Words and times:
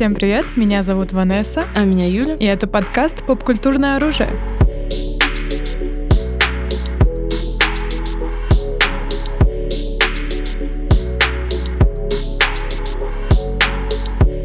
Всем 0.00 0.14
привет, 0.14 0.56
меня 0.56 0.82
зовут 0.82 1.12
Ванесса. 1.12 1.68
А 1.74 1.84
меня 1.84 2.08
Юля. 2.08 2.34
И 2.36 2.46
это 2.46 2.66
подкаст 2.66 3.22
«Попкультурное 3.26 3.96
оружие». 3.96 4.30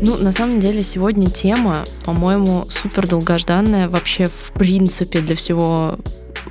Ну, 0.02 0.18
на 0.18 0.34
самом 0.34 0.60
деле, 0.60 0.84
сегодня 0.84 1.30
тема, 1.30 1.86
по-моему, 2.04 2.66
супер 2.68 3.08
долгожданная 3.08 3.88
вообще 3.88 4.28
в 4.28 4.52
принципе 4.56 5.22
для 5.22 5.38
всего 5.38 5.96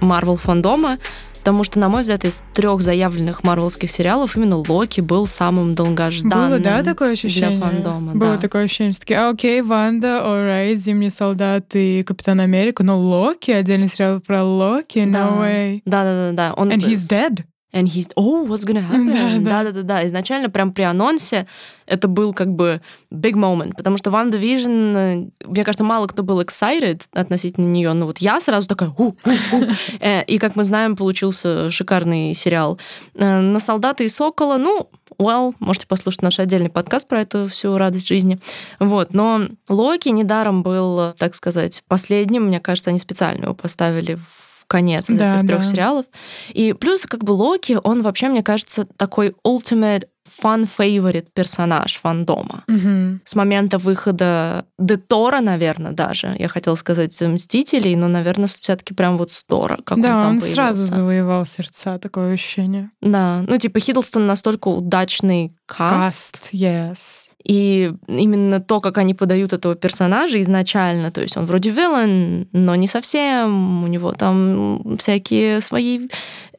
Марвел 0.00 0.38
фандома. 0.38 0.96
Потому 1.44 1.62
что, 1.62 1.78
на 1.78 1.90
мой 1.90 2.00
взгляд, 2.00 2.24
из 2.24 2.42
трех 2.54 2.80
заявленных 2.80 3.44
марвелских 3.44 3.90
сериалов 3.90 4.34
именно 4.34 4.56
Локи 4.56 5.02
был 5.02 5.26
самым 5.26 5.74
долгожданным 5.74 6.48
Было, 6.48 6.58
да, 6.58 6.82
такое 6.82 7.12
ощущение? 7.12 7.50
для 7.50 7.60
фандома. 7.60 8.12
Было 8.14 8.36
да. 8.36 8.38
такое 8.38 8.64
ощущение, 8.64 8.94
что 8.94 9.02
такие, 9.02 9.18
«А, 9.20 9.28
окей, 9.28 9.60
Ванда, 9.60 10.22
alright, 10.24 10.76
Зимний 10.76 11.10
солдат 11.10 11.66
и 11.74 12.02
Капитан 12.02 12.40
Америка, 12.40 12.82
но 12.82 12.98
Локи, 12.98 13.50
отдельный 13.50 13.88
сериал 13.88 14.20
про 14.20 14.42
Локи, 14.42 15.00
no 15.00 15.12
Да. 15.12 15.28
way. 15.38 15.82
Да-да-да. 15.84 16.54
Он... 16.54 16.70
And 16.72 16.80
he's 16.82 17.06
dead. 17.10 17.44
And 17.74 17.88
he's... 17.88 18.08
Oh, 18.14 18.46
what's 18.46 18.64
gonna 18.64 18.80
happen? 18.80 19.12
Да, 19.44 19.62
да. 19.62 19.64
Да-да-да. 19.64 20.06
Изначально 20.06 20.48
прям 20.48 20.72
при 20.72 20.82
анонсе 20.82 21.46
это 21.86 22.06
был 22.06 22.32
как 22.32 22.48
бы 22.48 22.80
big 23.12 23.34
moment, 23.34 23.72
потому 23.76 23.96
что 23.96 24.10
WandaVision, 24.10 25.28
мне 25.44 25.64
кажется, 25.64 25.84
мало 25.84 26.06
кто 26.06 26.22
был 26.22 26.40
excited 26.40 27.02
относительно 27.12 27.66
нее, 27.66 27.92
но 27.92 28.06
вот 28.06 28.18
я 28.18 28.40
сразу 28.40 28.68
такая 28.68 28.90
«Ху, 28.90 29.16
ху, 29.22 29.30
ху». 29.50 29.64
Э, 30.00 30.22
И, 30.24 30.38
как 30.38 30.56
мы 30.56 30.64
знаем, 30.64 30.94
получился 30.96 31.70
шикарный 31.70 32.32
сериал. 32.32 32.78
Э, 33.16 33.40
На 33.40 33.58
«Солдата 33.58 34.04
и 34.04 34.08
Сокола», 34.08 34.56
ну, 34.56 34.88
well, 35.18 35.54
можете 35.58 35.86
послушать 35.86 36.22
наш 36.22 36.38
отдельный 36.38 36.70
подкаст 36.70 37.08
про 37.08 37.22
эту 37.22 37.48
всю 37.48 37.76
радость 37.76 38.08
жизни. 38.08 38.38
Вот, 38.78 39.14
но 39.14 39.42
Локи 39.68 40.08
недаром 40.10 40.62
был, 40.62 41.12
так 41.18 41.34
сказать, 41.34 41.82
последним. 41.88 42.44
Мне 42.44 42.60
кажется, 42.60 42.90
они 42.90 42.98
специально 42.98 43.44
его 43.44 43.54
поставили 43.54 44.14
в 44.14 44.53
конец 44.66 45.10
из 45.10 45.18
Да, 45.18 45.26
этих 45.28 45.46
трех 45.46 45.60
да. 45.60 45.64
сериалов. 45.64 46.06
И 46.52 46.72
плюс, 46.72 47.06
как 47.06 47.24
бы, 47.24 47.32
Локи, 47.32 47.78
он 47.82 48.02
вообще, 48.02 48.28
мне 48.28 48.42
кажется, 48.42 48.86
такой 48.96 49.34
ultimate 49.46 50.04
favorite 50.26 51.26
персонаж 51.34 51.96
фандома. 51.96 52.64
Мгм. 52.66 53.20
С 53.24 53.34
момента 53.34 53.78
выхода 53.78 54.64
Детора, 54.78 55.40
наверное, 55.40 55.92
даже, 55.92 56.34
я 56.38 56.48
хотела 56.48 56.74
сказать 56.76 57.20
Мстителей, 57.20 57.94
но, 57.94 58.08
наверное, 58.08 58.46
все-таки 58.48 58.94
прям 58.94 59.18
вот 59.18 59.30
с 59.32 59.44
Тора, 59.44 59.78
как 59.84 59.98
он 59.98 60.02
Да, 60.02 60.08
там 60.22 60.28
он 60.36 60.40
сразу 60.40 60.86
завоевал 60.86 61.44
сердца, 61.44 61.98
такое 61.98 62.32
ощущение. 62.34 62.90
Да, 63.02 63.44
ну 63.46 63.58
типа 63.58 63.80
Хиддлстон 63.80 64.26
настолько 64.26 64.68
удачный 64.68 65.54
каст, 65.66 66.38
Каст, 66.40 66.48
yes. 66.54 66.98
И 67.44 67.92
именно 68.08 68.60
то, 68.60 68.80
как 68.80 68.98
они 68.98 69.14
подают 69.14 69.52
этого 69.52 69.74
персонажа 69.74 70.40
изначально, 70.40 71.10
то 71.10 71.20
есть 71.20 71.36
он 71.36 71.44
вроде 71.44 71.70
вилан, 71.70 72.48
но 72.52 72.74
не 72.74 72.86
совсем, 72.86 73.84
у 73.84 73.86
него 73.86 74.12
там 74.12 74.96
всякие 74.98 75.60
свои 75.60 76.08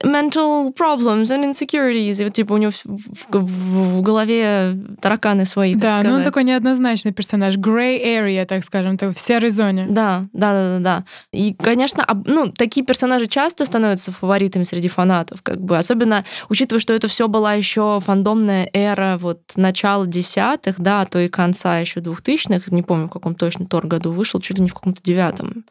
mental 0.04 0.74
problems 0.76 1.26
and 1.32 1.46
insecurities, 1.50 2.22
и 2.22 2.26
вот 2.26 2.34
типа 2.34 2.54
у 2.54 2.58
него 2.58 2.72
в, 2.72 3.38
в- 3.38 3.98
в 3.98 4.02
голове 4.02 4.78
тараканы 5.02 5.46
свои, 5.46 5.74
так 5.74 5.82
Да, 5.82 5.90
но 5.90 5.98
он 5.98 6.04
сказать. 6.06 6.26
такой 6.26 6.44
неоднозначный 6.44 7.14
персонаж. 7.14 7.56
Gray 7.58 8.04
area, 8.04 8.46
так 8.46 8.64
скажем, 8.64 8.98
то 8.98 9.12
в 9.12 9.20
серой 9.20 9.50
зоне. 9.52 9.88
Да, 9.90 10.26
да, 10.34 10.52
да, 10.54 10.78
да, 10.78 10.80
да. 10.80 11.04
И, 11.32 11.54
конечно, 11.54 12.06
ну, 12.26 12.52
такие 12.52 12.86
персонажи 12.86 13.28
часто 13.28 13.66
становятся 13.66 14.12
фаворитами 14.12 14.64
среди 14.66 14.90
фанатов, 14.90 15.42
как 15.42 15.62
бы, 15.62 15.78
особенно 15.78 16.26
учитывая, 16.50 16.80
что 16.82 16.94
это 16.94 17.08
все 17.08 17.28
была 17.28 17.54
еще 17.54 18.00
фандомная 18.04 18.70
эра 18.74 19.18
вот 19.20 19.40
начала 19.56 20.06
десятых, 20.06 20.75
да, 20.78 21.02
а 21.02 21.06
то 21.06 21.20
и 21.20 21.28
конца 21.28 21.80
еще 21.80 22.00
двухтысячных, 22.00 22.72
не 22.72 22.84
помню, 22.84 23.08
в 23.08 23.12
каком 23.12 23.36
точно 23.36 23.66
Тор 23.66 23.88
году 23.88 24.12
вышел, 24.12 24.40
чуть 24.40 24.58
ли 24.58 24.64
не 24.64 24.70
в 24.70 24.74
каком-то 24.74 25.02
девятом 25.04 25.66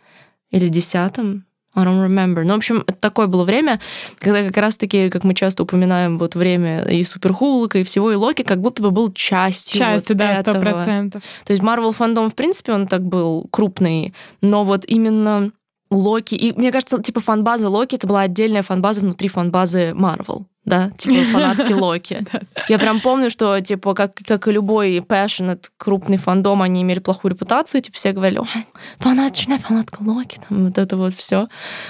или 0.50 0.68
десятом. 0.68 1.44
I 1.76 1.84
don't 1.84 2.06
remember. 2.06 2.44
Ну, 2.44 2.54
в 2.54 2.58
общем, 2.58 2.84
это 2.86 3.00
такое 3.00 3.26
было 3.26 3.42
время, 3.44 3.80
когда 4.18 4.44
как 4.44 4.56
раз-таки, 4.56 5.10
как 5.10 5.24
мы 5.24 5.34
часто 5.34 5.64
упоминаем, 5.64 6.18
вот 6.18 6.36
время 6.36 6.84
и 6.84 7.02
Суперхулка, 7.02 7.78
и 7.78 7.82
всего, 7.82 8.12
и 8.12 8.14
Локи 8.14 8.42
как 8.42 8.60
будто 8.60 8.80
бы 8.80 8.92
был 8.92 9.12
частью 9.12 9.78
Часть, 9.78 10.08
вот 10.08 10.18
да, 10.18 10.36
сто 10.36 10.52
процентов. 10.52 11.22
То 11.44 11.52
есть 11.52 11.62
Marvel 11.64 11.92
фандом, 11.92 12.30
в 12.30 12.36
принципе, 12.36 12.72
он 12.72 12.86
так 12.86 13.02
был 13.02 13.48
крупный, 13.50 14.14
но 14.40 14.64
вот 14.64 14.84
именно 14.86 15.50
Локи, 15.90 16.36
и 16.36 16.52
мне 16.56 16.70
кажется, 16.70 17.02
типа 17.02 17.20
фанбаза 17.20 17.68
Локи, 17.68 17.96
это 17.96 18.06
была 18.06 18.22
отдельная 18.22 18.62
фанбаза 18.62 19.00
внутри 19.00 19.28
фанбазы 19.28 19.90
Marvel, 19.90 20.44
да, 20.64 20.90
типа 20.90 21.24
фанатки 21.32 21.72
Локи. 21.72 22.24
Я 22.68 22.78
прям 22.78 23.00
помню, 23.00 23.30
что, 23.30 23.60
типа, 23.60 23.94
как, 23.94 24.14
как 24.14 24.48
и 24.48 24.52
любой 24.52 24.98
passionate 24.98 25.66
крупный 25.76 26.16
фандом, 26.16 26.62
они 26.62 26.82
имели 26.82 26.98
плохую 26.98 27.32
репутацию, 27.32 27.80
типа, 27.80 27.96
все 27.96 28.12
говорили, 28.12 28.38
«Ой, 28.38 28.66
фанаточная 28.98 29.58
фанатка 29.58 30.02
Локи, 30.02 30.38
там 30.48 30.66
вот 30.66 30.78
это 30.78 30.96
вот 30.96 31.14
все. 31.14 31.48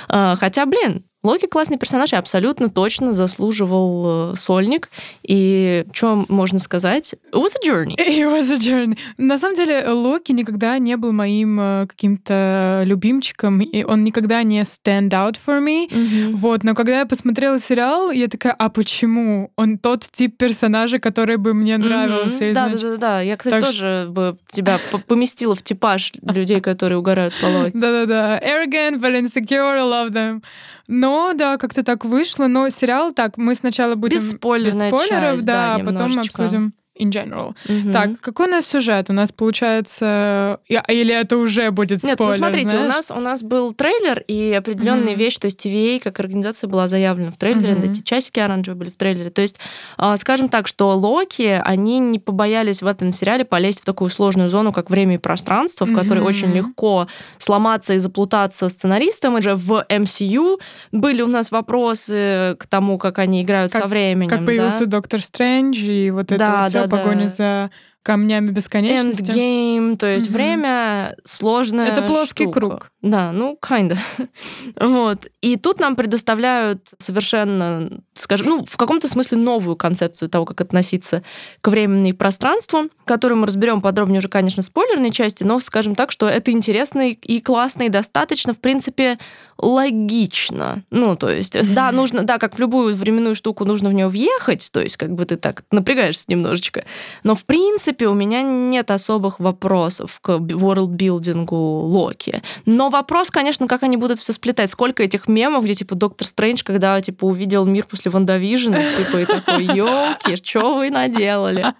Хотя, 0.08 0.66
блин, 0.66 1.04
Локи 1.24 1.46
классный 1.46 1.78
персонаж 1.78 2.12
и 2.12 2.16
абсолютно 2.16 2.68
точно 2.68 3.14
заслуживал 3.14 4.32
э, 4.34 4.36
сольник. 4.36 4.90
И 5.22 5.84
что 5.92 6.24
можно 6.28 6.58
сказать? 6.58 7.14
It 7.32 7.42
was 7.42 7.54
a 7.62 7.66
journey. 7.66 7.96
It 7.98 8.30
was 8.30 8.52
a 8.52 8.56
journey. 8.58 8.98
На 9.16 9.38
самом 9.38 9.56
деле, 9.56 9.88
Локи 9.88 10.32
никогда 10.32 10.78
не 10.78 10.96
был 10.98 11.12
моим 11.12 11.58
э, 11.58 11.86
каким-то 11.86 12.82
любимчиком, 12.84 13.60
и 13.60 13.84
он 13.84 14.04
никогда 14.04 14.42
не 14.42 14.60
stand 14.60 15.08
out 15.10 15.36
for 15.44 15.64
me. 15.64 15.86
Мгм. 15.90 16.36
Вот, 16.36 16.62
но 16.62 16.74
когда 16.74 16.98
я 17.00 17.06
посмотрела 17.06 17.58
сериал, 17.58 18.10
я 18.10 18.28
такая, 18.28 18.52
а 18.52 18.68
почему? 18.68 19.50
Он 19.56 19.78
тот 19.78 20.06
тип 20.12 20.36
персонажа, 20.36 20.98
который 20.98 21.38
бы 21.38 21.54
мне 21.54 21.78
нравился. 21.78 22.44
Мгм. 22.44 22.54
Да, 22.54 22.68
да, 22.68 22.74
изнач- 22.74 22.80
да, 22.82 22.96
да. 22.98 23.20
Я, 23.22 23.36
кстати, 23.38 23.54
Так 23.54 23.64
тоже 23.64 24.06
бы 24.10 24.36
тебя 24.48 24.78
по- 24.90 24.98
поместила 24.98 25.54
в 25.54 25.62
типаж 25.62 26.12
людей, 26.22 26.60
которые 26.60 26.98
угорают 26.98 27.32
по 27.40 27.46
Локи. 27.46 27.72
Да-да-да. 27.74 28.38
Arrogant, 28.40 29.00
but 29.00 29.18
insecure, 29.18 29.78
I 29.78 29.80
love 29.80 30.10
them. 30.12 30.42
Но, 30.86 31.13
да, 31.34 31.56
как-то 31.56 31.82
так 31.82 32.04
вышло. 32.04 32.46
Но 32.46 32.68
сериал, 32.70 33.12
так, 33.12 33.36
мы 33.36 33.54
сначала 33.54 33.94
будем... 33.94 34.16
Без 34.16 34.30
спойлеров, 34.30 35.08
часть, 35.08 35.46
да, 35.46 35.76
да, 35.76 35.82
а 35.82 35.84
потом 35.84 36.18
обсудим 36.18 36.74
in 36.98 37.10
general. 37.10 37.54
Мгм. 37.68 37.92
Так, 37.92 38.20
какой 38.20 38.46
у 38.46 38.50
нас 38.50 38.66
сюжет? 38.66 39.10
У 39.10 39.12
нас 39.12 39.32
получается... 39.32 40.60
Или 40.68 41.14
это 41.14 41.36
уже 41.36 41.70
будет 41.70 42.02
Нет, 42.02 42.14
спойлер, 42.14 42.32
ну 42.40 42.46
смотрите, 42.46 42.78
у 42.78 42.86
нас, 42.86 43.10
у 43.10 43.20
нас 43.20 43.42
был 43.42 43.72
трейлер, 43.72 44.22
и 44.28 44.52
определенная 44.52 45.12
Мгм. 45.12 45.18
вещь, 45.18 45.38
то 45.38 45.46
есть 45.46 45.64
TVA 45.64 46.00
как 46.00 46.20
организация 46.20 46.68
была 46.68 46.88
заявлена 46.88 47.30
в 47.30 47.36
трейлере, 47.36 47.74
Мгм. 47.74 47.90
эти 47.90 48.00
часики 48.02 48.38
оранжевые 48.40 48.78
были 48.78 48.90
в 48.90 48.96
трейлере. 48.96 49.30
То 49.30 49.42
есть, 49.42 49.56
а, 49.96 50.16
скажем 50.16 50.48
так, 50.48 50.66
что 50.68 50.90
Локи, 50.96 51.60
они 51.64 51.98
не 51.98 52.18
побоялись 52.18 52.82
в 52.82 52.86
этом 52.86 53.10
сериале 53.12 53.44
полезть 53.44 53.80
в 53.80 53.84
такую 53.84 54.10
сложную 54.10 54.50
зону, 54.50 54.72
как 54.72 54.90
время 54.90 55.16
и 55.16 55.18
пространство, 55.18 55.84
в 55.86 55.94
которой 55.94 56.18
Мгм. 56.20 56.26
очень 56.28 56.52
легко 56.52 57.08
сломаться 57.38 57.94
и 57.94 57.98
заплутаться 57.98 58.68
сценаристам. 58.68 59.38
И 59.38 59.42
же 59.42 59.54
в 59.56 59.84
MCU 59.88 60.58
были 60.92 61.22
у 61.22 61.26
нас 61.26 61.50
вопросы 61.50 62.56
к 62.58 62.66
тому, 62.68 62.98
как 62.98 63.18
они 63.18 63.42
играют 63.42 63.72
со 63.72 63.86
временем. 63.86 64.28
Как 64.30 64.40
да. 64.40 64.46
появился 64.46 64.86
Доктор 64.86 65.22
Стрэндж, 65.22 65.78
и 65.90 66.10
вот 66.10 66.26
это 66.32 66.38
Да, 66.38 66.64
все 66.66 66.78
да, 66.80 66.83
да. 66.86 66.96
погоня 66.96 67.26
за 67.28 67.70
камнями 68.02 68.50
бесконечности. 68.50 69.30
Endgame, 69.30 69.96
то 69.96 70.06
есть 70.06 70.26
Мгм. 70.26 70.34
время 70.34 71.16
сложная 71.24 71.88
Это 71.88 72.02
плоский 72.02 72.44
штука. 72.44 72.60
круг. 72.60 72.92
Да, 73.04 73.32
ну, 73.32 73.58
kinda. 73.60 73.98
вот. 74.80 75.26
И 75.42 75.58
тут 75.58 75.78
нам 75.78 75.94
предоставляют 75.94 76.88
совершенно, 76.96 77.90
скажем, 78.14 78.46
ну, 78.46 78.64
в 78.64 78.78
каком-то 78.78 79.08
смысле 79.08 79.36
новую 79.36 79.76
концепцию 79.76 80.30
того, 80.30 80.46
как 80.46 80.62
относиться 80.62 81.22
к 81.60 81.68
времени 81.68 82.10
и 82.10 82.12
пространству, 82.14 82.84
которую 83.04 83.40
мы 83.40 83.46
разберем 83.46 83.82
подробнее 83.82 84.20
уже, 84.20 84.28
конечно, 84.28 84.62
в 84.62 84.64
спойлерной 84.64 85.10
части, 85.10 85.44
но 85.44 85.60
скажем 85.60 85.94
так, 85.94 86.10
что 86.10 86.26
это 86.26 86.50
интересно 86.50 87.10
и- 87.10 87.40
классно, 87.40 87.82
и 87.82 87.88
достаточно, 87.90 88.54
в 88.54 88.60
принципе, 88.60 89.18
логично. 89.58 90.82
Ну, 90.90 91.14
то 91.14 91.28
есть, 91.28 91.58
да, 91.74 91.92
нужно, 91.92 92.22
да, 92.22 92.38
как 92.38 92.54
в 92.54 92.58
любую 92.58 92.94
временную 92.94 93.34
штуку 93.34 93.66
нужно 93.66 93.90
в 93.90 93.92
нее 93.92 94.08
въехать, 94.08 94.70
то 94.72 94.80
есть, 94.80 94.96
как 94.96 95.12
бы 95.12 95.26
ты 95.26 95.36
так 95.36 95.64
напрягаешься 95.70 96.24
немножечко, 96.28 96.86
но, 97.22 97.34
в 97.34 97.44
принципе, 97.44 98.08
у 98.08 98.14
меня 98.14 98.40
нет 98.40 98.90
особых 98.90 99.40
вопросов 99.40 100.20
к 100.22 100.38
ворлдбилдингу 100.38 101.54
Локи. 101.54 102.42
Но 102.64 102.93
вопрос, 102.94 103.30
конечно, 103.30 103.66
как 103.66 103.82
они 103.82 103.96
будут 103.96 104.18
все 104.18 104.32
сплетать. 104.32 104.70
Сколько 104.70 105.02
этих 105.02 105.28
мемов, 105.28 105.64
где, 105.64 105.74
типа, 105.74 105.94
Доктор 105.94 106.26
Стрэндж, 106.28 106.62
когда, 106.64 107.00
типа, 107.00 107.24
увидел 107.24 107.66
мир 107.66 107.86
после 107.86 108.10
Вандавижена, 108.10 108.78
типа, 108.96 109.16
и 109.18 109.24
такой, 109.26 109.64
елки, 109.64 110.36
что 110.36 110.76
вы 110.76 110.90
наделали? 110.90 111.74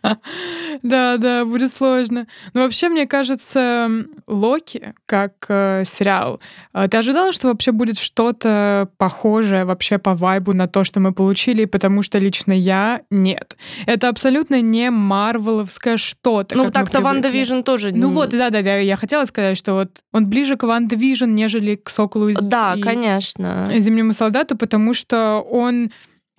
Да, 0.83 1.17
да, 1.19 1.45
будет 1.45 1.71
сложно. 1.71 2.27
Но 2.53 2.63
вообще, 2.63 2.89
мне 2.89 3.07
кажется, 3.07 3.89
Локи, 4.27 4.95
как 5.07 5.33
э, 5.49 5.85
сериал, 5.87 6.41
э, 6.75 6.89
ты 6.89 6.97
ожидала, 6.97 7.33
что 7.33 7.49
вообще 7.49 7.71
будет 7.71 7.97
что-то 7.97 8.89
похожее 8.99 9.65
вообще 9.65 9.99
по 9.99 10.15
вайбу 10.15 10.53
на 10.53 10.67
то, 10.67 10.83
что 10.83 10.99
мы 10.99 11.13
получили, 11.13 11.65
потому 11.65 12.03
что 12.03 12.19
лично 12.19 12.53
я 12.53 13.03
нет. 13.11 13.57
Это 13.87 14.09
абсолютно 14.09 14.61
не 14.61 14.91
марвеловское 14.91 15.97
что-то. 15.97 16.57
Ну, 16.57 16.71
так-то. 16.71 17.01
WandaVision 17.01 17.61
тоже... 17.61 17.93
Ну 17.93 18.11
вот, 18.11 18.31
да, 18.31 18.51
да, 18.51 18.63
да, 18.63 18.77
я 18.77 18.97
хотела 18.97 19.25
сказать, 19.27 19.57
что 19.57 19.75
вот 19.75 19.91
он 20.13 20.27
ближе 20.27 20.57
к 20.57 20.65
WandaVision, 20.65 21.35
нежели 21.35 21.77
к 21.77 21.91
Соколу 21.91 22.29
из 22.29 22.49
Да, 22.49 22.75
и- 22.77 22.81
конечно. 22.81 23.67
Зимнему 23.79 24.13
солдату, 24.15 24.57
потому 24.57 24.95
что 24.95 25.41
он 25.51 25.91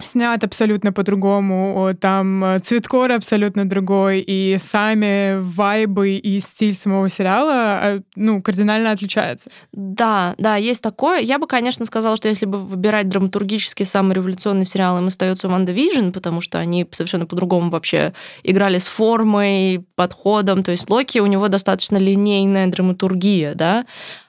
снят 0.03 0.43
абсолютно 0.43 0.91
по-другому, 0.91 1.93
там 1.99 2.43
э, 2.43 2.59
цветкор 2.59 3.13
абсолютно 3.13 3.67
другой, 3.69 4.19
и 4.19 4.57
сами 4.59 5.39
вайбы 5.39 6.15
и 6.15 6.39
стиль 6.39 6.73
самого 6.73 7.07
сериала, 7.09 7.79
э, 7.81 8.01
ну, 8.17 8.41
кардинально 8.41 8.91
отличается. 8.91 9.49
Да, 9.71 10.35
да, 10.37 10.57
есть 10.57 10.83
такое. 10.83 11.19
Я 11.21 11.39
бы, 11.39 11.47
конечно, 11.47 11.85
сказала, 11.85 12.17
что 12.17 12.27
если 12.27 12.45
бы 12.45 12.57
выбирать 12.57 13.07
драматургически 13.07 13.83
самый 13.83 14.15
революционный 14.15 14.65
сериал, 14.65 14.97
им 14.97 15.07
остается 15.07 15.47
WandaVision, 15.47 16.09
потому 16.11 16.41
что 16.41 16.59
они 16.59 16.85
совершенно 16.91 17.25
по-другому 17.25 17.69
вообще 17.69 18.13
играли 18.43 18.79
с 18.79 18.87
формой, 18.87 19.85
подходом. 19.95 20.63
То 20.63 20.71
есть 20.71 20.89
Локи, 20.89 21.19
у 21.19 21.25
него 21.25 21.47
достаточно 21.47 21.95
линейная 21.95 22.67
драматургия, 22.67 23.55
да, 23.55 23.85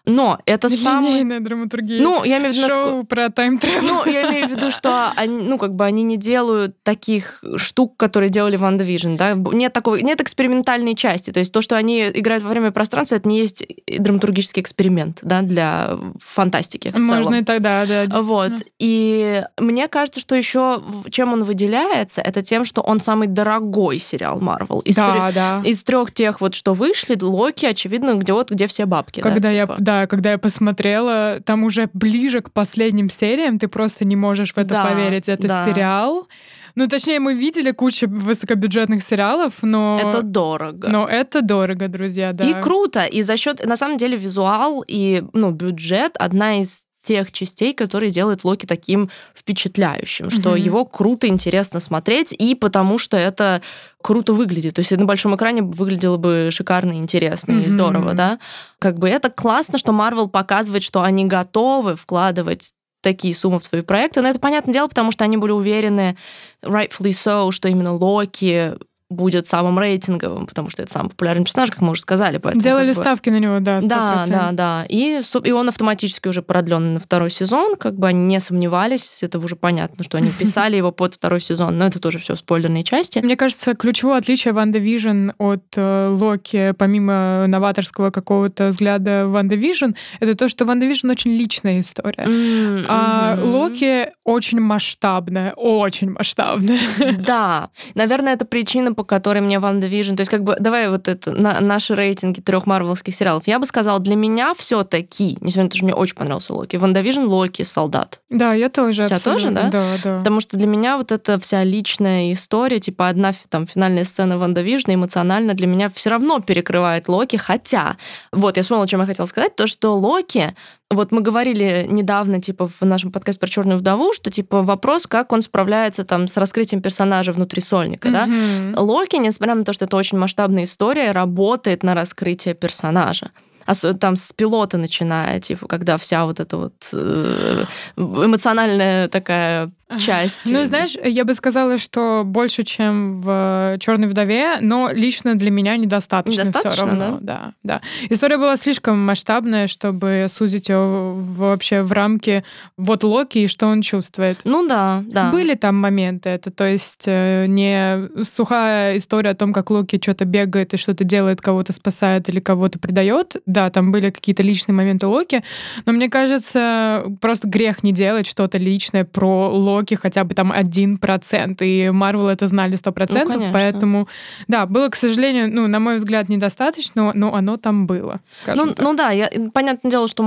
но 0.07 0.39
это 0.47 0.69
самое... 0.69 1.15
Линейная 1.15 1.41
драматургия. 1.41 2.01
Ну, 2.01 2.25
я 2.25 2.39
имею 2.39 2.53
в 2.53 2.57
виду... 2.57 2.69
Шоу 2.69 3.05
про 3.05 3.29
time 3.31 3.61
Ну, 3.83 4.07
я 4.07 4.31
имею 4.31 4.47
в 4.49 4.51
виду, 4.53 4.71
что 4.71 5.13
они, 5.17 5.45
ну, 5.45 5.59
как 5.59 5.75
бы 5.75 5.85
они 5.85 6.05
не 6.05 6.17
делают 6.17 6.81
таких 6.85 7.43
штук, 7.57 7.97
которые 7.97 8.31
делали 8.31 8.57
WandaVision, 8.57 9.17
да? 9.17 9.35
Нет 9.35 9.73
такого, 9.73 9.97
нет 9.97 10.21
экспериментальной 10.21 10.95
части. 10.95 11.33
То 11.33 11.41
есть 11.41 11.53
то, 11.53 11.61
что 11.61 11.77
они 11.77 12.09
играют 12.09 12.45
во 12.45 12.51
время 12.51 12.71
пространства, 12.71 13.17
это 13.17 13.29
не 13.29 13.39
есть 13.39 13.67
драматургический 13.87 14.63
эксперимент, 14.63 15.19
да, 15.23 15.43
для 15.43 15.99
фантастики 16.23 16.89
в 16.89 16.95
Можно 16.95 17.23
целом. 17.23 17.35
и 17.35 17.43
тогда, 17.43 17.85
да, 17.87 18.07
Вот. 18.21 18.53
И 18.79 19.43
мне 19.59 19.89
кажется, 19.89 20.21
что 20.21 20.35
еще 20.35 20.83
чем 21.11 21.33
он 21.33 21.45
выделяется, 21.45 22.21
это 22.21 22.43
тем, 22.43 22.65
что 22.65 22.81
он 22.81 23.01
самый 23.01 23.29
дорогой 23.29 23.99
сериал 23.99 24.41
Марвел. 24.41 24.81
Из, 24.81 24.95
да, 24.95 25.33
да. 25.35 25.63
из 25.65 25.83
трех 25.83 26.13
тех 26.13 26.41
вот, 26.41 26.55
что 26.55 26.75
вышли, 26.75 27.19
Локи, 27.21 27.67
очевидно, 27.67 28.15
где 28.15 28.33
вот 28.33 28.51
где 28.51 28.67
все 28.67 28.87
бабки. 28.87 29.21
Когда 29.21 29.49
да, 29.49 29.55
я, 29.55 29.67
типа. 29.67 29.77
да, 29.79 29.96
когда 30.07 30.33
я 30.33 30.39
посмотрела, 30.39 31.41
там 31.45 31.65
уже 31.65 31.89
ближе 31.95 32.43
к 32.43 32.51
последним 32.51 33.09
сериям, 33.09 33.59
ты 33.59 33.69
просто 33.69 34.05
не 34.05 34.17
можешь 34.17 34.53
в 34.53 34.59
это 34.59 34.75
Да, 34.75 34.85
поверить. 34.85 35.29
Это 35.29 35.49
да. 35.49 35.65
сериал. 35.65 36.29
Ну, 36.75 36.89
точнее, 36.89 37.21
мы 37.21 37.33
видели 37.33 37.71
кучу 37.71 38.07
высокобюджетных 38.07 39.03
сериалов, 39.03 39.63
но... 39.63 39.99
Это 39.99 40.23
дорого. 40.23 40.89
Но 40.89 41.07
это 41.07 41.41
дорого, 41.41 41.89
друзья, 41.89 42.35
да. 42.35 42.45
И 42.45 42.53
круто. 42.61 43.07
И 43.07 43.23
за 43.23 43.39
счет, 43.39 43.65
на 43.65 43.77
самом 43.77 43.97
деле, 43.97 44.19
визуал 44.19 44.85
и 44.87 45.25
ну, 45.33 45.53
бюджет 45.53 46.17
одна 46.19 46.61
из 46.61 46.86
тех 47.07 47.31
частей, 47.31 47.73
которые 47.73 48.11
делают 48.11 48.43
Локи 48.45 48.67
таким 48.67 49.11
впечатляющим, 49.35 50.29
что 50.29 50.51
Мгм. 50.51 50.59
его 50.59 50.85
круто, 50.85 51.29
интересно 51.29 51.79
смотреть, 51.81 52.33
и 52.33 52.55
потому 52.55 52.99
что 52.99 53.17
это 53.17 53.63
круто 54.03 54.33
выглядит. 54.33 54.75
То 54.75 54.81
есть 54.81 54.91
на 54.91 55.05
большом 55.05 55.37
экране 55.37 55.63
выглядело 55.63 56.17
бы 56.17 56.49
шикарно, 56.51 56.93
интересно 56.95 57.53
и 57.53 57.55
Мгм. 57.61 57.69
здорово, 57.69 58.15
да? 58.15 58.39
Как 58.81 58.99
бы 58.99 59.09
это 59.09 59.31
классно, 59.31 59.79
что 59.79 59.93
Марвел 59.93 60.29
показывает, 60.29 60.83
что 60.83 61.03
они 61.03 61.25
готовы 61.27 61.95
вкладывать 61.97 62.73
такие 63.03 63.35
суммы 63.35 63.61
в 63.61 63.65
свои 63.65 63.83
проекты, 63.83 64.21
но 64.21 64.29
это 64.29 64.41
понятное 64.41 64.73
дело, 64.75 64.89
потому 64.89 65.13
что 65.13 65.23
они 65.23 65.37
были 65.37 65.53
уверены, 65.53 66.17
rightfully 66.63 67.11
so, 67.11 67.53
что 67.53 67.69
именно 67.69 67.93
Локи 67.95 68.73
будет 69.09 69.47
самым 69.47 69.79
рейтинговым, 69.79 70.47
потому 70.47 70.69
что 70.69 70.83
это 70.83 70.91
самый 70.91 71.11
популярный 71.11 71.45
персонаж, 71.45 71.71
как 71.71 71.81
мы 71.81 71.93
уже 71.93 72.01
сказали. 72.01 72.39
Поэтому 72.39 72.63
Делали 72.63 72.89
как 72.89 72.97
бы- 72.97 73.03
ставки 73.03 73.29
на 73.31 73.39
него, 73.39 73.61
да, 73.61 73.79
100%. 73.79 73.87
да, 73.89 74.25
да, 74.27 74.49
да. 74.53 74.85
И, 74.89 75.21
и 75.45 75.53
он 75.53 75.69
автоматически 75.69 76.27
уже 76.29 76.43
продлен 76.43 76.95
на 76.95 77.01
второй 77.01 77.31
сезон, 77.31 77.77
как 77.77 77.95
бы 77.97 78.09
они 78.09 78.25
не 78.27 78.41
сомневались, 78.41 79.23
это 79.23 79.39
уже 79.39 79.55
понятно, 79.55 80.03
что 80.03 80.19
они 80.19 80.31
писали 80.31 80.77
его 80.77 80.91
под 80.91 81.15
второй 81.15 81.41
сезон, 81.41 81.79
но 81.79 81.87
это 81.87 82.01
тоже 82.01 82.19
все 82.19 82.35
спойлерные 82.37 82.83
части. 82.83 83.21
Мне 83.21 83.37
кажется, 83.37 83.75
ключевое 83.75 84.19
отличие 84.19 84.53
WandaVision 84.53 85.31
от 85.39 85.63
э, 85.77 86.09
Локи, 86.09 86.73
помимо 86.77 87.47
новаторского 87.47 88.11
какого-то 88.11 88.69
взгляда 88.69 89.29
WandaVision, 89.29 89.91
это 90.19 90.35
то, 90.35 90.49
что 90.49 90.65
WandaVision 90.65 91.11
очень 91.11 91.31
личная 91.37 91.79
история. 91.81 92.25
М, 92.25 92.85
А. 92.89 93.39
Локи 93.41 94.09
очень 94.25 94.59
масштабная, 94.61 95.53
очень 95.53 96.11
масштабная. 96.11 96.81
Да, 97.19 97.71
наверное, 97.95 98.33
это 98.35 98.45
причина, 98.45 98.95
по 98.97 99.05
которой 99.05 99.41
мне 99.41 99.59
WandaVision. 99.59 100.15
То 100.15 100.23
есть, 100.23 100.31
как 100.31 100.43
бы, 100.43 100.57
давай 100.59 100.89
вот 100.89 101.07
это 101.07 101.33
на, 101.33 101.61
наши 101.61 101.95
рейтинги 101.95 102.41
трех 102.41 102.67
марвелских 102.67 103.15
сериалов. 103.15 103.47
Я 103.47 103.59
бы 103.59 103.67
сказала, 103.67 104.01
для 104.01 104.17
меня 104.17 104.55
все-таки, 104.57 105.37
несмотря 105.41 105.65
на 105.65 105.71
то, 105.71 105.77
что 105.77 105.85
мне 105.85 105.95
очень 105.95 106.17
понравился 106.17 106.55
Локи, 106.55 106.77
WandaVision, 106.77 107.25
Локи, 107.25 107.63
Солдат. 107.63 108.21
Да, 108.31 108.55
я 108.55 108.69
тоже. 108.69 109.05
У 109.05 109.07
тебя 109.07 109.19
тоже, 109.19 109.51
да? 109.51 109.69
Да, 109.71 109.85
да. 110.03 110.19
Потому 110.19 110.41
что 110.41 110.57
для 110.57 110.67
меня 110.67 110.97
вот 110.97 111.13
эта 111.13 111.39
вся 111.39 111.63
личная 111.63 112.33
история, 112.33 112.81
типа 112.81 113.09
одна 113.09 113.33
там 113.49 113.67
финальная 113.67 114.05
сцена 114.05 114.39
WandaVision 114.39 114.63
а 114.63 114.95
эмоционально 114.95 115.55
для 115.55 115.67
меня 115.67 115.89
все 115.91 116.11
равно 116.11 116.41
перекрывает 116.41 117.09
Локи, 117.09 117.37
хотя, 117.37 117.97
вот, 118.33 118.57
я 118.57 118.63
вспомнила, 118.63 118.89
чем 118.89 119.01
я 119.01 119.07
хотела 119.07 119.27
сказать, 119.27 119.55
то, 119.55 119.67
что 119.67 119.97
Локи, 119.97 120.55
вот 120.91 121.11
мы 121.13 121.21
говорили 121.21 121.87
недавно, 121.89 122.41
типа, 122.41 122.67
в 122.69 122.83
нашем 122.83 123.11
подкасте 123.11 123.41
про 123.41 123.49
Черную 123.49 123.79
вдову, 123.79 124.13
что, 124.13 124.31
типа, 124.31 124.63
вопрос, 124.63 125.07
как 125.07 125.33
он 125.33 125.43
справляется 125.43 126.05
там 126.05 126.29
с 126.29 126.37
раскрытием 126.37 126.81
персонажа 126.81 127.33
внутри 127.33 127.61
сольника, 127.61 128.09
да? 128.11 128.27
Мгм. 128.27 128.79
Локи, 128.79 129.17
несмотря 129.17 129.55
на 129.57 129.65
то, 129.65 129.73
что 129.73 129.85
это 129.87 129.97
очень 129.97 130.17
масштабная 130.19 130.65
история, 130.65 131.13
работает 131.13 131.83
на 131.83 131.95
раскрытие 131.95 132.55
персонажа. 132.55 133.31
Ос- 133.67 133.85
Там 133.99 134.15
с 134.15 134.33
пилота 134.33 134.79
начиная, 134.79 135.41
типа, 135.41 135.67
когда 135.67 135.97
вся 135.97 136.25
вот 136.25 136.39
эта 136.39 136.57
вот 136.57 136.75
э, 136.93 137.65
эмоциональная 137.97 139.09
такая 139.09 139.71
часть. 139.99 140.51
Ну, 140.51 140.65
знаешь, 140.65 140.97
я 141.03 141.25
бы 141.25 141.35
сказала, 141.35 141.79
что 141.79 142.23
больше, 142.25 142.65
чем 142.65 143.21
в 143.21 143.77
Черной 143.79 144.09
вдове, 144.09 144.59
но 144.61 144.91
лично 144.93 145.37
для 145.37 145.51
меня 145.51 145.77
недостаточно. 145.77 146.41
Недостаточно, 146.43 146.87
равно. 146.87 147.19
да? 147.21 147.53
Да, 147.63 147.81
История 148.11 148.37
была 148.37 148.57
слишком 148.57 148.99
масштабная, 149.05 149.69
чтобы 149.69 150.27
сузить 150.29 150.69
ее 150.69 151.13
вообще 151.15 151.83
в 151.83 151.93
рамки 151.93 152.45
вот 152.77 153.05
Локи 153.05 153.39
и 153.39 153.47
что 153.47 153.67
он 153.67 153.83
чувствует. 153.83 154.41
Ну 154.45 154.67
да, 154.67 155.05
да. 155.07 155.31
Были 155.31 155.55
там 155.55 155.77
моменты, 155.77 156.31
это 156.31 156.51
то 156.51 156.65
есть 156.65 157.05
э, 157.07 157.47
не 157.47 158.09
сухая 158.25 158.97
история 158.97 159.31
о 159.31 159.35
том, 159.35 159.53
как 159.53 159.71
Локи 159.71 160.01
что-то 160.03 160.25
бегает 160.25 160.75
и 160.75 160.77
что-то 160.77 161.05
делает, 161.05 161.41
кого-то 161.41 161.73
спасает 161.73 162.29
или 162.29 162.41
кого-то 162.41 162.79
предает. 162.79 163.37
Да, 163.47 163.71
там 163.71 163.93
были 163.93 164.11
какие-то 164.11 164.43
личные 164.43 164.75
моменты 164.75 165.07
Локи, 165.07 165.45
но 165.85 165.93
мне 165.93 166.09
кажется, 166.09 167.05
просто 167.21 167.47
грех 167.47 167.85
не 167.85 167.93
делать 167.93 168.27
что-то 168.27 168.59
личное 168.59 169.05
про 169.05 169.49
Локи 169.49 169.76
хотя 169.97 170.25
бы 170.25 170.35
там 170.35 170.53
один 170.53 170.99
процент, 170.99 171.61
и 171.63 171.91
Марвел 171.91 172.29
это 172.29 172.47
знали 172.47 172.77
сто 172.77 172.93
процентов, 172.93 173.35
конечно. 173.35 173.53
поэтому, 173.53 174.09
да, 174.49 174.67
было, 174.67 174.89
к 174.89 174.97
сожалению, 174.97 175.53
ну, 175.53 175.67
на 175.67 175.79
мой 175.81 175.97
взгляд, 175.97 176.29
недостаточно, 176.29 177.13
но 177.15 177.35
оно 177.35 177.57
там 177.57 177.87
было, 177.87 178.21
Ну, 178.47 178.67
так. 178.69 178.79
ну 178.79 178.95
да, 178.95 179.11
я, 179.11 179.31
понятное 179.53 179.91
дело, 179.91 180.09
что 180.09 180.25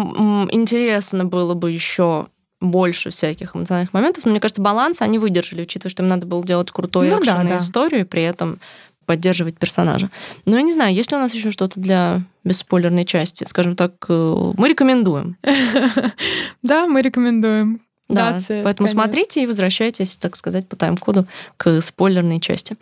интересно 0.51 1.25
было 1.25 1.53
бы 1.53 1.71
еще 1.71 2.27
больше 2.61 3.09
всяких 3.09 3.55
эмоциональных 3.55 3.93
моментов, 3.93 4.25
но 4.25 4.31
мне 4.31 4.39
кажется, 4.39 4.61
баланс 4.61 5.01
они 5.01 5.17
выдержали, 5.17 5.61
учитывая, 5.61 5.89
что 5.89 6.03
им 6.03 6.09
надо 6.09 6.27
было 6.27 6.43
делать 6.45 6.71
крутой 6.71 7.09
Ну 7.09 7.15
да, 7.17 7.31
экшен 7.31 7.47
и 7.47 7.49
да. 7.51 7.57
историю, 7.57 8.01
и 8.01 8.03
при 8.03 8.21
этом 8.23 8.59
поддерживать 9.05 9.57
персонажа. 9.57 10.11
Но 10.45 10.55
я 10.57 10.61
не 10.61 10.71
знаю, 10.73 10.93
есть 10.93 11.09
ли 11.11 11.17
у 11.17 11.19
нас 11.19 11.33
еще 11.33 11.49
что-то 11.49 11.79
для 11.79 12.21
бесспойлерной 12.43 13.05
части? 13.05 13.43
Скажем 13.47 13.75
так, 13.75 13.93
э, 14.07 14.35
мы 14.55 14.69
рекомендуем. 14.69 15.35
Да, 16.61 16.85
мы 16.85 17.01
рекомендуем. 17.01 17.81
Да, 18.09 18.31
Даться, 18.31 18.61
поэтому 18.63 18.87
конечно. 18.87 19.03
смотрите 19.03 19.43
и 19.43 19.45
возвращайтесь, 19.45 20.17
так 20.17 20.35
сказать, 20.35 20.67
по 20.67 20.75
тайм-коду 20.75 21.27
к 21.57 21.79
спойлерной 21.81 22.39
части. 22.39 22.75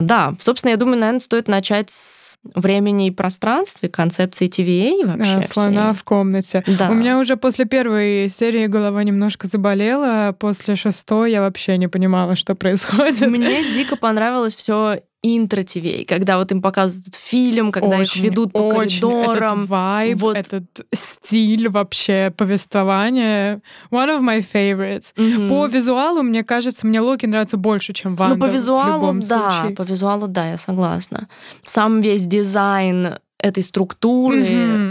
Да, 0.00 0.34
собственно, 0.40 0.72
я 0.72 0.76
думаю, 0.76 0.98
наверное, 0.98 1.20
стоит 1.20 1.46
начать 1.46 1.88
с 1.88 2.36
времени 2.54 3.06
и 3.06 3.10
пространства, 3.12 3.86
и 3.86 3.88
концепции 3.88 4.48
TVA 4.48 5.06
вообще. 5.06 5.38
Э, 5.38 5.42
Слона 5.42 5.92
всей. 5.92 6.00
в 6.00 6.04
комнате. 6.04 6.64
Да. 6.66 6.90
У 6.90 6.94
меня 6.94 7.18
уже 7.18 7.36
после 7.36 7.64
первой 7.64 8.28
серии 8.28 8.66
голова 8.66 9.04
немножко 9.04 9.46
заболела, 9.46 10.28
а 10.28 10.32
после 10.32 10.74
шестой 10.74 11.30
я 11.30 11.40
вообще 11.40 11.78
не 11.78 11.86
понимала, 11.86 12.34
что 12.34 12.56
происходит. 12.56 13.20
Мне 13.28 13.72
дико 13.72 13.96
понравилось 13.96 14.56
все 14.56 15.00
интро 15.24 15.62
TVA, 15.62 16.04
когда 16.04 16.38
вот 16.38 16.52
им 16.52 16.60
показывают 16.60 17.08
этот 17.08 17.20
фильм, 17.20 17.72
когда 17.72 17.96
их 17.96 18.02
Очень, 18.02 18.24
ведут 18.24 18.52
по 18.52 18.58
очень 18.58 19.00
коридорам. 19.00 19.58
Этот 19.60 19.70
вайб, 19.70 20.18
Вот. 20.18 20.36
этот 20.36 20.64
стиль 20.92 21.68
вообще 21.70 22.32
повествования. 22.36 23.62
One 23.90 24.08
of 24.08 24.20
my 24.20 24.44
favorites. 24.52 25.12
Мгм. 25.16 25.48
По 25.48 25.66
визуалу, 25.66 26.22
мне 26.22 26.44
кажется, 26.44 26.86
мне 26.86 27.00
Локи 27.00 27.26
нравится 27.26 27.56
больше, 27.56 27.92
чем 27.92 28.16
Ванда. 28.16 28.36
Ну, 28.36 28.40
по 28.40 28.46
визуалу, 28.50 29.12
да, 29.20 29.50
случае. 29.60 29.76
по 29.76 29.82
визуалу, 29.82 30.28
да, 30.28 30.50
я 30.50 30.58
согласна. 30.58 31.28
Сам 31.64 32.00
весь 32.00 32.26
дизайн 32.26 33.18
этой 33.38 33.62
структуры, 33.62 34.42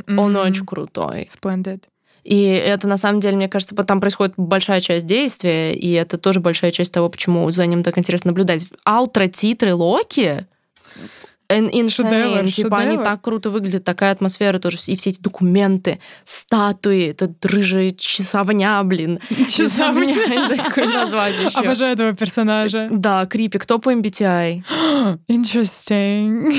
Мгм, 0.07 0.19
он 0.19 0.31
мгм. 0.33 0.41
очень 0.41 0.65
крутой. 0.65 1.27
Splendid. 1.31 1.83
И 2.23 2.43
это, 2.45 2.87
на 2.87 2.97
самом 2.97 3.19
деле, 3.19 3.35
мне 3.35 3.49
кажется, 3.49 3.75
там 3.75 3.99
происходит 3.99 4.33
большая 4.37 4.79
часть 4.79 5.05
действия, 5.05 5.73
и 5.73 5.91
это 5.91 6.17
тоже 6.17 6.39
большая 6.39 6.71
часть 6.71 6.93
того, 6.93 7.09
почему 7.09 7.49
за 7.51 7.65
ним 7.65 7.83
так 7.83 7.97
интересно 7.97 8.29
наблюдать. 8.29 8.65
Аутро-титры 8.85 9.73
Локи 9.73 10.45
ин- 11.49 11.69
insane. 11.69 11.89
Шедевр, 11.89 12.51
типа 12.51 12.77
они 12.77 12.91
шедевр. 12.91 13.05
так 13.05 13.21
круто 13.21 13.49
выглядят, 13.49 13.83
такая 13.83 14.11
атмосфера 14.11 14.59
тоже, 14.59 14.77
и 14.87 14.95
все 14.95 15.09
эти 15.09 15.19
документы, 15.21 15.99
статуи, 16.25 17.09
этот 17.09 17.43
рыжая 17.45 17.91
часовня, 17.91 18.81
блин. 18.83 19.19
Часовня. 19.49 20.15
Это 20.15 20.55
ещё. 21.41 21.59
Обожаю 21.59 21.93
этого 21.93 22.13
персонажа. 22.13 22.87
Да, 22.91 23.25
Крипи, 23.25 23.57
кто 23.57 23.79
по 23.79 23.91
MBTI? 23.91 24.63
Interesting. 25.27 26.53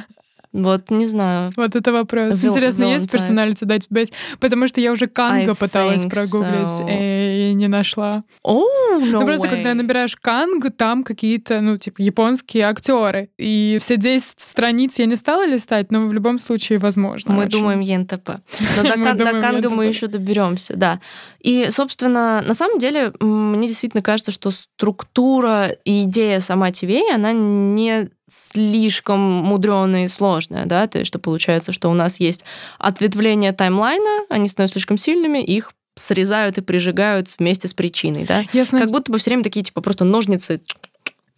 Вот, 0.52 0.90
не 0.90 1.06
знаю. 1.06 1.52
Вот 1.56 1.76
это 1.76 1.92
вопрос. 1.92 2.38
Vil- 2.38 2.48
Интересно, 2.48 2.84
есть 2.84 3.06
villain 3.06 3.28
type. 3.28 3.54
personality 3.54 3.66
database? 3.66 4.12
Потому 4.40 4.66
что 4.66 4.80
я 4.80 4.90
уже 4.90 5.06
Канга 5.06 5.52
I 5.52 5.56
пыталась 5.56 6.02
прогуглить 6.02 6.80
so. 6.80 6.88
и 6.90 7.52
не 7.54 7.68
нашла. 7.68 8.24
О, 8.42 8.64
no 8.98 9.20
ну, 9.20 9.24
просто 9.26 9.46
way. 9.46 9.50
когда 9.50 9.74
набираешь 9.74 10.16
Канг, 10.16 10.66
там 10.76 11.04
какие-то, 11.04 11.60
ну, 11.60 11.78
типа, 11.78 12.02
японские 12.02 12.64
актеры. 12.64 13.30
И 13.38 13.78
все 13.80 13.96
10 13.96 14.40
страниц 14.40 14.98
я 14.98 15.06
не 15.06 15.16
стала 15.16 15.46
листать, 15.46 15.92
но 15.92 16.06
в 16.06 16.12
любом 16.12 16.38
случае 16.40 16.78
возможно. 16.78 17.32
Мы 17.32 17.42
очень. 17.42 17.50
думаем 17.50 17.80
ЕНТП. 17.80 18.30
Но 18.76 18.82
до, 18.82 18.98
Мы 18.98 19.04
Кан- 19.06 19.16
до 19.16 19.24
Канга 19.26 19.70
мы 19.70 19.84
ЕНТП. 19.84 19.94
еще 19.96 20.06
доберемся, 20.08 20.74
да. 20.76 21.00
И, 21.40 21.68
собственно, 21.70 22.42
на 22.42 22.54
самом 22.54 22.78
деле, 22.78 23.12
мне 23.20 23.68
действительно 23.68 24.02
кажется, 24.02 24.32
что 24.32 24.50
структура 24.50 25.68
и 25.84 26.02
идея 26.04 26.40
сама 26.40 26.70
TVA, 26.70 27.14
она 27.14 27.32
не 27.32 28.10
слишком 28.30 29.20
мудреная 29.20 30.04
и 30.06 30.08
сложная, 30.08 30.64
да, 30.66 30.86
то 30.86 30.98
есть 30.98 31.08
что 31.08 31.18
получается, 31.18 31.72
что 31.72 31.90
у 31.90 31.94
нас 31.94 32.20
есть 32.20 32.44
ответвление 32.78 33.52
таймлайна, 33.52 34.24
они 34.28 34.48
становятся 34.48 34.74
слишком 34.74 34.96
сильными, 34.96 35.38
их 35.38 35.72
срезают 35.96 36.56
и 36.58 36.60
прижигают 36.62 37.28
вместе 37.38 37.68
с 37.68 37.74
причиной, 37.74 38.24
да. 38.24 38.44
Я, 38.52 38.64
сна- 38.64 38.80
Как 38.80 38.90
будто 38.90 39.12
бы 39.12 39.18
все 39.18 39.30
время 39.30 39.42
такие, 39.42 39.62
типа, 39.62 39.80
просто 39.80 40.04
ножницы. 40.04 40.60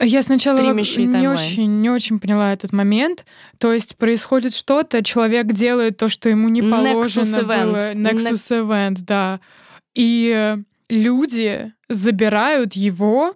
я 0.00 0.22
сначала 0.22 0.58
стримящий 0.58 1.06
не 1.06 1.12
таймлайн. 1.12 1.38
очень, 1.38 1.80
не 1.80 1.90
очень 1.90 2.20
поняла 2.20 2.52
этот 2.52 2.72
момент. 2.72 3.24
То 3.58 3.72
есть 3.72 3.96
происходит 3.96 4.54
что-то, 4.54 5.02
человек 5.02 5.46
делает 5.52 5.96
то, 5.96 6.08
что 6.08 6.28
ему 6.28 6.48
не 6.48 6.60
Nexus 6.60 6.70
положено 6.70 7.22
event. 7.36 7.64
было. 7.66 7.92
Nexus 7.94 8.50
event, 8.50 8.98
да. 9.00 9.40
И 9.94 10.56
люди 10.88 11.72
забирают 11.88 12.74
его 12.74 13.34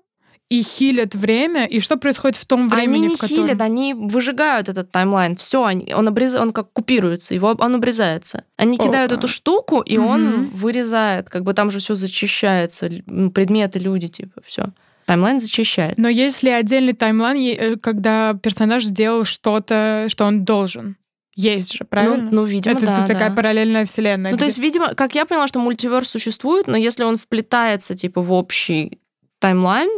и 0.48 0.62
хилят 0.62 1.14
время. 1.14 1.66
И 1.66 1.80
что 1.80 1.96
происходит 1.96 2.36
в 2.36 2.46
том 2.46 2.68
времени, 2.68 2.98
они 2.98 3.08
не 3.08 3.16
в 3.16 3.18
котором... 3.18 3.46
хилят, 3.46 3.60
они 3.60 3.94
выжигают 3.94 4.68
этот 4.68 4.90
таймлайн. 4.90 5.36
Все, 5.36 5.62
он, 5.62 6.08
обрез... 6.08 6.34
он 6.34 6.52
как 6.52 6.72
купируется, 6.72 7.34
его, 7.34 7.56
он 7.58 7.74
обрезается. 7.74 8.44
Они 8.56 8.78
кидают 8.78 9.10
Опа. 9.12 9.18
эту 9.18 9.28
штуку, 9.28 9.80
и 9.80 9.96
он 9.98 10.24
Мгм. 10.24 10.44
вырезает. 10.54 11.28
Как 11.30 11.42
бы 11.42 11.52
там 11.52 11.70
же 11.70 11.80
все 11.80 11.94
зачищается, 11.96 12.88
предметы, 13.34 13.78
люди, 13.78 14.08
типа, 14.08 14.40
все. 14.44 14.66
Таймлайн 15.06 15.40
зачищает. 15.40 15.98
Но 15.98 16.08
есть 16.08 16.42
ли 16.42 16.50
отдельный 16.50 16.92
таймлайн, 16.92 17.56
э, 17.58 17.76
когда 17.76 18.34
персонаж 18.34 18.84
сделал 18.84 19.24
что-то, 19.24 20.06
что 20.08 20.24
он 20.24 20.44
должен? 20.44 20.96
Есть 21.34 21.74
же, 21.74 21.84
правильно? 21.84 22.30
Ну, 22.30 22.42
ну, 22.42 22.44
видимо, 22.44 22.76
это 22.76 22.86
да, 22.86 23.06
такая 23.06 23.28
да. 23.28 23.36
параллельная 23.36 23.84
вселенная. 23.84 24.30
Ну, 24.30 24.36
то 24.38 24.44
где- 24.44 24.46
есть, 24.46 24.58
видимо, 24.58 24.94
как 24.94 25.14
я 25.14 25.26
поняла, 25.26 25.46
что 25.46 25.58
мультиверс 25.58 26.08
существует, 26.08 26.66
но 26.66 26.76
если 26.76 27.04
он 27.04 27.18
вплетается, 27.18 27.94
типа, 27.94 28.22
в 28.22 28.32
общий 28.32 28.98
таймлайн, 29.38 29.90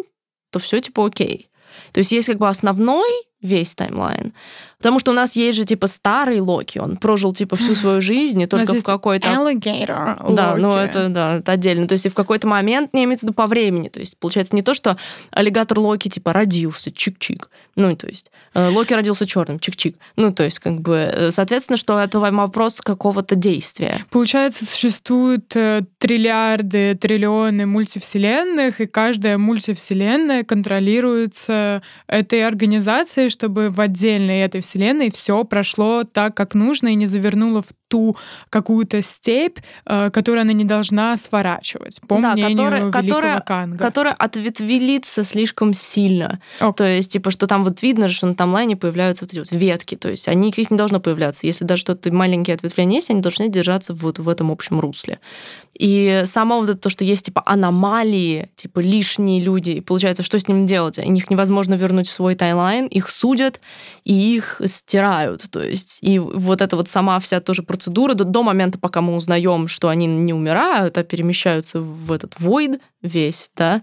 то 0.50 0.58
все 0.58 0.80
типа 0.80 1.06
окей. 1.06 1.50
То 1.92 1.98
есть 1.98 2.12
есть 2.12 2.28
как 2.28 2.38
бы 2.38 2.48
основной 2.48 3.10
весь 3.40 3.74
таймлайн. 3.74 4.32
Потому 4.78 5.00
что 5.00 5.10
у 5.10 5.14
нас 5.14 5.34
есть 5.34 5.58
же 5.58 5.64
типа 5.64 5.88
старый 5.88 6.40
Локи, 6.40 6.78
он 6.78 6.96
прожил 6.96 7.32
типа 7.32 7.56
всю 7.56 7.74
свою 7.74 8.00
жизнь, 8.00 8.40
и 8.40 8.46
только 8.46 8.74
в 8.74 8.84
какой-то 8.84 9.28
Alligator 9.28 10.34
Да, 10.34 10.56
ну 10.56 10.72
это, 10.76 11.08
да, 11.08 11.36
это 11.38 11.52
отдельно. 11.52 11.88
То 11.88 11.94
есть 11.94 12.06
и 12.06 12.08
в 12.08 12.14
какой-то 12.14 12.46
момент, 12.46 12.94
не 12.94 13.04
имеется 13.04 13.26
в 13.26 13.28
виду 13.30 13.34
по 13.34 13.48
времени. 13.48 13.88
То 13.88 13.98
есть 13.98 14.16
получается 14.18 14.54
не 14.54 14.62
то, 14.62 14.74
что 14.74 14.96
аллигатор 15.32 15.80
Локи 15.80 16.08
типа 16.08 16.32
родился, 16.32 16.90
чик-чик. 16.90 17.48
Ну, 17.74 17.94
то 17.96 18.06
есть 18.06 18.30
э, 18.54 18.68
Локи 18.68 18.92
родился 18.92 19.26
черным, 19.26 19.56
чик-чик. 19.56 19.96
Ну, 20.16 20.32
то 20.32 20.44
есть 20.44 20.60
как 20.60 20.80
бы, 20.80 21.10
э, 21.12 21.30
соответственно, 21.32 21.76
что 21.76 21.98
это 21.98 22.20
вопрос 22.20 22.80
какого-то 22.80 23.34
действия. 23.34 24.04
Получается, 24.10 24.64
существуют 24.64 25.54
э, 25.56 25.82
триллиарды, 25.98 26.94
триллионы 26.94 27.66
мультивселенных, 27.66 28.80
и 28.80 28.86
каждая 28.86 29.38
мультивселенная 29.38 30.44
контролируется 30.44 31.82
этой 32.06 32.46
организацией, 32.46 33.28
чтобы 33.28 33.70
в 33.70 33.80
отдельной 33.80 34.40
этой 34.40 34.60
вселенной 34.68 35.10
все 35.10 35.44
прошло 35.44 36.04
так, 36.04 36.34
как 36.36 36.54
нужно, 36.54 36.88
и 36.88 36.94
не 36.94 37.06
завернуло 37.06 37.62
в 37.62 37.68
ту 37.88 38.16
какую-то 38.50 39.00
степь, 39.00 39.58
э, 39.86 40.10
которую 40.10 40.42
она 40.42 40.52
не 40.52 40.64
должна 40.64 41.16
сворачивать, 41.16 42.00
по 42.06 42.20
Да, 42.20 42.34
мнению 42.34 42.56
которая- 42.58 42.80
великого 42.82 43.02
которая- 43.02 43.40
Канга. 43.40 43.78
Которая 43.84 44.12
ответвелится 44.14 45.24
слишком 45.24 45.72
сильно. 45.74 46.40
Ок. 46.60 46.76
То 46.76 46.84
есть, 46.86 47.12
типа, 47.12 47.30
что 47.30 47.46
там 47.46 47.64
вот 47.64 47.80
видно, 47.82 48.08
что 48.08 48.26
на 48.26 48.34
таймлайне 48.34 48.76
появляются 48.76 49.24
вот 49.24 49.32
эти 49.32 49.38
вот 49.38 49.50
ветки. 49.52 49.94
То 49.96 50.10
есть, 50.10 50.28
они 50.28 50.50
их 50.50 50.70
не 50.70 50.76
должно 50.76 51.00
появляться. 51.00 51.46
Если 51.46 51.64
даже 51.64 51.80
что-то 51.80 52.12
маленькие 52.12 52.54
ответвления 52.54 52.96
есть, 52.96 53.10
они 53.10 53.20
должны 53.22 53.48
держаться 53.48 53.94
вот 53.94 54.18
в 54.18 54.28
этом 54.28 54.50
общем 54.50 54.80
русле. 54.80 55.18
И 55.78 56.22
само 56.26 56.58
вот 56.58 56.70
это 56.70 56.78
то, 56.78 56.90
что 56.90 57.04
есть, 57.04 57.26
типа, 57.26 57.42
аномалии, 57.46 58.50
типа, 58.56 58.80
лишние 58.80 59.40
люди, 59.40 59.70
и 59.70 59.80
получается, 59.80 60.24
что 60.24 60.38
с 60.38 60.48
ним 60.48 60.66
делать? 60.66 60.98
Их 60.98 61.30
невозможно 61.30 61.74
вернуть 61.74 62.08
в 62.08 62.12
свой 62.12 62.34
таймлайн, 62.34 62.86
их 62.86 63.08
судят, 63.08 63.60
и 64.04 64.12
их 64.12 64.60
стирают. 64.64 65.44
То 65.50 65.62
есть, 65.62 65.98
и 66.02 66.18
вот 66.18 66.60
эта 66.60 66.76
вот 66.76 66.88
сама 66.88 67.18
вся 67.20 67.40
тоже 67.40 67.62
процедура 67.62 68.14
до, 68.14 68.24
до 68.24 68.42
момента, 68.42 68.78
пока 68.78 69.00
мы 69.00 69.14
узнаем, 69.16 69.68
что 69.68 69.88
они 69.88 70.06
не 70.06 70.34
умирают, 70.34 70.98
а 70.98 71.04
перемещаются 71.04 71.80
в 71.80 72.10
этот 72.10 72.34
void 72.34 72.80
весь, 73.00 73.50
да, 73.56 73.82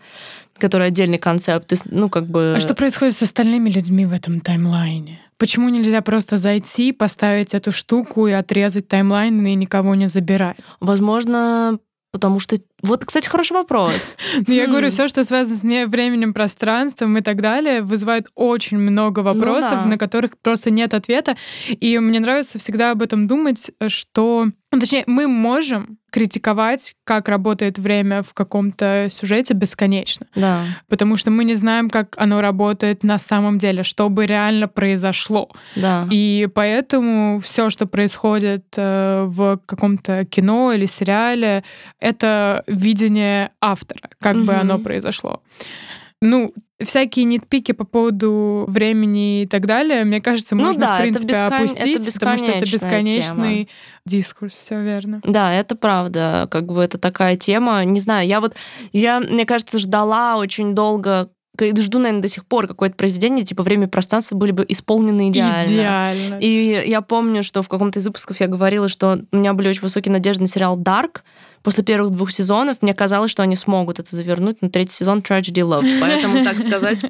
который 0.57 0.87
отдельный 0.87 1.17
концепт. 1.17 1.71
И, 1.73 1.75
ну, 1.85 2.09
как 2.09 2.27
бы... 2.27 2.55
А 2.57 2.59
что 2.59 2.73
происходит 2.75 3.15
с 3.15 3.23
остальными 3.23 3.69
людьми 3.69 4.05
в 4.05 4.13
этом 4.13 4.39
таймлайне? 4.39 5.19
Почему 5.37 5.69
нельзя 5.69 6.01
просто 6.01 6.37
зайти, 6.37 6.93
поставить 6.93 7.53
эту 7.53 7.71
штуку 7.71 8.27
и 8.27 8.31
отрезать 8.31 8.87
таймлайн 8.87 9.45
и 9.45 9.53
никого 9.55 9.93
не 9.95 10.07
забирать? 10.07 10.57
Возможно, 10.79 11.77
потому 12.13 12.39
что... 12.39 12.55
Вот, 12.81 13.03
кстати, 13.03 13.27
хороший 13.27 13.53
вопрос. 13.53 14.15
Ну, 14.47 14.53
я 14.53 14.67
говорю, 14.67 14.87
Хм. 14.87 14.91
все, 14.91 15.07
что 15.09 15.25
связано 15.25 15.57
с 15.57 15.63
временем, 15.87 16.33
пространством 16.33 17.17
и 17.17 17.21
так 17.21 17.41
далее, 17.41 17.81
вызывает 17.81 18.27
очень 18.35 18.77
много 18.77 19.19
вопросов, 19.19 19.79
Ну 19.79 19.83
да. 19.83 19.89
на 19.89 19.97
которых 19.97 20.37
просто 20.41 20.69
нет 20.71 20.93
ответа. 20.93 21.35
И 21.67 21.99
мне 21.99 22.21
нравится 22.21 22.57
всегда 22.57 22.91
об 22.91 23.01
этом 23.01 23.27
думать, 23.27 23.71
что... 23.87 24.47
ну, 24.75 24.81
Точнее, 24.81 25.03
мы 25.07 25.27
можем 25.27 25.97
критиковать, 26.11 26.95
как 27.03 27.27
работает 27.27 27.77
время 27.77 28.21
в 28.23 28.33
каком-то 28.33 29.07
сюжете 29.11 29.53
бесконечно. 29.53 30.27
Да. 30.35 30.63
Потому 30.87 31.17
что 31.17 31.29
мы 31.29 31.43
не 31.43 31.55
знаем, 31.55 31.89
как 31.89 32.15
оно 32.17 32.39
работает 32.39 33.03
на 33.03 33.17
самом 33.17 33.57
деле, 33.57 33.83
что 33.83 34.07
бы 34.09 34.25
реально 34.25 34.67
произошло. 34.69 35.49
Да. 35.75 36.07
И 36.09 36.47
поэтому 36.55 37.39
все, 37.39 37.69
что 37.69 37.85
происходит 37.85 38.65
э, 38.77 39.25
в 39.27 39.59
каком-то 39.65 40.23
кино 40.25 40.71
или 40.71 40.85
сериале, 40.85 41.63
это 41.99 42.63
видение 42.67 43.51
автора, 43.59 44.09
как 44.19 44.37
бы 44.37 44.53
Мгм. 44.53 44.61
оно 44.61 44.79
произошло. 44.79 45.41
Ну, 46.21 46.53
всякие 46.83 47.25
нитпики 47.25 47.71
по 47.71 47.83
поводу 47.85 48.65
времени 48.67 49.43
и 49.43 49.47
так 49.47 49.65
далее, 49.65 50.03
мне 50.03 50.21
кажется, 50.21 50.55
Ну 50.55 50.65
можно, 50.65 50.81
да, 50.81 50.91
в 50.91 50.93
это 50.95 51.01
принципе, 51.03 51.33
бескон- 51.33 51.45
это 51.45 51.55
опустить, 51.55 52.13
потому 52.13 52.37
что 52.37 52.51
это 52.51 52.71
бесконечный 52.71 53.69
дискурс, 54.05 54.53
все 54.53 54.81
верно. 54.81 55.21
Да, 55.23 55.53
это 55.53 55.75
правда. 55.75 56.47
Как 56.51 56.65
бы 56.65 56.81
это 56.81 56.97
такая 56.97 57.37
тема. 57.37 57.83
Не 57.85 57.99
знаю, 57.99 58.27
я 58.27 58.41
вот, 58.41 58.55
я, 58.91 59.19
мне 59.19 59.45
кажется, 59.45 59.79
ждала 59.79 60.37
очень 60.37 60.73
долго 60.73 61.29
жду, 61.57 61.99
наверное, 61.99 62.21
до 62.21 62.27
сих 62.27 62.45
пор 62.45 62.67
какое-то 62.67 62.95
произведение, 62.95 63.45
типа 63.45 63.63
«Время 63.63 63.87
и 63.87 63.89
пространство» 63.89 64.35
были 64.35 64.51
бы 64.51 64.65
исполнены 64.67 65.29
идеально. 65.29 65.65
Идеально. 65.65 66.39
И 66.39 66.83
я 66.89 67.01
помню, 67.01 67.43
что 67.43 67.61
в 67.61 67.69
каком-то 67.69 67.99
из 67.99 68.05
выпусков 68.05 68.41
я 68.41 68.47
говорила, 68.47 68.89
что 68.89 69.21
у 69.31 69.37
меня 69.37 69.53
были 69.53 69.69
очень 69.69 69.81
высокие 69.81 70.11
надежды 70.11 70.41
на 70.41 70.47
сериал 70.47 70.75
«Дарк». 70.75 71.23
После 71.65 71.83
первых 71.83 72.11
двух 72.11 72.29
сезонов 72.31 72.83
мне 72.83 72.93
казалось, 72.93 73.31
что 73.31 73.41
они 73.41 73.55
смогут 73.55 73.97
это 73.97 74.15
завернуть 74.15 74.61
на 74.61 74.69
третий 74.69 74.93
сезон 74.93 75.21
Tragedy 75.21 75.67
Love. 75.67 75.99
Поэтому, 75.99 76.43
так 76.43 76.59
сказать, 76.59 77.03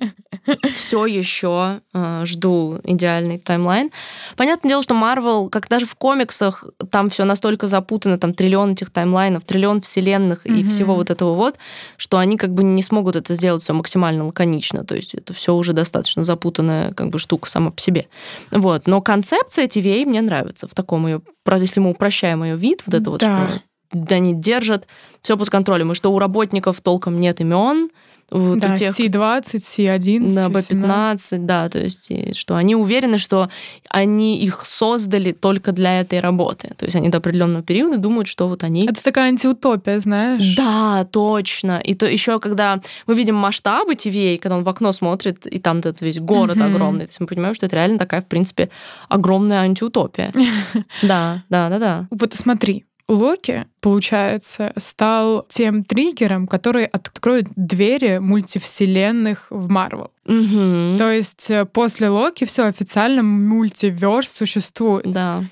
все 0.73 1.05
еще 1.05 1.81
э, 1.93 2.21
жду 2.25 2.79
идеальный 2.85 3.37
таймлайн. 3.37 3.91
Понятное 4.37 4.69
дело, 4.69 4.81
что 4.81 4.95
Marvel, 4.95 5.49
как 5.49 5.67
даже 5.67 5.85
в 5.85 5.95
комиксах, 5.95 6.63
там 6.89 7.09
все 7.09 7.25
настолько 7.25 7.67
запутано, 7.67 8.17
там 8.17 8.33
триллион 8.33 8.71
этих 8.71 8.91
таймлайнов, 8.91 9.43
триллион 9.43 9.81
вселенных 9.81 10.45
и 10.45 10.63
всего 10.63 10.95
вот 10.95 11.09
этого 11.09 11.33
вот, 11.33 11.57
что 11.97 12.17
они 12.17 12.37
как 12.37 12.53
бы 12.53 12.63
не 12.63 12.81
смогут 12.81 13.17
это 13.17 13.35
сделать 13.35 13.61
все 13.61 13.73
максимально 13.73 14.25
лаконично. 14.25 14.85
То 14.85 14.95
есть 14.95 15.15
это 15.15 15.33
все 15.33 15.53
уже 15.53 15.73
достаточно 15.73 16.23
запутанная 16.23 16.93
как 16.93 17.09
бы 17.09 17.19
штука 17.19 17.49
сама 17.49 17.71
по 17.71 17.81
себе. 17.81 18.07
Вот. 18.51 18.87
Но 18.87 19.01
концепция 19.01 19.67
TVA 19.67 20.05
мне 20.05 20.21
нравится 20.21 20.65
в 20.65 20.73
таком 20.73 21.07
ее, 21.07 21.21
если 21.51 21.81
мы 21.81 21.89
упрощаем 21.89 22.41
ее 22.45 22.55
вид, 22.55 22.83
вот 22.85 22.95
это 22.95 23.09
вот, 23.09 23.19
Да. 23.19 23.47
что 23.49 23.61
они 24.09 24.33
держат 24.33 24.87
все 25.21 25.37
под 25.37 25.49
контролем, 25.49 25.91
и 25.91 25.95
что 25.95 26.11
у 26.11 26.19
работников 26.19 26.81
толком 26.81 27.19
нет 27.19 27.41
имен, 27.41 27.89
вот 28.31 28.59
да, 28.59 28.75
тех, 28.75 28.99
C20, 28.99 29.43
C11, 29.43 30.33
да, 30.33 30.47
C17. 30.47 30.71
B15, 30.71 31.37
да, 31.45 31.69
то 31.69 31.79
есть, 31.79 32.09
и 32.09 32.33
что 32.33 32.55
они 32.55 32.75
уверены, 32.75 33.19
что 33.19 33.49
они 33.87 34.39
их 34.39 34.61
создали 34.63 35.31
только 35.31 35.71
для 35.71 35.99
этой 36.01 36.19
работы. 36.21 36.73
То 36.75 36.85
есть 36.85 36.95
они 36.95 37.09
до 37.09 37.19
определенного 37.19 37.63
периода 37.63 37.97
думают, 37.97 38.27
что 38.27 38.47
вот 38.47 38.63
они... 38.63 38.87
Это 38.87 39.03
такая 39.03 39.27
антиутопия, 39.27 39.99
знаешь? 39.99 40.55
Да, 40.55 41.07
точно. 41.11 41.79
И 41.79 41.93
то 41.93 42.07
еще, 42.07 42.39
когда 42.39 42.79
мы 43.05 43.13
видим 43.13 43.35
масштабы 43.35 43.93
TVA, 43.93 44.39
когда 44.39 44.57
он 44.57 44.63
в 44.63 44.69
окно 44.69 44.91
смотрит, 44.91 45.45
и 45.45 45.59
там 45.59 45.79
этот 45.79 46.01
весь 46.01 46.19
город 46.19 46.57
Мгм. 46.57 46.65
огромный, 46.65 47.05
то 47.05 47.09
есть 47.09 47.19
мы 47.19 47.27
понимаем, 47.27 47.53
что 47.53 47.67
это 47.67 47.75
реально 47.75 47.99
такая, 47.99 48.21
в 48.21 48.27
принципе, 48.27 48.69
огромная 49.07 49.59
антиутопия. 49.59 50.31
Да, 51.01 51.43
да, 51.49 51.69
да, 51.69 51.79
да. 51.79 52.07
Вот 52.09 52.33
смотри, 52.33 52.85
Локи, 53.07 53.67
получается, 53.81 54.73
стал 54.77 55.45
тем 55.47 55.83
триггером, 55.83 56.47
который 56.47 56.85
откроет 56.85 57.47
двери 57.55 58.17
мультивселенных 58.17 59.47
в 59.51 59.69
Марвел. 59.69 60.11
Мгм. 60.25 60.97
То 60.97 61.11
есть 61.11 61.51
э, 61.51 61.65
после 61.65 62.09
Локи 62.09 62.45
все 62.45 62.63
официально 62.63 63.21
мультиверс 63.21 64.29
существует. 64.29 65.11
Да. 65.11 65.43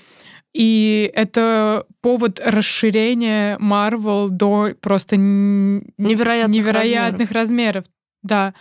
И 0.53 1.11
это 1.13 1.85
повод 2.01 2.39
расширения 2.43 3.57
Марвел 3.59 4.29
до 4.29 4.69
просто 4.81 5.17
Невероятных 5.17 6.55
невероятных 6.55 7.31
размеров. 7.31 7.85
Да. 8.23 8.53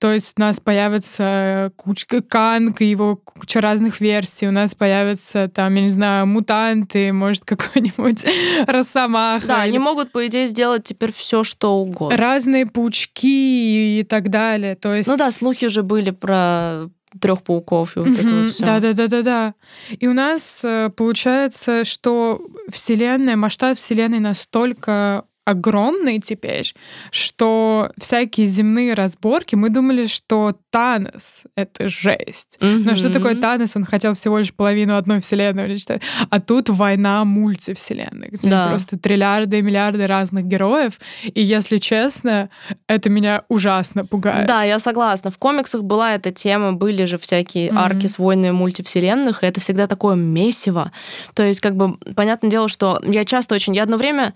То 0.00 0.14
есть 0.14 0.32
у 0.38 0.40
нас 0.40 0.60
появится 0.60 1.72
кучка 1.76 2.22
Канг 2.22 2.80
и 2.80 2.86
его 2.86 3.16
куча 3.16 3.60
разных 3.60 4.00
версий. 4.00 4.48
У 4.48 4.50
нас 4.50 4.74
появятся 4.74 5.48
там, 5.48 5.74
я 5.74 5.82
не 5.82 5.90
знаю, 5.90 6.26
мутанты, 6.26 7.12
может, 7.12 7.44
какой-нибудь 7.44 8.24
Росомаха. 8.66 9.46
Да, 9.46 9.64
или 9.64 9.72
они 9.72 9.78
могут, 9.78 10.10
по 10.10 10.26
идее, 10.26 10.46
сделать 10.46 10.84
теперь 10.84 11.12
все, 11.12 11.44
что 11.44 11.76
угодно. 11.76 12.16
разные 12.16 12.64
паучки 12.64 14.00
и 14.00 14.02
так 14.04 14.30
далее. 14.30 14.74
То 14.74 14.94
есть... 14.94 15.06
Ну 15.06 15.18
да, 15.18 15.30
слухи 15.30 15.68
же 15.68 15.82
были 15.82 16.12
про 16.12 16.86
трех 17.20 17.42
пауков 17.42 17.96
и 17.96 18.00
вот 18.00 18.18
это 18.18 18.28
вот 18.28 18.48
все. 18.48 18.64
Да, 18.64 18.80
да, 18.80 18.94
да, 18.94 19.06
да, 19.06 19.22
да. 19.22 19.54
И 19.90 20.06
у 20.06 20.14
нас 20.14 20.62
э, 20.64 20.90
получается, 20.96 21.84
что 21.84 22.40
Вселенная, 22.70 23.36
масштаб 23.36 23.76
Вселенной 23.76 24.20
настолько 24.20 25.24
огромный 25.50 26.18
теперь, 26.20 26.72
что 27.10 27.90
всякие 27.98 28.46
земные 28.46 28.94
разборки, 28.94 29.54
мы 29.54 29.70
думали, 29.70 30.06
что 30.06 30.56
Танос— 30.70 31.44
это 31.56 31.88
жесть. 31.88 32.58
Но 32.60 32.94
что 32.94 33.10
такое 33.10 33.34
Танос? 33.34 33.76
Он 33.76 33.84
хотел 33.84 34.14
всего 34.14 34.38
лишь 34.38 34.52
половину 34.54 34.96
одной 34.96 35.20
вселенной 35.20 35.64
уничтожить. 35.66 36.02
А 36.30 36.40
тут 36.40 36.68
война 36.68 37.24
мультивселенных, 37.24 38.30
где 38.32 38.48
Да. 38.48 38.68
просто 38.68 38.98
триллиарды 38.98 39.58
и 39.58 39.62
миллиарды 39.62 40.06
разных 40.06 40.44
героев. 40.44 40.98
И, 41.24 41.40
если 41.42 41.78
честно, 41.78 42.50
это 42.86 43.10
меня 43.10 43.42
ужасно 43.48 44.06
пугает. 44.06 44.46
Да, 44.46 44.62
я 44.62 44.78
согласна. 44.78 45.30
В 45.30 45.38
комиксах 45.38 45.82
была 45.82 46.14
эта 46.14 46.30
тема, 46.32 46.72
были 46.72 47.04
же 47.04 47.18
всякие 47.18 47.70
Мгм. 47.72 47.78
арки 47.78 48.06
с 48.06 48.18
войнами 48.18 48.52
мультивселенных, 48.52 49.42
и 49.42 49.46
это 49.46 49.60
всегда 49.60 49.86
такое 49.86 50.14
месиво. 50.16 50.92
То 51.34 51.42
есть, 51.42 51.60
как 51.60 51.76
бы, 51.76 51.96
понятное 52.14 52.50
дело, 52.50 52.68
что 52.68 53.00
я 53.04 53.24
часто 53.24 53.54
очень... 53.54 53.74
Я 53.74 53.82
одно 53.84 53.96
время 53.96 54.34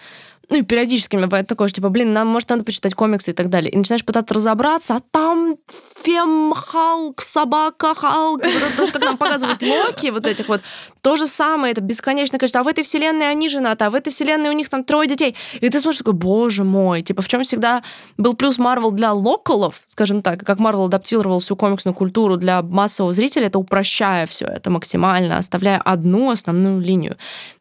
ну 0.50 0.58
и 0.58 0.62
периодически 0.62 1.16
меня 1.16 1.26
бывает 1.26 1.46
такое, 1.46 1.68
что, 1.68 1.76
типа, 1.76 1.88
блин, 1.88 2.12
нам, 2.12 2.28
может, 2.28 2.50
надо 2.50 2.64
почитать 2.64 2.94
комиксы 2.94 3.30
и 3.30 3.34
так 3.34 3.48
далее. 3.48 3.70
И 3.70 3.76
начинаешь 3.76 4.04
пытаться 4.04 4.34
разобраться, 4.34 4.96
а 4.96 5.00
там 5.10 5.56
Фем 6.02 6.52
Халк, 6.54 7.20
Собака 7.20 7.94
Халк, 7.94 8.42
вот 8.42 8.76
тоже, 8.76 8.92
как 8.92 9.02
нам 9.02 9.16
показывают 9.16 9.62
Локи, 9.62 10.10
вот 10.10 10.26
этих 10.26 10.48
вот. 10.48 10.60
То 11.00 11.16
же 11.16 11.26
самое, 11.26 11.72
это 11.72 11.80
бесконечное 11.80 12.38
количество. 12.38 12.60
А 12.60 12.64
в 12.64 12.68
этой 12.68 12.84
вселенной 12.84 13.30
они 13.30 13.48
женаты, 13.48 13.84
а 13.84 13.90
в 13.90 13.94
этой 13.94 14.10
вселенной 14.10 14.50
у 14.50 14.52
них 14.52 14.68
там 14.68 14.84
трое 14.84 15.08
детей. 15.08 15.36
И 15.60 15.68
ты 15.68 15.80
смотришь 15.80 15.98
такой, 15.98 16.14
боже 16.14 16.64
мой, 16.64 17.02
типа, 17.02 17.22
в 17.22 17.28
чем 17.28 17.42
всегда 17.42 17.82
был 18.16 18.34
плюс 18.34 18.58
Марвел 18.58 18.90
для 18.90 19.12
локалов, 19.12 19.82
скажем 19.86 20.22
так, 20.22 20.40
как 20.44 20.58
Марвел 20.58 20.86
адаптировал 20.86 21.40
всю 21.40 21.56
комиксную 21.56 21.94
культуру 21.94 22.36
для 22.36 22.62
массового 22.62 23.12
зрителя, 23.12 23.46
это 23.46 23.58
упрощая 23.58 24.26
все 24.26 24.46
это 24.46 24.70
максимально, 24.70 25.38
оставляя 25.38 25.78
одну 25.78 26.30
основную 26.30 26.80
линию. 26.80 27.16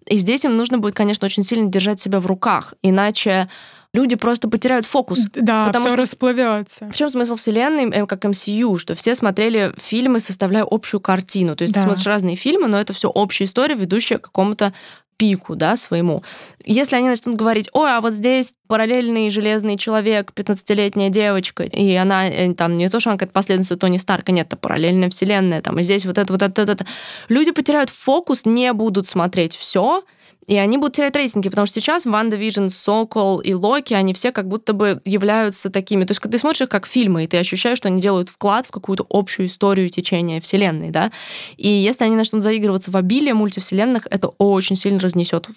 И 0.07 0.17
здесь 0.17 0.45
им 0.45 0.57
нужно 0.57 0.77
будет, 0.77 0.95
конечно, 0.95 1.25
очень 1.25 1.43
сильно 1.43 1.69
держать 1.69 1.99
себя 1.99 2.19
в 2.19 2.25
руках, 2.25 2.73
иначе 2.81 3.47
люди 3.93 4.15
просто 4.15 4.49
потеряют 4.49 4.85
фокус. 4.87 5.19
Да, 5.35 5.67
Потому 5.67 5.85
все 5.85 5.95
что- 5.95 6.01
расплывется. 6.03 6.89
В 6.91 6.95
чем 6.95 7.09
смысл 7.09 7.35
вселенной, 7.35 7.89
э, 7.91 8.05
как 8.07 8.25
MCU, 8.25 8.77
что 8.79 8.95
все 8.95 9.13
смотрели 9.15 9.71
фильмы, 9.77 10.19
составляя 10.19 10.65
общую 10.69 10.99
картину. 10.99 11.55
То 11.55 11.61
есть 11.63 11.73
Да. 11.73 11.81
ты 11.81 11.85
смотришь 11.85 12.07
разные 12.07 12.35
фильмы, 12.35 12.67
но 12.67 12.79
это 12.79 12.91
все 12.93 13.09
общая 13.09 13.43
история, 13.43 13.75
ведущая 13.75 14.17
к 14.17 14.23
какому-то 14.23 14.73
пику, 15.17 15.55
да, 15.55 15.75
своему. 15.75 16.23
Если 16.65 16.95
они 16.95 17.09
начнут 17.09 17.35
говорить, 17.35 17.69
ой, 17.73 17.91
а 17.91 18.01
вот 18.01 18.13
здесь 18.13 18.55
параллельный 18.67 19.29
железный 19.29 19.77
человек, 19.77 20.31
15-летняя 20.35 21.09
девочка, 21.09 21.63
и 21.63 21.93
она 21.95 22.27
э, 22.27 22.53
там 22.53 22.77
не 22.77 22.89
то, 22.89 22.99
что 22.99 23.09
она 23.09 23.17
какая-то 23.17 23.33
последовательница 23.33 23.77
Тони 23.77 23.97
Старка, 23.97 24.31
нет, 24.31 24.47
это 24.47 24.57
параллельная 24.57 25.09
вселенная, 25.09 25.61
там, 25.61 25.79
и 25.79 25.83
здесь 25.83 26.05
вот 26.05 26.17
это, 26.17 26.31
вот 26.31 26.41
это, 26.41 26.61
это, 26.61 26.71
это. 26.71 26.85
Люди 27.29 27.51
потеряют 27.51 27.89
фокус, 27.89 28.45
не 28.45 28.73
будут 28.73 29.07
смотреть 29.07 29.55
все, 29.55 30.03
и 30.47 30.55
они 30.55 30.77
будут 30.77 30.95
терять 30.95 31.15
рейтинги, 31.15 31.49
потому 31.49 31.65
что 31.65 31.79
сейчас 31.79 32.05
WandaVision, 32.05 32.67
Сокол 32.67 33.39
и 33.39 33.53
Локи, 33.53 33.93
они 33.93 34.13
все 34.13 34.31
как 34.31 34.47
будто 34.47 34.73
бы 34.73 35.01
являются 35.05 35.69
такими. 35.69 36.05
То 36.05 36.11
есть, 36.11 36.19
когда 36.19 36.33
ты 36.33 36.39
смотришь 36.39 36.61
их 36.61 36.69
как 36.69 36.85
фильмы, 36.85 37.23
и 37.23 37.27
ты 37.27 37.37
ощущаешь, 37.37 37.77
что 37.77 37.87
они 37.87 38.01
делают 38.01 38.29
вклад 38.29 38.65
в 38.65 38.71
какую-то 38.71 39.05
общую 39.09 39.47
историю 39.47 39.89
течения 39.89 40.41
Вселенной, 40.41 40.89
да. 40.89 41.11
И 41.57 41.69
если 41.69 42.03
они 42.05 42.15
начнут 42.15 42.43
заигрываться 42.43 42.91
в 42.91 42.97
обилие 42.97 43.33
мультивселенных, 43.33 44.07
это 44.09 44.29
очень 44.37 44.75
сильно 44.75 44.99
разнесет 44.99 45.47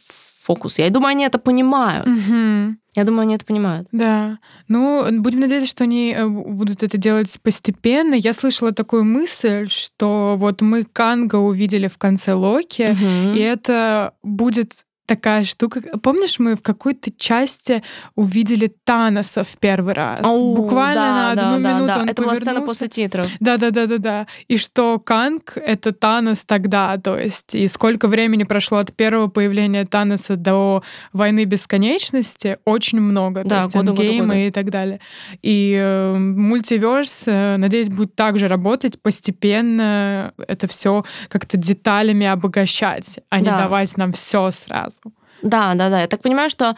фокус. 0.46 0.78
Я 0.78 0.88
думаю, 0.90 1.10
они 1.10 1.24
это 1.24 1.38
понимают. 1.38 2.06
Мгм. 2.06 2.78
Я 2.94 3.04
думаю, 3.04 3.22
они 3.22 3.34
это 3.34 3.44
понимают. 3.44 3.88
Да. 3.92 4.38
Ну, 4.68 5.04
будем 5.20 5.40
надеяться, 5.40 5.68
что 5.68 5.84
они 5.84 6.14
э, 6.16 6.26
будут 6.26 6.82
это 6.82 6.96
делать 6.96 7.36
постепенно. 7.42 8.14
Я 8.14 8.32
слышала 8.32 8.72
такую 8.72 9.04
мысль, 9.04 9.68
что 9.68 10.34
вот 10.38 10.62
мы 10.62 10.84
Канга 10.84 11.36
увидели 11.36 11.88
в 11.88 11.98
конце 11.98 12.32
Локи, 12.32 12.88
Мгм. 12.92 13.34
и 13.34 13.38
это 13.40 14.14
будет 14.22 14.85
такая 15.06 15.44
штука. 15.44 15.80
Помнишь, 16.02 16.38
мы 16.38 16.56
в 16.56 16.62
какой-то 16.62 17.10
части 17.16 17.82
увидели 18.14 18.72
Таноса 18.84 19.44
в 19.44 19.56
первый 19.58 19.94
раз? 19.94 20.20
Ау, 20.22 20.56
Буквально 20.56 20.94
да, 20.94 21.10
на 21.12 21.34
да, 21.34 21.42
одну 21.52 21.62
да, 21.62 21.72
минуту 21.74 21.86
да. 21.86 21.98
он 22.00 22.08
Это 22.08 22.22
была 22.22 22.34
сцена 22.36 22.50
повернулся. 22.52 22.66
после 22.72 22.88
титров. 22.88 23.26
Да, 23.40 23.56
да, 23.56 23.70
да, 23.70 23.86
да, 23.86 23.98
да. 23.98 24.26
И 24.48 24.56
что 24.58 24.98
Канг 24.98 25.56
это 25.56 25.92
Танос 25.92 26.44
тогда, 26.44 26.96
то 26.98 27.18
есть, 27.18 27.54
и 27.54 27.68
сколько 27.68 28.08
времени 28.08 28.44
прошло 28.44 28.78
от 28.78 28.94
первого 28.94 29.28
появления 29.28 29.84
Таноса 29.86 30.36
до 30.36 30.82
войны 31.12 31.44
бесконечности, 31.44 32.58
очень 32.64 33.00
много. 33.00 33.42
Да, 33.44 33.48
то 33.48 33.60
есть 33.62 33.76
годы, 33.76 33.90
эндгеймы 33.92 34.26
годы. 34.28 34.46
и 34.48 34.50
так 34.50 34.70
далее. 34.70 35.00
И 35.42 35.76
э, 35.80 36.14
мультиверс, 36.16 37.24
э, 37.26 37.56
надеюсь, 37.56 37.88
будет 37.88 38.14
также 38.14 38.48
работать 38.48 39.00
постепенно, 39.00 40.32
это 40.48 40.66
все 40.66 41.04
как-то 41.28 41.56
деталями 41.56 42.26
обогащать, 42.26 43.20
а 43.30 43.38
не 43.40 43.46
Да. 43.46 43.58
давать 43.58 43.96
нам 43.96 44.12
все 44.12 44.50
сразу. 44.50 44.95
Да, 45.42 45.74
да, 45.74 45.90
да. 45.90 46.00
Я 46.00 46.06
так 46.06 46.22
понимаю, 46.22 46.48
что 46.50 46.74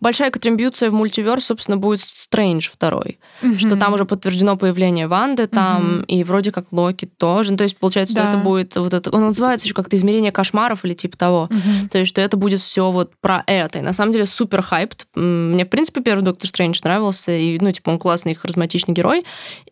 большая 0.00 0.30
контрибьюция 0.30 0.90
в 0.90 0.92
мультиверс, 0.92 1.46
собственно, 1.46 1.76
будет 1.76 2.00
Стрэндж 2.00 2.68
второй. 2.70 3.18
Что 3.58 3.76
там 3.76 3.94
уже 3.94 4.04
подтверждено 4.04 4.56
появление 4.56 5.06
Ванды 5.08 5.46
там, 5.46 5.96
Мгм. 5.96 6.02
и 6.04 6.22
вроде 6.24 6.52
как 6.52 6.72
Локи 6.72 7.06
тоже. 7.06 7.52
Ну, 7.52 7.56
то 7.56 7.64
есть, 7.64 7.76
получается, 7.78 8.12
что 8.14 8.22
Да. 8.22 8.30
это 8.30 8.38
будет 8.38 8.76
вот 8.76 8.92
это... 8.94 9.10
Он 9.10 9.22
называется 9.22 9.66
еще 9.66 9.74
как-то 9.74 9.96
измерение 9.96 10.30
кошмаров 10.32 10.84
или 10.84 10.94
типа 10.94 11.16
того. 11.16 11.48
Мгм. 11.50 11.88
То 11.88 11.98
есть, 11.98 12.10
что 12.10 12.20
это 12.20 12.36
будет 12.36 12.60
все 12.60 12.90
вот 12.90 13.12
про 13.20 13.42
это. 13.46 13.78
И 13.78 13.82
на 13.82 13.92
самом 13.92 14.12
деле 14.12 14.26
супер 14.26 14.62
хайпт. 14.62 15.06
Мне, 15.14 15.64
в 15.64 15.68
принципе, 15.70 16.00
первый 16.02 16.22
Доктор 16.22 16.48
Стрэндж 16.48 16.80
нравился. 16.84 17.32
И, 17.32 17.58
ну, 17.60 17.72
типа, 17.72 17.90
он 17.90 17.98
классный, 17.98 18.34
харизматичный 18.34 18.94
герой. 18.94 19.24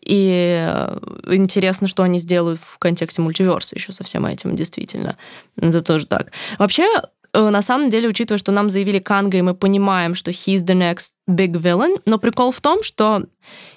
И 0.03 0.65
э, 0.67 0.99
интересно, 1.27 1.87
что 1.87 2.03
они 2.03 2.19
сделают 2.19 2.59
в 2.59 2.77
контексте 2.79 3.21
мультиверса 3.21 3.75
еще 3.75 3.93
со 3.93 4.03
всем 4.03 4.25
этим, 4.25 4.55
действительно. 4.55 5.15
Это 5.57 5.81
тоже 5.81 6.07
так. 6.07 6.31
Вообще, 6.57 6.87
на 7.33 7.61
самом 7.61 7.89
деле, 7.89 8.09
учитывая, 8.09 8.37
что 8.37 8.51
нам 8.51 8.69
заявили 8.69 8.99
Канга, 8.99 9.37
и 9.37 9.41
мы 9.41 9.53
понимаем, 9.53 10.15
что 10.15 10.31
he's 10.31 10.65
the 10.65 10.75
next 10.75 11.11
big 11.29 11.53
villain, 11.53 12.01
но 12.05 12.17
прикол 12.17 12.51
в 12.51 12.59
том, 12.59 12.83
что 12.83 13.23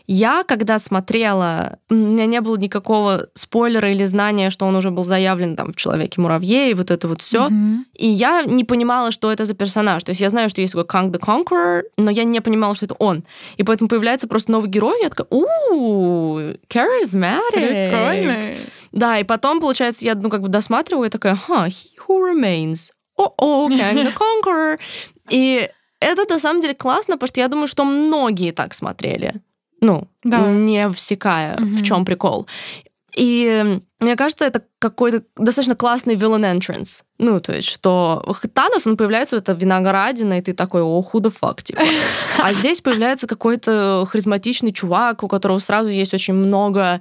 я, 0.07 0.45
когда 0.47 0.79
смотрела, 0.79 1.79
у 1.89 1.95
меня 1.95 2.27
не 2.27 2.41
было 2.41 2.57
никакого 2.57 3.29
спойлера 3.35 3.91
или 3.91 4.05
знания, 4.05 4.51
что 4.51 4.67
он 4.67 4.77
уже 4.77 4.91
был 4.91 5.05
заявлен 5.05 5.57
там 5.57 5.73
в 5.73 5.77
Человеке-муравье, 5.77 6.71
и 6.71 6.75
вот 6.75 6.91
это 6.91 7.09
вот 7.09 7.23
все. 7.23 7.49
Мгм. 7.49 7.87
И 7.95 8.07
я 8.07 8.43
не 8.43 8.65
понимала, 8.65 9.11
что 9.13 9.33
это 9.33 9.47
за 9.47 9.55
персонаж. 9.55 10.05
То 10.05 10.11
есть 10.11 10.21
я 10.21 10.29
знаю, 10.29 10.51
что 10.51 10.61
есть 10.61 10.75
такой 10.75 10.87
Канг 10.87 11.15
the 11.15 11.21
Conqueror, 11.21 11.85
но 11.97 12.11
я 12.11 12.25
не 12.25 12.41
понимала, 12.41 12.75
что 12.75 12.85
это 12.85 12.95
он. 12.99 13.25
И 13.57 13.63
поэтому 13.63 13.89
появляется 13.89 14.29
просто 14.29 14.53
новый 14.53 14.69
герой, 14.69 14.99
и 15.01 15.05
я 15.05 15.11
такая, 15.11 15.27
у 15.31 16.39
charismatic. 16.69 17.53
Прикольно. 17.53 18.57
Да, 18.93 19.19
и 19.19 19.25
потом, 19.25 19.61
получается, 19.61 20.05
я, 20.05 20.15
ну, 20.15 20.29
как 20.29 20.43
бы 20.43 20.49
досматриваю, 20.49 21.07
и 21.07 21.11
такая, 21.11 21.35
ха, 21.35 21.67
he 21.69 21.89
who 22.07 22.21
remains. 22.21 22.91
О-о, 23.17 23.69
Kang 23.71 23.95
the 24.05 24.13
Conqueror. 24.15 24.79
И 25.31 25.69
это, 26.01 26.25
на 26.29 26.39
самом 26.39 26.61
деле, 26.61 26.75
классно, 26.75 27.15
потому 27.15 27.29
что 27.29 27.41
я 27.41 27.49
думаю, 27.49 27.67
что 27.67 27.85
многие 27.85 28.51
так 28.53 28.75
смотрели. 28.75 29.35
Ну, 29.81 30.09
Да. 30.23 30.39
не 30.51 30.91
всекая, 30.91 31.57
Мгм. 31.59 31.77
в 31.77 31.83
чем 31.83 32.05
прикол. 32.05 32.47
И 33.17 33.81
мне 34.01 34.17
кажется, 34.17 34.45
это 34.45 34.63
какой-то 34.81 35.23
достаточно 35.37 35.77
классный 35.77 36.17
villain 36.17 36.59
entrance. 36.59 37.03
Ну, 37.19 37.41
то 37.41 37.55
есть, 37.55 37.69
что 37.69 38.25
Танос, 38.53 38.87
он 38.89 38.97
появляется, 38.97 39.37
это 39.37 39.53
виноградина, 39.53 40.39
и 40.39 40.43
ты 40.43 40.53
такой, 40.53 40.83
о, 40.83 41.01
the 41.15 41.33
fuck, 41.33 41.63
типа. 41.63 41.81
А 42.39 42.53
здесь 42.53 42.81
появляется 42.81 43.27
какой-то 43.29 44.05
харизматичный 44.11 44.73
чувак, 44.73 45.23
у 45.23 45.29
которого 45.29 45.59
сразу 45.61 45.91
есть 45.91 46.13
очень 46.13 46.35
много 46.35 47.01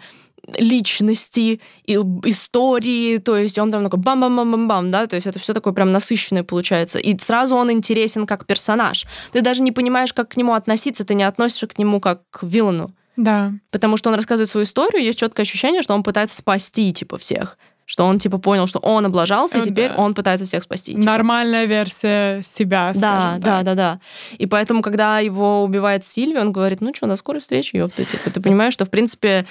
личности, 0.58 1.62
и 1.86 1.93
истории, 1.95 3.17
то 3.17 3.38
есть 3.38 3.58
он 3.58 3.71
там 3.71 3.84
такой 3.84 3.99
бам-бам-бам-бам-бам, 3.99 4.91
да, 4.91 5.08
то 5.08 5.15
есть 5.15 5.27
это 5.27 5.39
все 5.39 5.53
такое 5.53 5.73
прям 5.73 5.91
насыщенное 5.91 6.43
получается. 6.43 6.99
И 6.99 7.17
сразу 7.17 7.56
он 7.56 7.71
интересен 7.71 8.27
как 8.27 8.45
персонаж. 8.45 9.06
Ты 9.32 9.41
даже 9.41 9.63
не 9.63 9.71
понимаешь, 9.71 10.13
как 10.13 10.29
к 10.29 10.38
нему 10.38 10.53
относиться, 10.53 11.06
ты 11.06 11.13
не 11.13 11.23
относишься 11.23 11.67
к 11.67 11.77
нему 11.77 11.99
как 11.99 12.21
к 12.29 12.43
виллану. 12.43 12.91
Да. 13.15 13.51
Потому 13.69 13.97
что 13.97 14.10
он 14.10 14.15
рассказывает 14.15 14.49
свою 14.49 14.65
историю, 14.65 15.03
есть 15.03 15.19
четкое 15.19 15.43
ощущение, 15.43 15.82
что 15.82 15.93
он 15.93 16.03
пытается 16.03 16.36
спасти, 16.36 16.91
типа, 16.91 17.17
всех. 17.17 17.58
Что 17.86 18.06
он, 18.06 18.17
типа, 18.17 18.38
понял, 18.38 18.65
что 18.65 18.80
он 18.80 19.06
облажался, 19.06 19.58
и 19.58 19.62
Э, 19.62 19.63
теперь 19.65 19.89
да. 19.89 19.96
он 19.98 20.13
пытается 20.13 20.46
всех 20.46 20.63
спасти. 20.63 20.93
типа. 20.96 21.06
Нормальная 21.06 21.65
версия 21.65 22.41
себя, 22.41 22.91
Да, 22.96 23.38
да, 23.39 23.58
так. 23.58 23.65
да, 23.65 23.76
да. 23.76 24.00
И 24.38 24.46
поэтому, 24.46 24.82
когда 24.82 25.19
его 25.19 25.63
убивает 25.63 26.04
Сильви, 26.04 26.38
он 26.39 26.52
говорит, 26.52 26.80
ну 26.82 26.93
что, 26.93 27.08
до 27.08 27.15
скорой 27.17 27.39
встречи, 27.39 27.76
ёпта. 27.76 28.06
Типа, 28.06 28.30
ты 28.30 28.39
понимаешь, 28.41 28.74
что, 28.74 28.86
в 28.86 28.89
принципе, 28.89 29.46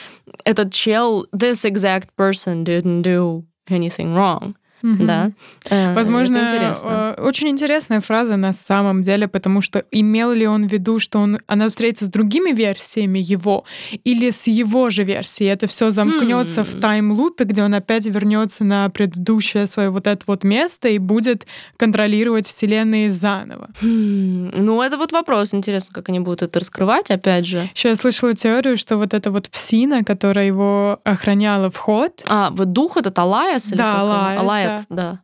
этот 0.45 0.73
чел, 0.73 1.27
this 1.35 1.65
exact 1.71 2.09
person 2.17 2.65
didn't 2.65 3.03
do 3.03 3.45
anything 3.69 4.15
wrong. 4.15 4.55
Мгм. 4.83 5.07
Да. 5.07 5.31
Э, 5.71 5.95
Возможно, 5.95 6.37
это 6.39 6.57
интересно. 6.57 7.15
э, 7.19 7.23
очень 7.23 7.49
интересная 7.49 8.01
фраза 8.01 8.37
на 8.37 8.53
самом 8.53 9.03
деле, 9.03 9.29
потому 9.29 9.61
что 9.61 9.85
имел 9.91 10.33
ли 10.33 10.47
он 10.47 10.67
в 10.67 10.73
виду, 10.73 10.99
что 10.99 11.19
он, 11.21 11.39
она 11.47 11.69
встретится 11.69 12.07
с 12.07 12.09
другими 12.09 12.51
версиями 12.53 13.19
его 13.19 13.65
или 14.05 14.31
с 14.31 14.47
его 14.47 14.91
же 14.91 15.05
версией? 15.05 15.51
Это 15.53 15.67
все 15.67 15.91
замкнется 15.91 16.65
в 16.65 16.75
Хм. 16.75 16.81
таймлупе, 16.81 17.45
где 17.45 17.63
он 17.63 17.75
опять 17.75 18.07
вернется 18.07 18.65
на 18.65 18.89
предыдущее 18.91 19.67
свое 19.67 19.91
вот 19.91 20.07
это 20.07 20.23
вот 20.27 20.45
место 20.45 20.89
и 20.89 20.99
будет 20.99 21.47
контролировать 21.77 22.47
вселенные 22.47 23.11
заново. 23.11 23.71
Хм, 23.81 24.51
Ну, 24.55 24.83
это 24.83 24.97
вот 24.97 25.13
вопрос. 25.13 25.55
Интересно, 25.55 25.95
как 25.95 26.09
они 26.09 26.21
будут 26.21 26.43
это 26.43 26.61
раскрывать, 26.61 27.11
опять 27.11 27.47
же. 27.47 27.69
Еще 27.75 27.89
я 27.91 27.97
слышала 27.97 28.35
теорию, 28.35 28.77
что 28.77 28.97
вот 28.97 29.15
эта 29.15 29.31
вот 29.31 29.49
псина, 29.51 30.05
которая 30.05 30.47
его 30.47 31.01
охраняла 31.05 31.71
вход, 31.71 32.23
А, 32.29 32.51
вот 32.51 32.73
дух 32.73 32.97
этот 32.97 33.19
Алайас? 33.19 33.69
или 33.71 33.77
Да, 33.79 34.03
он? 34.05 34.39
Алайет, 34.75 34.87
да. 34.91 35.21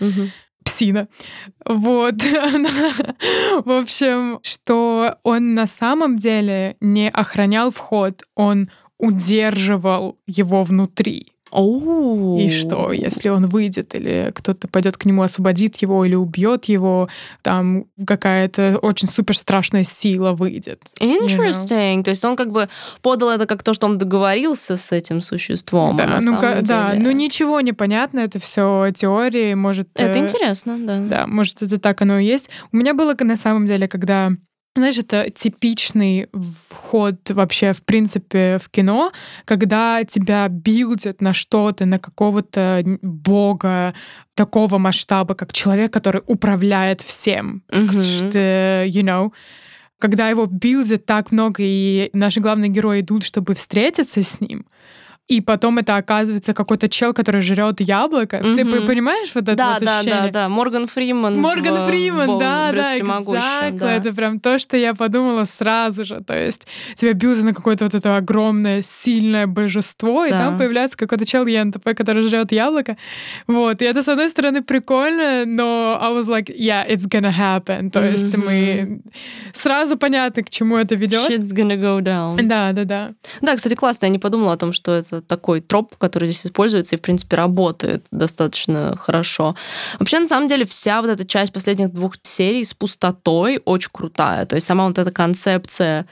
Мгм. 0.00 0.30
псина. 0.64 1.08
Вот. 1.64 2.14
В 3.64 3.70
общем, 3.70 4.38
что 4.42 5.18
он 5.22 5.54
на 5.54 5.66
самом 5.66 6.18
деле 6.18 6.76
не 6.80 7.10
охранял 7.10 7.70
вход, 7.70 8.22
он 8.34 8.70
удерживал 8.98 10.18
его 10.26 10.62
внутри. 10.62 11.31
Оу. 11.52 12.38
И 12.38 12.48
что, 12.48 12.92
если 12.92 13.28
он 13.28 13.46
выйдет, 13.46 13.94
или 13.94 14.32
кто-то 14.34 14.68
пойдет 14.68 14.96
к 14.96 15.04
нему, 15.04 15.22
освободит 15.22 15.76
его, 15.76 16.04
или 16.04 16.14
убьет 16.14 16.64
его, 16.64 17.08
там 17.42 17.84
какая-то 18.06 18.78
очень 18.80 19.06
супер 19.06 19.36
страшная 19.36 19.84
сила 19.84 20.32
выйдет. 20.32 20.82
Interesting. 20.98 22.02
То 22.02 22.10
есть 22.10 22.24
он 22.24 22.36
как 22.36 22.50
бы 22.52 22.68
подал 23.02 23.30
это 23.30 23.46
как 23.46 23.62
то, 23.62 23.74
что 23.74 23.86
он 23.86 23.98
договорился 23.98 24.76
с 24.76 24.92
этим 24.92 25.20
существом. 25.20 25.96
а 26.00 26.06
Да, 26.06 26.14
ну, 26.16 26.22
самом 26.22 26.40
ка- 26.40 26.62
да, 26.62 26.94
ну 26.96 27.10
ничего 27.10 27.60
не 27.60 27.72
понятно, 27.72 28.20
это 28.20 28.38
все 28.38 28.90
теории, 28.94 29.52
может... 29.54 29.88
Это 29.94 30.18
э, 30.18 30.22
интересно, 30.22 30.78
да. 30.78 31.00
Да, 31.00 31.26
может, 31.26 31.62
это 31.62 31.78
так 31.78 32.00
оно 32.00 32.18
и 32.18 32.24
есть. 32.24 32.48
У 32.72 32.76
меня 32.78 32.94
было 32.94 33.14
на 33.20 33.36
самом 33.36 33.66
деле, 33.66 33.88
когда 33.88 34.32
знаешь, 34.74 34.98
это 34.98 35.28
типичный 35.30 36.28
вход 36.32 37.30
вообще, 37.30 37.72
в 37.72 37.82
принципе, 37.82 38.58
в 38.58 38.70
кино, 38.70 39.12
когда 39.44 40.02
тебя 40.04 40.48
билдят 40.48 41.20
на 41.20 41.34
что-то, 41.34 41.84
на 41.84 41.98
какого-то 41.98 42.82
бога 43.02 43.94
такого 44.34 44.78
масштаба, 44.78 45.34
как 45.34 45.52
человек, 45.52 45.92
который 45.92 46.22
управляет 46.26 47.02
всем. 47.02 47.62
Мгм. 47.70 48.02
Что, 48.02 48.84
you 48.86 49.02
know, 49.02 49.30
когда 49.98 50.28
его 50.30 50.46
билдят 50.46 51.04
так 51.04 51.32
много, 51.32 51.62
и 51.62 52.08
наши 52.12 52.40
главные 52.40 52.70
герои 52.70 53.00
идут, 53.00 53.24
чтобы 53.24 53.54
встретиться 53.54 54.22
с 54.22 54.40
ним, 54.40 54.66
и 55.36 55.40
потом 55.40 55.78
это 55.78 55.96
оказывается 55.96 56.52
какой-то 56.54 56.88
чел, 56.88 57.12
который 57.14 57.40
жрет 57.40 57.80
яблоко. 57.80 58.38
Ты 58.38 58.64
Мгм. 58.64 58.86
понимаешь 58.86 59.30
вот 59.34 59.44
это 59.44 59.56
Да, 59.56 59.72
вот 59.74 59.84
да, 59.84 59.98
ощущение? 60.00 60.30
да, 60.32 60.42
да. 60.42 60.48
Морган 60.48 60.86
Фриман. 60.86 61.38
Морган 61.40 61.74
в- 61.74 61.86
Фриман, 61.88 62.30
в 62.36 62.38
да, 62.38 62.70
«Брюс 62.72 62.82
да, 62.86 62.94
Всемогущем», 62.94 63.40
exactly. 63.40 63.78
да. 63.78 63.92
Это 63.92 64.12
прям 64.12 64.40
то, 64.40 64.58
что 64.58 64.76
я 64.76 64.94
подумала 64.94 65.44
сразу 65.44 66.04
же. 66.04 66.20
То 66.22 66.34
есть 66.34 66.66
тебя 66.94 67.12
билдят 67.14 67.44
на 67.44 67.54
какое-то 67.54 67.84
вот 67.84 67.94
это 67.94 68.16
огромное, 68.16 68.82
сильное 68.82 69.46
божество, 69.46 70.24
и 70.26 70.30
Да. 70.30 70.38
там 70.38 70.58
появляется 70.58 70.96
какой-то 70.98 71.24
чел 71.24 71.46
ЕНТП, 71.46 71.94
который 71.96 72.22
жрет 72.22 72.52
яблоко. 72.52 72.96
Вот. 73.46 73.80
И 73.80 73.84
это, 73.84 74.02
с 74.02 74.08
одной 74.08 74.28
стороны, 74.28 74.62
прикольно, 74.62 75.44
но 75.46 75.98
I 76.00 76.12
was 76.12 76.26
like, 76.28 76.54
yeah, 76.54 76.86
it's 76.86 77.08
gonna 77.08 77.32
happen. 77.32 77.90
То 77.90 78.04
есть 78.04 78.36
Мгм. 78.36 78.46
мы... 78.46 79.00
Сразу 79.52 79.96
понятно, 79.96 80.42
к 80.42 80.50
чему 80.50 80.76
это 80.76 80.94
ведет. 80.94 81.30
Shit's 81.30 81.52
gonna 81.54 81.76
go 81.80 82.00
down. 82.00 82.42
Да, 82.42 82.72
да, 82.72 82.84
да. 82.84 83.12
Да, 83.40 83.56
кстати, 83.56 83.74
классно. 83.74 84.06
Я 84.06 84.10
не 84.10 84.18
подумала 84.18 84.52
о 84.52 84.56
том, 84.56 84.72
что 84.72 84.92
это 84.92 85.21
такой 85.26 85.60
троп, 85.60 85.96
который 85.96 86.28
здесь 86.28 86.46
используется 86.46 86.94
и, 86.94 86.98
в 86.98 87.02
принципе, 87.02 87.36
работает 87.36 88.06
достаточно 88.10 88.96
хорошо. 88.96 89.56
Вообще, 89.98 90.18
на 90.20 90.26
самом 90.26 90.48
деле, 90.48 90.64
вся 90.64 91.00
вот 91.00 91.10
эта 91.10 91.24
часть 91.24 91.52
последних 91.52 91.92
двух 91.92 92.14
серий 92.22 92.64
с 92.64 92.74
пустотой 92.74 93.60
очень 93.64 93.90
крутая. 93.92 94.46
То 94.46 94.56
есть 94.56 94.66
сама 94.66 94.86
вот 94.86 94.98
эта 94.98 95.10
концепция 95.10 96.06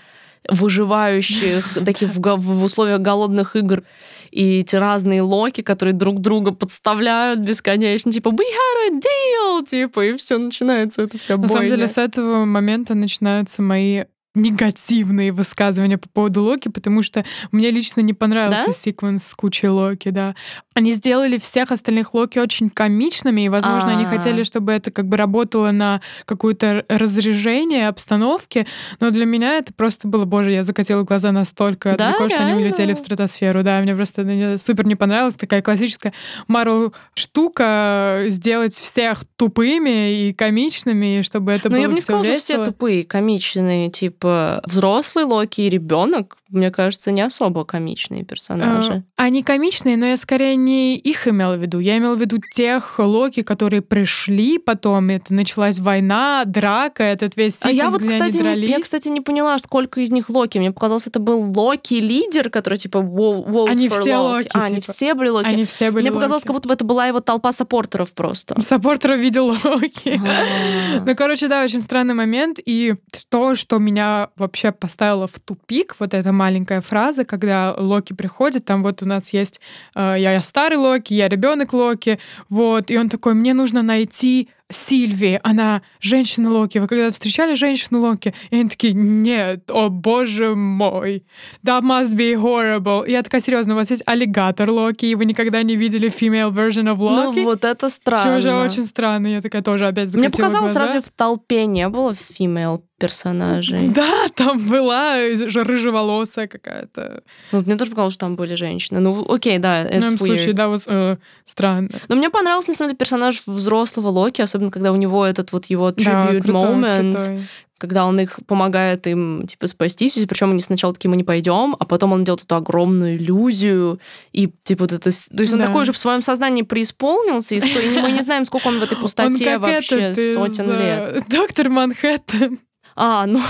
выживающих 0.48 1.74
таких 1.84 2.08
в, 2.08 2.20
в 2.20 2.64
условиях 2.64 3.00
голодных 3.00 3.56
игр 3.56 3.82
и 4.30 4.60
эти 4.60 4.76
разные 4.76 5.22
локи, 5.22 5.60
которые 5.60 5.92
друг 5.92 6.20
друга 6.20 6.52
подставляют 6.52 7.40
бесконечно, 7.40 8.12
типа 8.12 8.28
we 8.28 8.44
had 8.44 8.92
a 8.92 9.00
deal, 9.00 9.64
типа, 9.66 10.00
и 10.00 10.16
все 10.16 10.38
начинается 10.38 11.02
это 11.02 11.18
вся 11.18 11.36
На 11.36 11.48
самом 11.48 11.66
деле, 11.66 11.88
с 11.88 11.98
этого 11.98 12.44
момента 12.44 12.94
начинаются 12.94 13.60
мои 13.60 14.04
негативные 14.34 15.32
высказывания 15.32 15.98
по 15.98 16.08
поводу 16.08 16.42
Локи, 16.42 16.68
потому 16.68 17.02
что 17.02 17.24
мне 17.50 17.70
лично 17.70 18.00
не 18.00 18.12
понравился 18.14 18.66
Да? 18.66 18.72
секвенс 18.72 19.26
с 19.26 19.34
кучей 19.34 19.68
Локи, 19.68 20.10
да. 20.10 20.34
Они 20.80 20.92
сделали 20.92 21.36
всех 21.36 21.72
остальных 21.72 22.14
Локи 22.14 22.38
очень 22.38 22.70
комичными, 22.70 23.42
и, 23.42 23.48
возможно, 23.50 23.90
они 23.90 24.04
А. 24.04 24.08
хотели, 24.08 24.44
чтобы 24.44 24.72
это 24.72 24.90
как 24.90 25.06
бы 25.06 25.18
работало 25.18 25.72
на 25.72 26.00
какое-то 26.24 26.86
разрежение 26.88 27.86
обстановки, 27.88 28.66
но 28.98 29.10
для 29.10 29.26
меня 29.26 29.58
это 29.58 29.74
просто 29.74 30.08
было, 30.08 30.24
боже, 30.24 30.52
я 30.52 30.64
закатила 30.64 31.02
глаза 31.02 31.32
настолько 31.32 31.96
Да, 31.98 32.12
далеко, 32.12 32.30
что 32.30 32.38
они 32.38 32.52
реально? 32.52 32.66
улетели 32.66 32.94
в 32.94 32.98
стратосферу, 32.98 33.62
да, 33.62 33.78
мне 33.82 33.94
просто 33.94 34.22
это 34.22 34.56
супер 34.56 34.86
не 34.86 34.94
понравилось, 34.96 35.34
такая 35.34 35.60
классическая 35.60 36.14
Марвел 36.48 36.94
штука 37.12 38.22
сделать 38.28 38.72
всех 38.72 39.24
тупыми 39.36 40.28
и 40.28 40.32
комичными, 40.32 41.18
и 41.18 41.22
чтобы 41.22 41.52
это 41.52 41.68
Но 41.68 41.74
было 41.76 41.82
я 41.82 41.88
бы 41.88 41.94
не 41.94 42.00
сказала, 42.00 42.24
что 42.24 42.34
все 42.38 42.52
весело. 42.54 42.66
тупые, 42.66 43.04
комичные. 43.04 43.90
Типа 43.90 44.62
взрослый 44.64 45.26
Локи 45.26 45.60
и 45.60 45.68
ребенок, 45.68 46.38
мне 46.48 46.70
кажется, 46.70 47.10
не 47.10 47.20
особо 47.20 47.64
комичные 47.66 48.24
персонажи. 48.24 48.92
Э, 48.92 49.02
Они 49.16 49.42
комичные, 49.42 49.96
но 49.98 50.06
я 50.06 50.16
скорее 50.16 50.56
не 50.56 50.69
их 50.70 51.28
имела 51.28 51.56
в 51.56 51.60
виду. 51.60 51.78
Я 51.78 51.98
имела 51.98 52.14
в 52.14 52.20
виду 52.20 52.38
тех 52.52 52.98
Локи, 52.98 53.42
которые 53.42 53.82
пришли 53.82 54.58
потом. 54.58 55.10
Это 55.10 55.34
началась 55.34 55.78
война, 55.78 56.44
драка, 56.46 57.02
этот 57.02 57.36
весь 57.36 57.58
А 57.62 57.70
я 57.70 57.90
вот, 57.90 58.00
они 58.00 58.08
кстати, 58.08 58.36
не, 58.36 58.66
я, 58.66 58.80
кстати, 58.80 59.08
не 59.08 59.20
поняла, 59.20 59.58
сколько 59.58 60.00
из 60.00 60.10
них 60.10 60.28
Локи. 60.30 60.58
Мне 60.58 60.72
показалось, 60.72 61.06
это 61.06 61.18
был 61.18 61.52
Локи-лидер, 61.52 62.50
который 62.50 62.78
типа 62.78 62.98
Vote 62.98 63.68
Они 63.68 63.88
все 63.88 64.12
Loki. 64.12 64.18
Локи, 64.18 64.50
А, 64.54 64.64
они 64.64 64.80
типа. 64.80 64.92
все 64.92 65.14
были 65.14 65.28
Локи. 65.28 65.46
Они 65.46 65.64
все 65.64 65.90
были 65.90 66.02
Мне 66.02 66.12
показалось, 66.12 66.42
Локи. 66.42 66.46
как 66.48 66.56
будто 66.56 66.68
бы 66.68 66.74
это 66.74 66.84
была 66.84 67.06
его 67.06 67.20
толпа 67.20 67.52
саппортеров 67.52 68.12
просто. 68.12 68.60
Саппортера 68.60 69.14
видел 69.14 69.46
Локи. 69.48 70.20
А. 70.26 71.00
Ну, 71.06 71.16
короче, 71.16 71.48
да, 71.48 71.64
очень 71.64 71.80
странный 71.80 72.14
момент. 72.14 72.58
И 72.64 72.94
то, 73.28 73.54
что 73.54 73.78
меня 73.78 74.28
вообще 74.36 74.72
поставило 74.72 75.26
в 75.26 75.38
тупик, 75.38 75.96
вот 75.98 76.14
эта 76.14 76.32
маленькая 76.32 76.80
фраза, 76.80 77.24
когда 77.24 77.74
Локи 77.76 78.12
приходит, 78.12 78.64
там 78.64 78.82
вот 78.82 79.02
у 79.02 79.06
нас 79.06 79.32
есть 79.32 79.60
э, 79.94 80.16
я 80.18 80.40
старый 80.50 80.78
Локи, 80.78 81.14
я 81.14 81.28
ребенок 81.28 81.72
Локи, 81.72 82.18
вот, 82.48 82.90
и 82.90 82.98
он 82.98 83.08
такой, 83.08 83.34
мне 83.34 83.54
нужно 83.54 83.82
найти 83.82 84.48
Сильви, 84.68 85.40
она 85.42 85.82
женщина 86.00 86.50
Локи. 86.50 86.78
Вы 86.78 86.86
когда 86.86 87.10
встречали 87.10 87.54
женщину 87.54 88.00
Локи? 88.00 88.34
И 88.50 88.56
они 88.56 88.68
такие, 88.68 88.92
нет, 88.92 89.70
о 89.70 89.88
боже 89.88 90.54
мой, 90.54 91.24
that 91.64 91.82
must 91.82 92.14
be 92.14 92.34
horrible. 92.34 93.06
И 93.06 93.12
я 93.12 93.22
такая, 93.22 93.40
серьезно, 93.40 93.74
у 93.74 93.76
вас 93.76 93.90
есть 93.90 94.02
аллигатор 94.06 94.70
Локи, 94.70 95.06
и 95.06 95.14
вы 95.14 95.24
никогда 95.24 95.62
не 95.62 95.76
видели 95.76 96.08
female 96.08 96.52
version 96.52 96.92
of 96.92 96.98
Локи? 96.98 97.38
Ну, 97.38 97.44
вот 97.44 97.64
это 97.64 97.88
странно. 97.88 98.24
Что 98.24 98.38
уже 98.38 98.54
очень 98.54 98.84
странно. 98.84 99.28
Я 99.28 99.40
такая 99.40 99.62
тоже 99.62 99.86
опять 99.86 100.12
Мне 100.14 100.30
показалось, 100.30 100.72
глаза. 100.72 100.86
разве 100.86 101.00
в 101.00 101.10
толпе 101.10 101.66
не 101.66 101.88
было 101.88 102.14
фимейл 102.14 102.84
персонажей? 103.00 103.88
Да, 103.88 104.28
там 104.34 104.68
была 104.68 105.16
же 105.34 105.64
рыжеволосая 105.64 106.46
какая-то. 106.46 107.22
Ну, 107.50 107.62
мне 107.62 107.74
тоже 107.76 107.90
показалось, 107.90 108.14
что 108.14 108.26
там 108.26 108.36
были 108.36 108.54
женщины. 108.54 109.00
Ну, 109.00 109.26
окей, 109.28 109.58
да, 109.58 109.82
В 109.82 109.86
it's 109.86 109.98
моем 110.00 110.14
weird. 110.14 110.18
случае, 110.18 110.52
да, 110.52 110.68
вот, 110.68 110.82
э, 110.86 111.16
странно. 111.44 111.88
Но 112.08 112.14
мне 112.16 112.30
понравился, 112.30 112.68
на 112.70 112.76
самом 112.76 112.90
деле, 112.90 112.98
персонаж 112.98 113.42
взрослого 113.46 114.08
Локи, 114.08 114.42
особенно 114.42 114.70
когда 114.70 114.92
у 114.92 114.96
него 114.96 115.24
этот 115.26 115.50
вот 115.52 115.66
его 115.66 115.90
Да, 115.90 116.02
tribute 116.30 116.42
крутой, 116.42 116.62
moment, 116.64 117.14
крутой. 117.16 117.46
когда 117.78 118.04
он 118.04 118.20
их 118.20 118.38
помогает 118.46 119.06
им, 119.06 119.46
типа, 119.46 119.66
спастись, 119.66 120.18
причем 120.28 120.50
они 120.50 120.60
сначала 120.60 120.92
такие, 120.92 121.08
мы 121.10 121.16
не 121.16 121.24
пойдем, 121.24 121.74
а 121.78 121.84
потом 121.86 122.12
он 122.12 122.24
делает 122.24 122.44
эту 122.44 122.54
огромную 122.56 123.16
иллюзию, 123.16 123.98
и, 124.32 124.50
типа, 124.64 124.84
вот 124.84 124.92
это... 124.92 125.04
То 125.10 125.40
есть 125.42 125.52
он 125.54 125.60
Да. 125.60 125.66
такой 125.66 125.84
же 125.86 125.92
в 125.92 125.96
своем 125.98 126.20
сознании 126.20 126.60
преисполнился, 126.62 127.54
и 127.54 127.60
мы 128.00 128.10
не 128.12 128.20
знаем, 128.22 128.44
сколько 128.44 128.66
он 128.68 128.78
в 128.80 128.82
этой 128.82 128.98
пустоте 128.98 129.56
вообще 129.58 130.12
из, 130.12 130.34
сотен 130.34 130.66
э, 130.68 131.14
лет. 131.14 131.24
Доктор 131.28 131.70
Манхэттен. 131.70 132.58
А, 132.96 133.26
ну, 133.26 133.40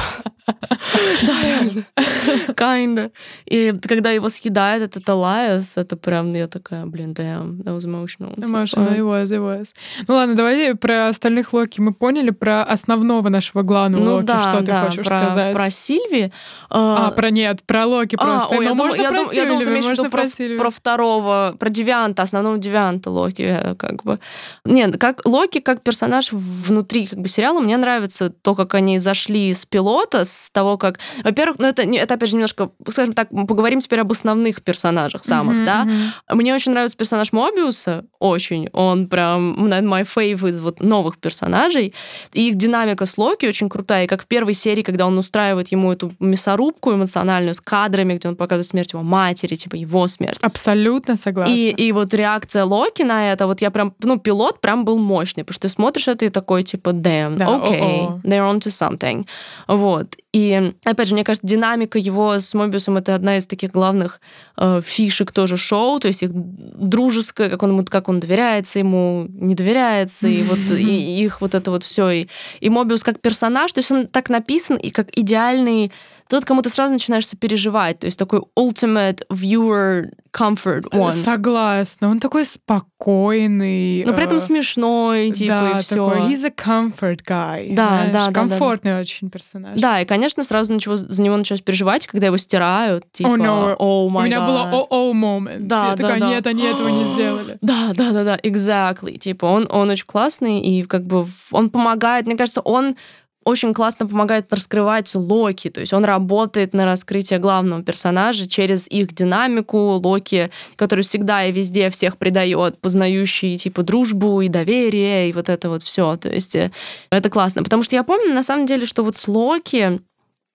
Да, 1.23 1.43
реально. 1.43 1.85
Kinda. 2.55 3.11
И 3.47 3.75
когда 3.87 4.11
его 4.11 4.29
съедает 4.29 4.83
этот 4.83 5.09
Алаев, 5.09 5.65
это 5.75 5.97
прям, 5.97 6.33
я 6.33 6.49
такая, 6.49 6.87
блин, 6.87 7.13
damn, 7.13 7.63
that 7.63 7.77
was 7.77 7.85
emotional. 7.85 8.35
Emotional, 8.37 8.97
it 8.97 9.05
was, 9.05 9.27
it 9.27 9.41
was. 9.41 9.75
Ну 10.09 10.15
ладно, 10.15 10.35
давай 10.35 10.75
про 10.75 11.09
остальных 11.09 11.53
Локи 11.53 11.81
мы 11.81 11.93
поняли, 11.93 12.31
про 12.31 12.63
основного 12.63 13.29
нашего 13.29 13.63
главного 13.63 14.03
ну, 14.03 14.15
Локи, 14.15 14.27
да, 14.27 14.41
что 14.41 14.65
ты 14.65 14.73
хочешь 14.73 15.07
про, 15.07 15.19
сказать? 15.23 15.55
Про 15.55 15.71
Сильви. 15.71 16.33
А, 16.71 17.11
про 17.11 17.31
нет, 17.31 17.63
про 17.65 17.87
Локи 17.87 18.17
а, 18.19 18.25
просто. 18.25 18.57
ой, 18.57 18.65
Но 18.65 18.71
я 18.71 18.75
можно 18.75 18.97
думала, 18.97 19.11
про 19.11 19.19
я, 19.19 19.25
дум, 19.25 19.33
я 19.33 19.45
думала, 19.45 19.65
ты 19.65 19.71
имеешь 19.71 19.85
в 19.87 19.91
виду 19.91 20.11
про, 20.11 20.29
Сильви. 20.29 20.59
про 20.59 20.71
второго, 20.71 21.57
про 21.59 21.69
девианта, 21.69 22.23
основного 22.23 22.59
девианта 22.59 23.11
Локи, 23.11 23.43
э, 23.43 23.75
как 23.75 24.03
бы. 24.05 24.19
Нет, 24.65 24.99
как 24.99 25.27
Локи 25.27 25.61
как 25.61 25.83
персонаж 25.83 26.33
внутри 26.33 27.07
как 27.07 27.21
бы 27.21 27.29
сериала, 27.29 27.61
мне 27.61 27.77
нравится 27.77 28.31
то, 28.31 28.55
как 28.55 28.75
они 28.75 28.99
зашли 28.99 29.53
с 29.53 29.67
пилота, 29.67 30.25
с 30.25 30.40
того, 30.49 30.79
как... 30.79 30.99
Во-первых, 31.23 31.59
ну 31.59 31.67
это, 31.67 31.83
это 31.83 32.15
опять 32.15 32.29
же 32.31 32.37
немножко, 32.37 32.71
скажем 32.89 33.13
так, 33.15 33.29
поговорим 33.31 33.81
теперь 33.81 34.01
об 34.01 34.11
основных 34.13 34.63
персонажах 34.63 35.25
самых, 35.25 35.57
Мгм, 35.57 35.65
да. 35.67 35.85
мгм. 35.85 36.39
Мне 36.39 36.55
очень 36.55 36.73
нравится 36.73 36.97
персонаж 36.97 37.33
Мобиуса, 37.33 38.05
очень. 38.19 38.69
Он 38.73 39.09
прям, 39.09 39.69
наверное, 39.69 40.03
my 40.03 40.07
fave 40.07 40.49
из 40.49 40.61
вот 40.61 40.81
новых 40.81 41.19
персонажей. 41.19 41.93
И 42.33 42.49
их 42.49 42.57
динамика 42.57 43.05
с 43.07 43.19
Локи 43.19 43.47
очень 43.47 43.69
крутая. 43.69 44.05
И 44.05 44.07
как 44.07 44.23
в 44.23 44.27
первой 44.27 44.55
серии, 44.55 44.83
когда 44.83 45.07
он 45.07 45.19
устраивает 45.19 45.69
ему 45.69 45.93
эту 45.93 46.13
мясорубку 46.21 46.95
эмоциональную 46.95 47.55
с 47.55 47.61
кадрами, 47.61 48.15
где 48.15 48.29
он 48.29 48.37
показывает 48.37 48.67
смерть 48.67 48.93
его 48.93 49.03
матери, 49.03 49.55
типа 49.57 49.75
его 49.77 50.07
смерть. 50.09 50.39
Абсолютно 50.43 51.17
согласна. 51.17 51.53
И, 51.53 51.71
и 51.71 51.93
вот 51.93 52.15
реакция 52.15 52.65
Локи 52.65 53.03
на 53.03 53.33
это, 53.33 53.47
вот 53.47 53.61
я 53.61 53.71
прям, 53.71 53.95
ну, 54.03 54.19
пилот 54.19 54.61
прям 54.61 54.85
был 54.85 54.99
мощный, 54.99 55.43
потому 55.45 55.55
что 55.55 55.63
ты 55.63 55.69
смотришь 55.69 56.09
это 56.09 56.25
и 56.25 56.29
такой, 56.31 56.63
типа, 56.63 56.91
damn, 56.91 57.37
Да, 57.37 57.47
окей, 57.57 57.81
о-о. 57.81 58.21
they're 58.25 58.49
on 58.51 58.59
to 58.61 58.69
something. 58.69 59.27
Вот. 59.67 60.17
И, 60.33 60.75
опять 60.85 61.09
же, 61.09 61.15
мне 61.15 61.25
кажется, 61.25 61.47
динамика 61.47 61.99
его 61.99 62.39
с 62.39 62.55
Мобиусом— 62.55 62.97
это 62.99 63.17
одна 63.17 63.39
из 63.39 63.47
таких 63.47 63.73
главных 63.73 64.21
э, 64.57 64.81
фишек 64.81 65.33
тоже 65.33 65.57
шоу, 65.57 65.99
то 65.99 66.07
есть 66.07 66.23
их 66.23 66.31
дружеское, 66.33 67.51
как 67.51 67.65
он, 67.65 67.85
как 67.85 68.09
он 68.09 68.21
доверяется 68.21 68.79
ему, 68.79 69.27
не 69.29 69.57
доверяется, 69.57 70.29
и 70.29 70.43
вот 70.43 70.59
и 70.79 71.25
их 71.25 71.41
вот 71.41 71.55
это 71.55 71.73
вот 71.73 71.83
все. 71.83 72.11
И, 72.11 72.29
и 72.61 72.71
Мобиус 72.71 73.03
как 73.03 73.21
персонаж, 73.21 73.73
то 73.73 73.81
есть 73.81 73.91
он 73.91 74.07
так 74.07 74.31
написан, 74.31 74.77
и 74.77 74.91
как 74.91 75.09
идеальный. 75.19 75.91
Тот, 76.29 76.45
кому 76.45 76.63
ты 76.63 76.71
сразу 76.71 76.93
начинаешь 76.93 77.27
сопереживать, 77.27 77.99
то 77.99 78.07
есть 78.07 78.19
такой 78.19 78.43
ultimate 78.57 79.27
viewer 79.31 80.11
comfort 80.33 80.83
one. 80.93 81.13
Согласна. 81.13 82.09
Он 82.09 82.21
такой 82.21 82.45
спокойный. 82.45 84.05
Но 84.05 84.13
при 84.13 84.25
этом 84.25 84.37
э, 84.39 84.41
смешной, 84.41 85.31
типа, 85.31 85.53
да, 85.53 85.79
и 85.79 85.83
все. 85.83 85.95
такой, 85.95 86.33
he's 86.33 86.45
a 86.45 86.51
comfort 86.51 87.21
guy. 87.27 87.75
Да, 87.75 87.89
знаешь, 87.89 88.13
да, 88.13 88.27
да, 88.27 88.27
да, 88.27 88.33
Комфортный 88.33 89.01
очень 89.01 89.31
персонаж. 89.31 89.81
Да, 89.81 90.01
и, 90.01 90.05
конечно, 90.05 90.45
сразу 90.45 90.73
начало, 90.73 90.97
за 90.97 91.23
него 91.23 91.37
началось 91.37 91.63
переживать, 91.63 92.07
когда 92.07 92.27
его 92.27 92.37
стирают, 92.37 93.11
типа, 93.13 93.29
Oh, 93.29 93.37
no. 93.37 93.77
«Oh 93.79 94.07
У 94.07 94.11
my 94.11 94.25
меня 94.25 94.39
God». 94.39 94.47
было 94.47 94.71
о-о 94.73 95.13
момент. 95.13 95.67
Да, 95.67 95.91
Я 95.91 95.91
да, 95.91 95.97
такая, 95.97 96.21
да. 96.21 96.29
нет, 96.29 96.47
они 96.47 96.65
этого 96.65 96.89
не 96.89 97.05
сделали. 97.15 97.59
Да, 97.61 97.93
да, 97.95 98.13
да, 98.13 98.25
да, 98.25 98.37
exactly. 98.37 99.19
Типа, 99.19 99.47
он, 99.47 99.69
он 99.71 99.91
очень 99.91 100.07
классный, 100.07 100.61
и 100.61 100.83
как 100.85 101.05
бы 101.07 101.27
он 101.53 101.71
помогает, 101.71 102.27
мне 102.27 102.37
кажется, 102.37 102.61
он 102.61 102.97
очень 103.45 103.73
классно 103.73 104.07
помогает 104.07 104.53
раскрывать 104.53 105.15
Локи, 105.15 105.71
то 105.71 105.81
есть 105.81 105.93
он 105.93 106.05
работает 106.05 106.75
на 106.75 106.85
раскрытие 106.85 107.39
главного 107.39 107.83
персонажа 107.83 108.49
через 108.49 108.87
их 108.89 109.15
динамику, 109.15 110.01
Локи, 110.03 110.51
который 110.77 111.03
всегда 111.03 111.45
и 111.45 111.53
везде 111.53 111.91
всех 111.91 112.19
предает, 112.19 112.79
познающий 112.81 113.57
типа 113.57 113.83
дружбу 113.83 114.41
и 114.41 114.49
доверие, 114.49 115.31
и 115.31 115.33
вот 115.33 115.49
это 115.49 115.69
вот 115.71 115.83
все, 115.83 116.17
то 116.17 116.29
есть 116.29 116.55
э, 116.55 116.71
это 117.11 117.31
классно, 117.31 117.63
потому 117.63 117.83
что 117.83 117.97
я 117.97 118.05
помню 118.05 118.35
на 118.35 118.43
самом 118.43 118.67
деле, 118.67 118.87
что 118.87 119.03
вот 119.03 119.17
с 119.17 119.27
Локи 119.27 120.01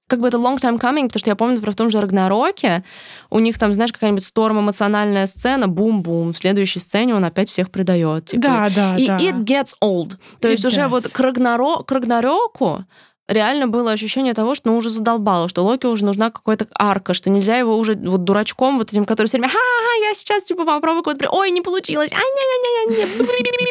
как 0.08 0.20
бы 0.20 0.28
это 0.28 0.38
long 0.38 0.58
time 0.58 0.80
coming, 0.80 1.08
потому 1.08 1.20
что 1.20 1.30
я 1.30 1.36
помню, 1.36 1.56
например, 1.56 1.74
в 1.74 1.78
том 1.78 1.90
же 1.90 2.00
Рагнароке 2.00 2.84
у 3.30 3.40
них 3.40 3.58
там, 3.58 3.74
знаешь, 3.74 3.92
какая-нибудь 3.92 4.24
сторм 4.24 4.60
эмоциональная 4.60 5.26
сцена, 5.28 5.68
бум-бум, 5.68 6.32
в 6.32 6.38
следующей 6.38 6.80
сцене 6.80 7.16
он 7.16 7.26
опять 7.26 7.50
всех 7.50 7.72
предает. 7.72 8.26
Типа, 8.26 8.42
Да, 8.42 8.70
да, 8.76 8.96
и 8.98 9.08
да. 9.08 9.18
it 9.18 9.44
gets 9.44 9.74
old. 9.84 10.18
То 10.40 10.48
It 10.48 10.52
есть 10.52 10.66
уже 10.66 10.82
does. 10.82 10.88
вот 10.90 11.08
к, 11.08 11.20
Рагнаро... 11.20 11.84
к 11.84 11.92
Рагнарёку 11.92 12.86
реально 13.28 13.68
было 13.68 13.92
ощущение 13.92 14.34
того, 14.34 14.56
что 14.56 14.70
ну, 14.70 14.78
уже 14.78 14.90
задолбало, 14.90 15.50
что 15.50 15.64
Локи 15.64 15.86
уже 15.88 16.06
нужна 16.06 16.30
какая-то 16.30 16.68
арка, 16.78 17.14
что 17.14 17.30
нельзя 17.30 17.58
его 17.58 17.78
уже 17.78 17.96
вот 17.96 18.24
дурачком 18.24 18.78
вот 18.78 18.92
этим, 18.92 19.06
который 19.06 19.28
все 19.28 19.38
время 19.38 19.50
ха-ха, 19.50 20.08
я 20.08 20.14
сейчас 20.14 20.44
типа 20.44 20.66
попробую, 20.66 21.04
какой-то 21.04 21.30
ой, 21.32 21.52
не 21.52 21.62
получилось, 21.62 22.12
ай 22.12 22.20
не 22.20 22.96
не 22.96 22.98
не 22.98 23.10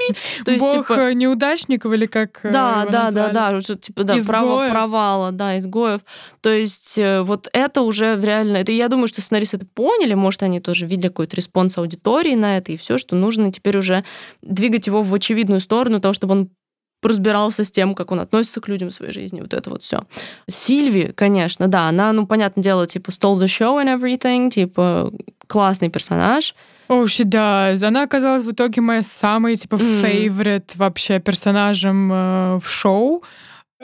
не 0.09 0.45
То 0.45 0.51
есть, 0.51 0.65
Бог 0.65 0.89
типа, 0.89 1.01
э, 1.01 1.15
неудачников 1.15 1.93
или 1.93 2.07
как 2.07 2.41
э, 2.45 2.51
да, 2.51 2.87
да, 2.91 3.11
да, 3.11 3.29
да, 3.29 3.57
уже 3.57 3.77
типа 3.77 4.05
да, 4.05 4.17
право 4.27 4.69
провала, 4.69 5.31
да, 5.31 5.59
изгоев. 5.59 6.01
То 6.41 6.51
есть 6.51 6.99
э, 6.99 7.23
вот 7.23 7.49
это 7.53 7.83
уже 7.83 8.21
реально, 8.21 8.57
это 8.57 8.73
я 8.73 8.89
думаю, 8.89 9.07
что 9.07 9.23
сценаристы 9.23 9.59
это 9.59 9.67
поняли, 9.67 10.15
может 10.15 10.43
они 10.43 10.61
тоже 10.61 10.87
видели 10.87 11.09
какой-то 11.09 11.37
response 11.37 11.79
аудитории 11.79 12.35
на 12.35 12.57
это 12.59 12.73
и 12.73 12.77
все, 12.77 12.99
что 12.99 13.15
нужно 13.15 13.53
теперь 13.53 13.79
уже 13.79 14.05
двигать 14.43 14.87
его 14.87 15.03
в 15.03 15.15
очевидную 15.15 15.61
сторону 15.61 16.01
того, 16.01 16.15
чтобы 16.15 16.33
он 16.33 16.51
разбирался 17.09 17.65
с 17.65 17.71
тем, 17.71 17.95
как 17.95 18.13
он 18.13 18.21
относится 18.21 18.61
к 18.61 18.69
людям 18.69 18.91
в 18.91 18.95
своей 18.95 19.13
жизни, 19.13 19.41
вот 19.41 19.55
это 19.55 19.71
вот 19.71 19.83
все. 19.83 20.03
Сильви, 20.49 21.13
конечно, 21.15 21.69
да, 21.69 21.89
она, 21.89 22.13
ну, 22.13 22.27
понятное 22.27 22.63
дело, 22.63 22.87
типа, 22.87 23.11
stole 23.11 23.39
the 23.39 23.47
show 23.47 23.83
and 23.83 23.99
everything, 23.99 24.51
типа, 24.51 25.13
классный 25.47 25.89
персонаж. 25.89 26.55
Oh, 26.89 27.05
she 27.05 27.25
does. 27.25 27.83
Она 27.83 28.03
оказалась 28.03 28.45
в 28.45 28.53
итоге 28.53 28.81
моя 28.81 29.03
самая, 29.03 29.57
типа, 29.57 29.77
favorite 29.77 30.73
вообще 30.77 31.19
персонажем 31.19 32.13
э, 32.13 32.59
в 32.59 32.69
шоу. 32.69 33.23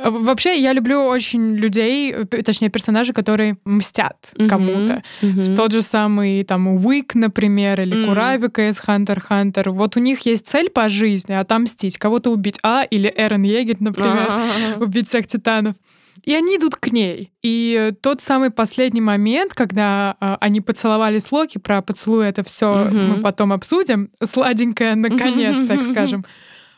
Э, 0.03 0.11
Вообще, 0.11 0.59
я 0.61 0.73
люблю 0.73 1.03
очень 1.05 1.55
людей, 1.57 2.13
э, 2.13 2.25
точнее, 2.43 2.69
персонажей, 2.71 3.15
которые 3.15 3.57
мстят 3.65 4.33
Мгм. 4.37 4.49
кому-то. 4.49 5.03
Мгм. 5.23 5.57
Тот 5.57 5.73
же 5.73 5.83
самый 5.83 6.43
там 6.45 6.69
Уик, 6.69 7.15
например, 7.15 7.81
или 7.81 7.95
Мгм. 7.97 8.09
Курабика 8.09 8.69
из 8.69 8.79
Хантер 8.79 9.21
Хантер. 9.21 9.71
Вот 9.71 9.97
у 9.97 10.01
них 10.01 10.21
есть 10.27 10.49
цель 10.49 10.69
по 10.71 10.89
жизни 10.89 11.33
отомстить, 11.33 11.99
кого-то 11.99 12.31
убить. 12.31 12.59
А, 12.63 12.85
или 12.85 13.13
Эрен 13.17 13.43
Егерь, 13.43 13.77
например, 13.81 14.27
А-а-а. 14.29 14.83
убить 14.85 15.09
всех 15.09 15.27
титанов. 15.27 15.75
И 16.23 16.35
они 16.35 16.57
идут 16.57 16.77
к 16.77 16.93
ней. 16.93 17.31
И 17.41 17.75
э, 17.81 17.93
тот 17.93 18.21
самый 18.21 18.51
последний 18.51 19.01
момент, 19.01 19.55
когда 19.55 20.17
а, 20.21 20.37
они 20.41 20.61
поцеловались 20.61 21.33
Локи, 21.33 21.57
про 21.59 21.81
поцелуй 21.81 22.27
это 22.27 22.43
все 22.43 22.85
Мгм. 22.85 23.09
мы 23.09 23.17
потом 23.23 23.53
обсудим, 23.53 24.11
сладенькое 24.23 24.97
наконец, 24.97 25.57
так 25.67 25.87
скажем. 25.87 26.25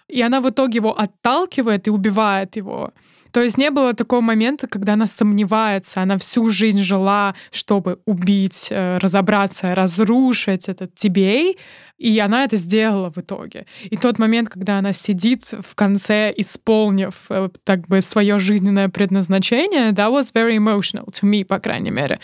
И 0.09 0.21
она 0.23 0.41
в 0.41 0.49
итоге 0.51 0.77
его 0.77 0.99
отталкивает 0.99 1.87
и 1.87 1.91
убивает 1.91 2.57
его. 2.57 2.91
То 3.31 3.41
есть 3.41 3.57
не 3.57 3.71
было 3.71 3.95
такого 3.95 4.21
момента, 4.21 4.67
когда 4.67 4.93
она 4.93 5.07
сомневается, 5.07 6.03
она 6.03 6.19
всю 6.19 6.51
жизнь 6.51 6.83
жила, 6.83 7.35
чтобы 7.51 7.99
убить, 8.05 8.67
э, 8.71 8.99
разобраться, 8.99 9.75
разрушить 9.75 10.69
этот 10.69 10.95
TBA, 10.95 11.57
и 11.97 12.19
она 12.19 12.45
это 12.45 12.57
сделала 12.57 13.11
в 13.11 13.17
итоге. 13.17 13.65
И 13.85 13.97
тот 13.97 14.19
момент, 14.19 14.51
когда 14.51 14.79
она 14.79 14.93
сидит 14.93 15.45
в 15.45 15.75
конце, 15.75 16.31
исполнив 16.37 17.15
э, 17.31 17.49
так 17.65 17.89
бы 17.89 18.03
свое 18.03 18.39
жизненное 18.39 18.91
предназначение, 18.91 19.93
that 19.93 20.11
was 20.13 20.31
very 20.35 20.57
emotional 20.59 21.07
to 21.11 21.23
me, 21.25 21.43
по 21.45 21.59
крайней 21.59 21.91
мере. 21.91 22.19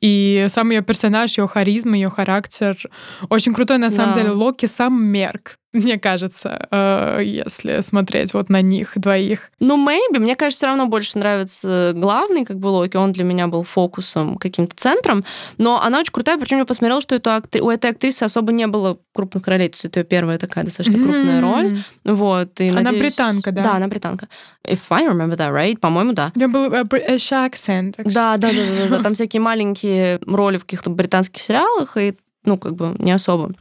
И 0.00 0.46
сам 0.48 0.70
ее 0.70 0.80
персонаж, 0.80 1.36
ее 1.36 1.46
харизма, 1.46 1.94
ее 1.96 2.08
характер 2.08 2.78
очень 3.28 3.52
крутой. 3.52 3.76
На 3.76 3.90
самом 3.90 4.14
Да. 4.14 4.20
деле 4.20 4.30
Локи 4.30 4.64
сам 4.64 5.04
мерк, 5.04 5.58
мне 5.72 5.98
кажется, 5.98 6.66
э, 6.70 7.20
если 7.24 7.80
смотреть 7.80 8.34
вот 8.34 8.48
на 8.48 8.60
них 8.60 8.92
двоих. 8.96 9.50
Ну, 9.60 9.76
maybe. 9.76 10.18
Мне 10.18 10.34
кажется, 10.36 10.58
все 10.58 10.66
равно 10.66 10.86
больше 10.86 11.18
нравится 11.18 11.92
главный, 11.94 12.44
как 12.44 12.58
бы, 12.58 12.68
Локи. 12.68 12.96
Он 12.96 13.12
для 13.12 13.24
меня 13.24 13.46
был 13.46 13.62
фокусом, 13.62 14.36
каким-то 14.36 14.74
центром. 14.76 15.24
Но 15.58 15.80
она 15.80 16.00
очень 16.00 16.12
крутая, 16.12 16.38
причем 16.38 16.58
я 16.58 16.64
посмотрела, 16.64 17.00
что 17.00 17.14
эту 17.14 17.30
актри- 17.30 17.60
у 17.60 17.70
этой 17.70 17.90
актрисы 17.92 18.24
особо 18.24 18.52
не 18.52 18.66
было 18.66 18.98
крупных 19.14 19.46
ролей. 19.46 19.68
То 19.68 19.74
есть 19.76 19.84
это 19.84 20.00
ее 20.00 20.04
первая 20.04 20.38
такая 20.38 20.64
достаточно 20.64 20.98
крупная 20.98 21.40
роль. 21.40 21.78
Вот, 22.04 22.60
и 22.60 22.68
Она 22.68 22.80
надеюсь- 22.82 23.02
британка, 23.02 23.52
да? 23.52 23.62
Да, 23.62 23.74
она 23.76 23.88
британка. 23.88 24.28
If 24.66 24.80
I 24.90 25.06
remember 25.06 25.36
that 25.36 25.52
right, 25.52 25.78
по-моему, 25.78 26.12
да. 26.12 26.32
У 26.34 26.38
нее 26.38 26.48
был 26.48 26.64
э, 26.72 26.82
British 26.82 27.30
accent. 27.32 27.94
Да, 28.04 28.36
да, 28.36 28.50
да, 28.50 28.56
да, 28.88 28.96
да. 28.96 29.02
Там 29.02 29.14
всякие 29.14 29.40
маленькие 29.40 30.18
роли 30.26 30.56
в 30.56 30.62
каких-то 30.64 30.90
британских 30.90 31.40
сериалах, 31.42 31.96
и, 31.96 32.14
ну, 32.44 32.58
как 32.58 32.74
бы, 32.74 32.94
не 32.98 33.12
особо. 33.12 33.52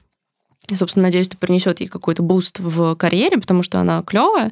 И, 0.72 0.76
собственно, 0.76 1.04
надеюсь, 1.04 1.28
это 1.28 1.38
принесет 1.38 1.80
ей 1.80 1.88
какой-то 1.88 2.24
буст 2.24 2.60
в 2.60 2.96
карьере, 2.96 3.38
потому 3.38 3.64
что 3.64 3.80
она 3.80 4.02
клевая. 4.04 4.52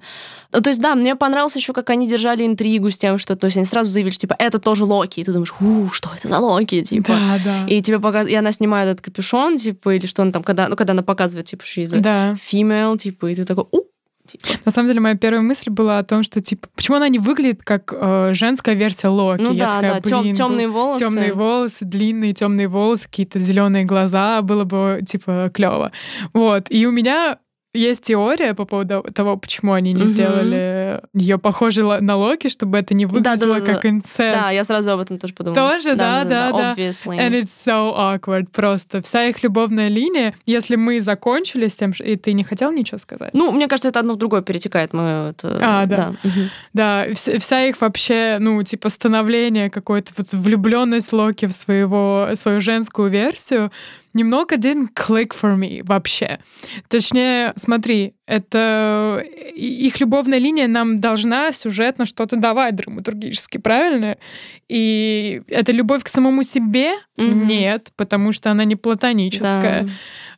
Ну, 0.54 0.62
то 0.62 0.70
есть, 0.70 0.82
да, 0.82 0.96
мне 0.96 1.16
понравилось 1.16 1.56
еще, 1.56 1.74
как 1.74 1.90
они 1.90 2.08
держали 2.08 2.46
интригу 2.46 2.90
с 2.90 2.98
тем, 2.98 3.18
что, 3.18 3.36
то 3.36 3.46
есть, 3.46 3.58
они 3.58 3.66
сразу 3.66 3.92
заявили, 3.92 4.12
что, 4.12 4.22
типа, 4.22 4.36
это 4.40 4.60
тоже 4.60 4.86
Локи, 4.86 5.20
и 5.20 5.24
ты 5.24 5.32
думаешь, 5.32 5.54
у, 5.60 5.90
что 5.92 6.10
это 6.16 6.28
за 6.28 6.40
Локи, 6.40 6.82
типа. 6.82 7.10
Да, 7.10 7.40
да. 7.44 7.66
И 7.68 7.82
тебе 7.82 8.00
показ... 8.00 8.28
и 8.28 8.36
она 8.36 8.52
снимает 8.52 8.90
этот 8.90 9.06
капюшон, 9.06 9.58
типа, 9.58 9.96
или 9.96 10.08
что 10.08 10.22
он 10.22 10.32
там, 10.32 10.44
когда, 10.44 10.68
ну, 10.68 10.76
когда 10.76 10.94
она 10.94 11.04
показывает, 11.04 11.46
типа, 11.48 11.66
что 11.66 11.82
a 11.82 12.00
Да. 12.00 12.38
female, 12.52 12.98
типа, 12.98 13.28
и 13.28 13.36
ты 13.36 13.46
такой, 13.46 13.66
у, 13.72 13.82
типа. 14.28 14.48
На 14.66 14.72
самом 14.72 14.90
деле, 14.90 15.00
моя 15.00 15.16
первая 15.16 15.42
мысль 15.42 15.70
была 15.70 16.00
о 16.00 16.04
том, 16.04 16.24
что, 16.24 16.42
типа, 16.42 16.68
почему 16.76 16.98
она 16.98 17.10
не 17.10 17.20
выглядит 17.20 17.64
как 17.64 17.94
э, 17.96 18.32
женская 18.34 18.76
версия 18.76 19.08
Локи? 19.08 19.42
Ну 19.42 19.54
Я 19.54 19.66
да, 19.66 19.76
такая, 19.76 20.02
да, 20.02 20.22
блин, 20.22 20.36
темные 20.36 20.68
волосы. 20.68 21.00
Темные 21.00 21.34
волосы, 21.34 21.86
длинные 21.86 22.34
темные 22.34 22.68
волосы, 22.68 23.06
какие-то 23.06 23.40
зеленые 23.40 23.86
глаза, 23.86 24.42
было 24.42 24.64
бы, 24.64 25.02
типа, 25.06 25.52
клево. 25.54 25.92
Вот. 26.34 26.68
И 26.70 26.86
у 26.86 26.92
меня 26.92 27.38
есть 27.78 28.02
теория 28.02 28.54
по 28.54 28.66
поводу 28.66 29.06
того, 29.14 29.38
почему 29.38 29.74
они 29.74 29.94
не 29.94 30.04
сделали 30.04 31.02
ее 31.14 31.38
похожей 31.38 31.84
на 32.02 32.16
Локи, 32.16 32.50
чтобы 32.50 32.78
это 32.78 32.94
не 32.94 33.06
выглядело 33.06 33.60
как 33.60 33.86
инцест. 33.86 34.42
Да, 34.42 34.52
я 34.52 34.64
сразу 34.64 34.92
об 34.92 35.00
этом 35.00 35.18
тоже 35.20 35.34
подумала. 35.34 35.72
Тоже, 35.72 35.96
да, 35.96 36.24
да, 36.24 36.52
да. 36.52 36.74
Obviously. 36.74 37.18
And 37.18 37.32
it's 37.32 37.46
so 37.48 37.96
awkward 37.96 38.48
просто. 38.52 39.02
Вся 39.02 39.26
их 39.26 39.44
любовная 39.44 39.88
линия, 39.88 40.34
если 40.46 40.76
мы 40.76 41.02
закончили 41.02 41.68
с 41.68 41.76
тем, 41.76 41.92
и 42.00 42.16
ты 42.16 42.34
не 42.34 42.44
хотел 42.44 42.72
ничего 42.72 42.98
сказать? 42.98 43.34
Ну, 43.34 43.52
мне 43.52 43.68
кажется, 43.68 43.90
это 43.90 44.00
одно 44.00 44.14
в 44.14 44.18
другое 44.18 44.42
перетекает. 44.42 44.94
Мы 44.94 45.32
это... 45.32 45.60
А, 45.62 45.86
да. 45.86 46.14
Да, 46.74 47.06
вся 47.14 47.66
их 47.66 47.80
вообще, 47.82 48.38
ну, 48.40 48.62
типа 48.64 48.90
становление 48.90 49.70
какой-то, 49.70 50.12
вот 50.18 50.34
влюбленность 50.34 51.14
Локи 51.14 51.46
в 51.46 51.52
своего, 51.52 52.30
свою 52.34 52.62
женскую 52.62 53.10
версию, 53.10 53.72
немного 54.18 54.56
didn't 54.56 54.90
click 54.94 55.34
for 55.40 55.56
me 55.56 55.82
вообще. 55.84 56.40
Точнее, 56.90 57.54
смотри, 57.56 58.14
это 58.26 59.24
их 59.56 60.00
любовная 60.00 60.40
линия 60.40 60.68
нам 60.68 61.00
должна 61.00 61.52
сюжетно 61.52 62.06
что-то 62.06 62.36
давать 62.36 62.76
драматургически, 62.76 63.60
правильно? 63.60 64.18
И 64.68 65.42
это 65.50 65.72
любовь 65.72 66.04
к 66.04 66.08
самому 66.10 66.44
себе? 66.44 66.94
Mm-hmm. 67.18 67.46
Нет, 67.46 67.92
потому 67.96 68.34
что 68.34 68.52
она 68.52 68.66
не 68.66 68.76
платоническая. 68.76 69.84
Да. 69.84 69.90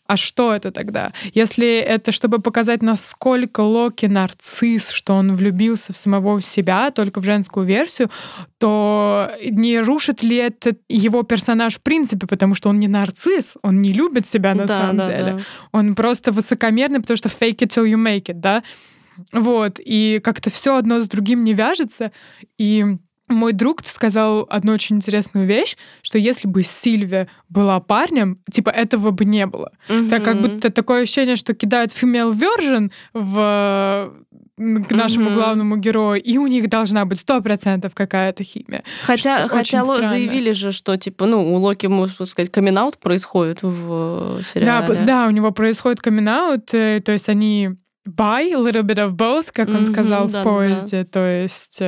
А 0.09 0.17
что 0.17 0.55
это 0.55 0.71
тогда? 0.71 1.13
Если 1.35 1.77
это 1.77 2.11
чтобы 2.11 2.39
показать, 2.39 2.81
насколько 2.81 3.59
Локи 3.59 4.07
нарцисс, 4.07 4.89
что 4.89 5.13
он 5.13 5.35
влюбился 5.35 5.93
в 5.93 5.97
самого 5.97 6.41
себя, 6.41 6.89
только 6.89 7.19
в 7.19 7.23
женскую 7.23 7.63
версию, 7.63 8.09
то 8.57 9.29
не 9.39 9.79
рушит 9.79 10.23
ли 10.23 10.37
это 10.37 10.75
его 10.89 11.21
персонаж 11.21 11.75
в 11.75 11.81
принципе, 11.81 12.25
потому 12.25 12.55
что 12.55 12.69
он 12.69 12.79
не 12.79 12.87
нарцисс, 12.87 13.55
он 13.61 13.83
не 13.83 13.93
любит 13.93 14.25
себя 14.25 14.55
на 14.55 14.65
да, 14.65 14.75
самом 14.75 14.97
да, 14.97 15.05
деле. 15.05 15.33
Да. 15.33 15.41
Он 15.73 15.93
просто 15.93 16.31
высокомерный, 16.31 17.01
потому 17.01 17.15
что 17.15 17.29
fake 17.29 17.59
it 17.59 17.67
till 17.67 17.85
you 17.85 18.03
make 18.03 18.33
it, 18.33 18.39
да? 18.39 18.63
Вот, 19.31 19.79
и 19.79 20.19
как-то 20.23 20.49
все 20.49 20.77
одно 20.77 21.03
с 21.03 21.07
другим 21.07 21.43
не 21.43 21.53
вяжется, 21.53 22.11
и 22.57 22.97
мой 23.29 23.53
друг 23.53 23.85
сказал 23.85 24.45
одну 24.49 24.73
очень 24.73 24.97
интересную 24.97 25.45
вещь, 25.45 25.77
что 26.01 26.17
если 26.17 26.47
бы 26.47 26.63
Сильвия 26.63 27.27
была 27.47 27.79
парнем, 27.79 28.39
типа 28.51 28.69
этого 28.69 29.11
бы 29.11 29.25
не 29.25 29.45
было. 29.45 29.71
Mm-hmm. 29.87 30.09
Так 30.09 30.23
как 30.23 30.41
будто 30.41 30.71
такое 30.71 31.03
ощущение, 31.03 31.35
что 31.35 31.53
кидают 31.53 31.91
female 31.91 32.33
version 32.33 32.91
в 33.13 34.13
к 34.59 34.91
нашему 34.91 35.29
mm-hmm. 35.29 35.35
главному 35.35 35.77
герою, 35.77 36.21
и 36.21 36.37
у 36.37 36.45
них 36.47 36.67
должна 36.67 37.05
быть 37.05 37.19
сто 37.19 37.39
процентов 37.41 37.95
какая-то 37.95 38.43
химия. 38.43 38.83
Хотя, 39.03 39.47
хотя 39.47 39.81
Ло 39.83 40.03
заявили 40.03 40.51
же, 40.51 40.73
что 40.73 40.97
типа, 40.97 41.25
ну, 41.27 41.53
у 41.53 41.55
Локи, 41.55 41.87
можно 41.87 42.25
сказать, 42.25 42.51
камин 42.51 42.77
происходит 42.99 43.63
в 43.63 44.41
сериале. 44.43 44.95
Да, 44.95 45.05
да, 45.05 45.27
у 45.27 45.31
него 45.31 45.51
происходит 45.51 46.01
камин 46.01 46.27
э, 46.27 46.99
то 46.99 47.11
есть 47.13 47.29
они 47.29 47.69
by 48.05 48.51
a 48.51 48.57
little 48.57 48.83
bit 48.83 48.97
of 48.97 49.11
both, 49.11 49.47
как 49.53 49.69
mm-hmm, 49.69 49.77
он 49.77 49.85
сказал 49.85 50.27
да, 50.27 50.41
в 50.41 50.43
поезде, 50.43 51.03
да. 51.03 51.09
то 51.09 51.25
есть 51.25 51.79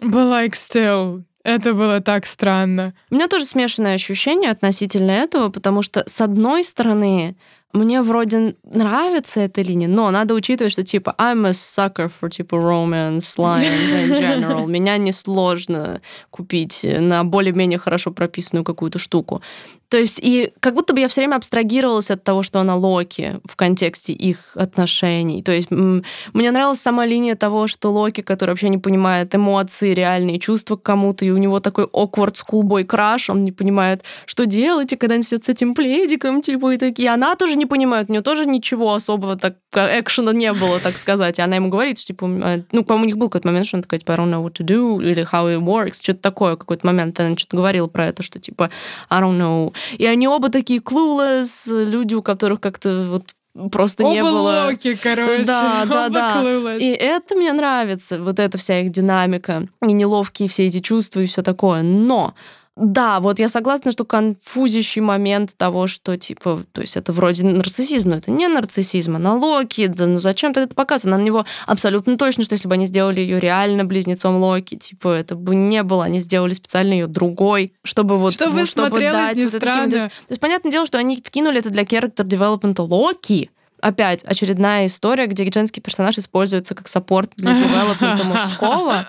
But 0.00 0.30
like 0.30 0.52
still, 0.52 1.24
это 1.44 1.74
было 1.74 2.00
так 2.00 2.26
странно. 2.26 2.94
У 3.10 3.14
меня 3.14 3.28
тоже 3.28 3.46
смешанное 3.46 3.94
ощущение 3.94 4.50
относительно 4.50 5.10
этого, 5.12 5.48
потому 5.48 5.82
что, 5.82 6.04
с 6.06 6.20
одной 6.20 6.62
стороны, 6.62 7.36
мне 7.74 8.00
вроде 8.02 8.54
нравится 8.64 9.40
эта 9.40 9.60
линия, 9.60 9.88
но 9.88 10.10
надо 10.10 10.34
учитывать, 10.34 10.72
что 10.72 10.84
типа 10.84 11.14
I'm 11.18 11.46
a 11.46 11.50
sucker 11.50 12.10
for 12.10 12.30
типа 12.30 12.56
romance 12.56 13.36
lines 13.36 13.92
in 13.92 14.18
general. 14.18 14.66
Меня 14.68 14.96
несложно 14.96 16.00
купить 16.30 16.80
на 16.84 17.24
более-менее 17.24 17.78
хорошо 17.78 18.10
прописанную 18.10 18.64
какую-то 18.64 18.98
штуку. 18.98 19.42
То 19.88 19.96
есть, 19.96 20.20
и 20.22 20.52
как 20.60 20.74
будто 20.74 20.92
бы 20.92 21.00
я 21.00 21.08
все 21.08 21.22
время 21.22 21.36
абстрагировалась 21.36 22.10
от 22.10 22.22
того, 22.22 22.42
что 22.42 22.60
она 22.60 22.76
Локи 22.76 23.40
в 23.44 23.56
контексте 23.56 24.12
их 24.12 24.52
отношений. 24.54 25.42
То 25.42 25.52
есть, 25.52 25.70
мне 25.70 26.50
нравилась 26.50 26.80
сама 26.80 27.06
линия 27.06 27.36
того, 27.36 27.68
что 27.68 27.90
Локи, 27.90 28.20
который 28.20 28.50
вообще 28.50 28.68
не 28.68 28.78
понимает 28.78 29.34
эмоции, 29.34 29.94
реальные 29.94 30.38
чувства 30.40 30.76
к 30.76 30.82
кому-то, 30.82 31.24
и 31.24 31.30
у 31.30 31.38
него 31.38 31.60
такой 31.60 31.84
awkward 31.86 32.34
schoolboy 32.34 32.84
краш, 32.84 33.30
он 33.30 33.44
не 33.44 33.52
понимает, 33.52 34.04
что 34.26 34.44
делать, 34.44 34.92
и 34.92 34.96
когда 34.96 35.14
он 35.14 35.22
сидит 35.22 35.46
с 35.46 35.48
этим 35.48 35.74
пледиком, 35.74 36.42
типа, 36.42 36.74
и 36.74 36.76
такие. 36.76 37.10
Она 37.10 37.34
тоже 37.34 37.56
не 37.56 37.66
понимает, 37.66 38.10
у 38.10 38.12
нее 38.12 38.22
тоже 38.22 38.44
ничего 38.44 38.94
особого 38.94 39.36
так 39.36 39.56
экшена 39.72 40.32
не 40.32 40.52
было, 40.52 40.80
так 40.80 40.98
сказать. 40.98 41.38
И 41.38 41.42
она 41.42 41.56
ему 41.56 41.70
говорит, 41.70 41.98
что, 41.98 42.08
типа, 42.08 42.26
э, 42.26 42.62
ну, 42.72 42.84
по-моему, 42.84 43.04
у 43.04 43.06
них 43.06 43.16
был 43.16 43.28
какой-то 43.28 43.48
момент, 43.48 43.66
что 43.66 43.76
она 43.76 43.82
такая, 43.82 44.00
типа, 44.00 44.12
I 44.12 44.18
don't 44.18 44.30
know 44.30 44.44
what 44.44 44.52
to 44.54 44.64
do, 44.64 45.02
или 45.02 45.24
how 45.24 45.48
it 45.48 45.60
works, 45.62 46.02
что-то 46.02 46.20
такое, 46.20 46.56
какой-то 46.56 46.86
момент 46.86 47.18
она 47.20 47.36
что-то 47.36 47.56
говорила 47.56 47.86
про 47.86 48.06
это, 48.06 48.22
что, 48.22 48.38
типа, 48.38 48.70
I 49.08 49.22
don't 49.22 49.38
know 49.38 49.72
и 49.96 50.06
они 50.06 50.28
оба 50.28 50.48
такие 50.48 50.80
clueless, 50.80 51.84
люди, 51.84 52.14
у 52.14 52.22
которых 52.22 52.60
как-то 52.60 53.06
вот 53.08 53.24
просто 53.70 54.04
Оба 54.04 54.14
не 54.14 54.22
было. 54.22 54.66
Локи, 54.70 54.94
короче. 54.94 55.44
Да, 55.44 55.84
да, 55.88 56.08
да. 56.08 56.76
И 56.76 56.86
это 56.86 57.34
мне 57.34 57.52
нравится, 57.52 58.22
вот 58.22 58.38
эта 58.38 58.58
вся 58.58 58.80
их 58.80 58.90
динамика, 58.90 59.66
и 59.86 59.92
неловкие 59.92 60.48
все 60.48 60.66
эти 60.66 60.80
чувства 60.80 61.20
и 61.20 61.26
все 61.26 61.42
такое. 61.42 61.82
Но 61.82 62.34
да, 62.78 63.18
вот 63.18 63.40
я 63.40 63.48
согласна, 63.48 63.90
что 63.90 64.04
конфузящий 64.04 65.00
момент 65.00 65.56
того, 65.56 65.88
что, 65.88 66.16
типа, 66.16 66.62
то 66.72 66.80
есть 66.80 66.96
это 66.96 67.12
вроде 67.12 67.44
нарциссизм, 67.44 68.10
но 68.10 68.16
это 68.16 68.30
не 68.30 68.46
нарциссизм, 68.46 69.16
а 69.16 69.34
Локи, 69.34 69.88
да 69.88 70.06
ну 70.06 70.20
зачем 70.20 70.54
ты 70.54 70.60
это 70.60 70.74
показано? 70.74 71.18
На 71.18 71.22
него 71.22 71.44
абсолютно 71.66 72.16
точно, 72.16 72.44
что 72.44 72.54
если 72.54 72.68
бы 72.68 72.74
они 72.74 72.86
сделали 72.86 73.20
ее 73.20 73.40
реально 73.40 73.84
близнецом 73.84 74.36
Локи, 74.36 74.76
типа, 74.76 75.08
это 75.08 75.34
бы 75.34 75.56
не 75.56 75.82
было, 75.82 76.04
они 76.04 76.20
сделали 76.20 76.54
специально 76.54 76.92
ее 76.92 77.08
другой, 77.08 77.72
чтобы 77.82 78.16
вот... 78.16 78.34
Чтобы, 78.34 78.64
чтобы 78.64 79.00
дать 79.00 79.36
вот 79.36 79.54
это 79.54 79.58
то, 79.58 79.96
есть, 79.96 80.06
то 80.06 80.30
есть, 80.30 80.40
понятное 80.40 80.70
дело, 80.70 80.86
что 80.86 80.98
они 80.98 81.16
вкинули 81.16 81.58
это 81.58 81.70
для 81.70 81.82
character 81.82 82.24
development 82.24 82.80
Локи, 82.80 83.50
опять 83.80 84.24
очередная 84.24 84.86
история, 84.86 85.26
где 85.26 85.50
женский 85.50 85.80
персонаж 85.80 86.18
используется 86.18 86.74
как 86.74 86.86
саппорт 86.86 87.32
для 87.36 87.54
девелопмента 87.58 88.24
мужского. 88.24 89.04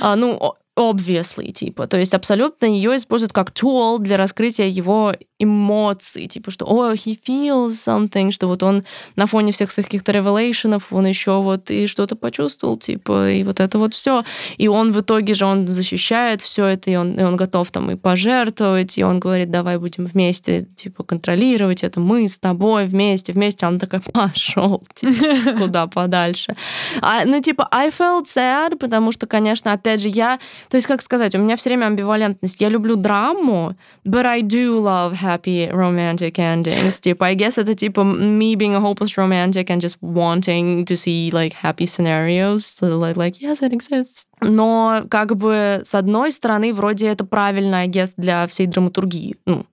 А, 0.00 0.16
ну, 0.16 0.54
obviously, 0.76 1.52
типа. 1.52 1.86
То 1.86 1.98
есть 1.98 2.14
абсолютно 2.14 2.66
ее 2.66 2.96
используют 2.96 3.32
как 3.32 3.50
tool 3.50 3.98
для 3.98 4.16
раскрытия 4.16 4.66
его 4.66 5.14
эмоций, 5.38 6.26
типа, 6.28 6.50
что, 6.50 6.64
о, 6.66 6.92
oh, 6.92 6.94
he 6.94 7.18
feels 7.26 7.72
something, 7.72 8.30
что 8.30 8.46
вот 8.46 8.62
он 8.62 8.84
на 9.16 9.26
фоне 9.26 9.52
всех 9.52 9.70
своих 9.70 9.86
каких-то 9.86 10.12
ревелейшенов, 10.12 10.92
он 10.92 11.06
еще 11.06 11.42
вот 11.42 11.70
и 11.70 11.86
что-то 11.86 12.16
почувствовал, 12.16 12.78
типа, 12.78 13.30
и 13.30 13.44
вот 13.44 13.60
это 13.60 13.78
вот 13.78 13.92
все. 13.92 14.24
И 14.56 14.68
он 14.68 14.92
в 14.92 15.00
итоге 15.00 15.34
же, 15.34 15.44
он 15.44 15.66
защищает 15.66 16.40
все 16.40 16.64
это, 16.66 16.90
и 16.90 16.96
он, 16.96 17.18
и 17.18 17.22
он 17.22 17.36
готов 17.36 17.70
там 17.70 17.90
и 17.90 17.96
пожертвовать, 17.96 18.96
и 18.96 19.04
он 19.04 19.20
говорит, 19.20 19.50
давай 19.50 19.78
будем 19.78 20.06
вместе, 20.06 20.62
типа, 20.74 21.04
контролировать 21.04 21.82
это, 21.82 22.00
мы 22.00 22.28
с 22.28 22.38
тобой 22.38 22.86
вместе, 22.86 23.32
вместе. 23.32 23.66
А 23.66 23.68
он 23.68 23.78
такой, 23.78 24.00
пошел, 24.00 24.82
типа, 24.94 25.52
куда 25.58 25.86
подальше. 25.86 26.56
А, 27.02 27.24
ну, 27.26 27.42
типа, 27.42 27.68
I 27.70 27.90
felt 27.90 28.24
sad, 28.24 28.76
потому 28.76 29.12
что, 29.12 29.26
конечно, 29.26 29.72
опять 29.72 30.00
же, 30.00 30.08
я, 30.08 30.38
то 30.70 30.76
есть, 30.76 30.86
как 30.86 31.02
сказать, 31.02 31.34
у 31.34 31.38
меня 31.38 31.56
все 31.56 31.68
время 31.68 31.86
амбивалентность. 31.86 32.60
Я 32.60 32.70
люблю 32.70 32.96
драму, 32.96 33.74
but 34.04 34.24
I 34.24 34.40
do 34.40 34.78
love 34.78 35.25
happy 35.26 35.68
romantic 35.70 36.38
endings. 36.38 37.00
Типа, 37.00 37.26
I 37.26 37.34
guess 37.34 37.58
это 37.58 37.74
типа 37.74 38.00
me 38.00 38.54
being 38.54 38.74
a 38.74 38.80
hopeless 38.80 39.16
romantic 39.16 39.70
and 39.70 39.80
just 39.80 39.98
wanting 40.00 40.84
to 40.84 40.96
see 40.96 41.30
like 41.32 41.52
happy 41.52 41.86
scenarios. 41.86 42.64
So, 42.64 42.96
like, 42.98 43.16
like, 43.16 43.40
yes, 43.40 43.62
it 43.62 43.72
exists. 43.72 44.26
Но 44.40 45.02
как 45.10 45.36
бы 45.36 45.82
с 45.84 45.94
одной 45.94 46.32
стороны 46.32 46.72
вроде 46.72 47.08
это 47.08 47.24
правильно, 47.24 47.80
I 47.80 47.88
guess, 47.88 48.14
для 48.16 48.46
всей 48.46 48.66
драматургии. 48.66 49.36
Ну, 49.46 49.66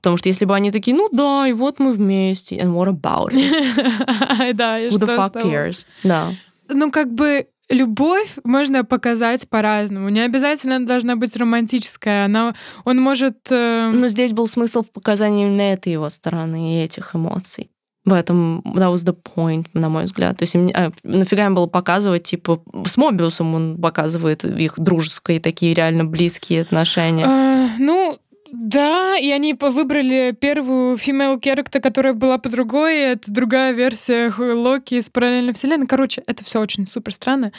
Потому 0.00 0.16
что 0.16 0.28
если 0.28 0.44
бы 0.44 0.54
они 0.54 0.70
такие, 0.70 0.96
ну 0.96 1.08
да, 1.10 1.46
и 1.48 1.52
вот 1.52 1.80
мы 1.80 1.92
вместе, 1.92 2.56
and 2.56 2.72
what 2.72 2.88
about 2.88 3.32
it? 3.32 4.54
Да, 4.54 4.78
Who 4.78 4.98
the 4.98 5.16
fuck 5.16 5.34
cares? 5.42 5.84
Да. 6.04 6.32
Ну, 6.68 6.90
как 6.92 7.12
бы 7.12 7.46
любовь 7.68 8.36
можно 8.44 8.84
показать 8.84 9.48
по-разному. 9.48 10.08
Не 10.08 10.20
обязательно 10.20 10.76
она 10.76 10.86
должна 10.86 11.16
быть 11.16 11.36
романтическая. 11.36 12.24
Она, 12.24 12.54
он 12.84 13.00
может... 13.00 13.38
Э... 13.50 13.90
Но 13.92 14.08
здесь 14.08 14.32
был 14.32 14.46
смысл 14.46 14.82
в 14.82 14.90
показании 14.90 15.46
именно 15.46 15.62
этой 15.62 15.92
его 15.92 16.08
стороны 16.10 16.74
и 16.74 16.84
этих 16.84 17.14
эмоций. 17.14 17.70
В 18.04 18.12
этом 18.12 18.62
that 18.64 18.90
was 18.92 19.04
the 19.04 19.14
point, 19.14 19.66
на 19.74 19.90
мой 19.90 20.04
взгляд. 20.04 20.38
То 20.38 20.44
есть 20.44 20.56
а, 20.56 20.90
нафига 21.02 21.44
им 21.44 21.54
было 21.54 21.66
показывать, 21.66 22.22
типа, 22.22 22.62
с 22.86 22.96
Мобиусом 22.96 23.54
он 23.54 23.78
показывает 23.78 24.44
их 24.44 24.74
дружеские, 24.78 25.40
такие 25.40 25.74
реально 25.74 26.06
близкие 26.06 26.62
отношения. 26.62 27.26
А, 27.26 27.68
ну, 27.78 28.18
да, 28.52 29.16
и 29.16 29.30
они 29.30 29.54
выбрали 29.54 30.36
первую 30.38 30.96
female 30.96 31.40
character, 31.40 31.80
которая 31.80 32.14
была 32.14 32.38
по 32.38 32.48
другой. 32.48 32.98
Это 32.98 33.32
другая 33.32 33.72
версия 33.72 34.32
Локи 34.36 34.94
из 34.94 35.10
параллельной 35.10 35.52
вселенной. 35.52 35.86
Короче, 35.86 36.22
это 36.26 36.44
все 36.44 36.60
очень 36.60 36.86
супер 36.86 37.12
странно. 37.14 37.52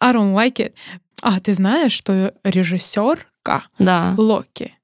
I 0.00 0.12
don't 0.12 0.34
like 0.34 0.56
it. 0.56 0.72
А, 1.22 1.40
ты 1.40 1.54
знаешь, 1.54 1.92
что 1.92 2.34
режиссерка 2.44 3.64
да. 3.78 4.14
Локи? 4.16 4.74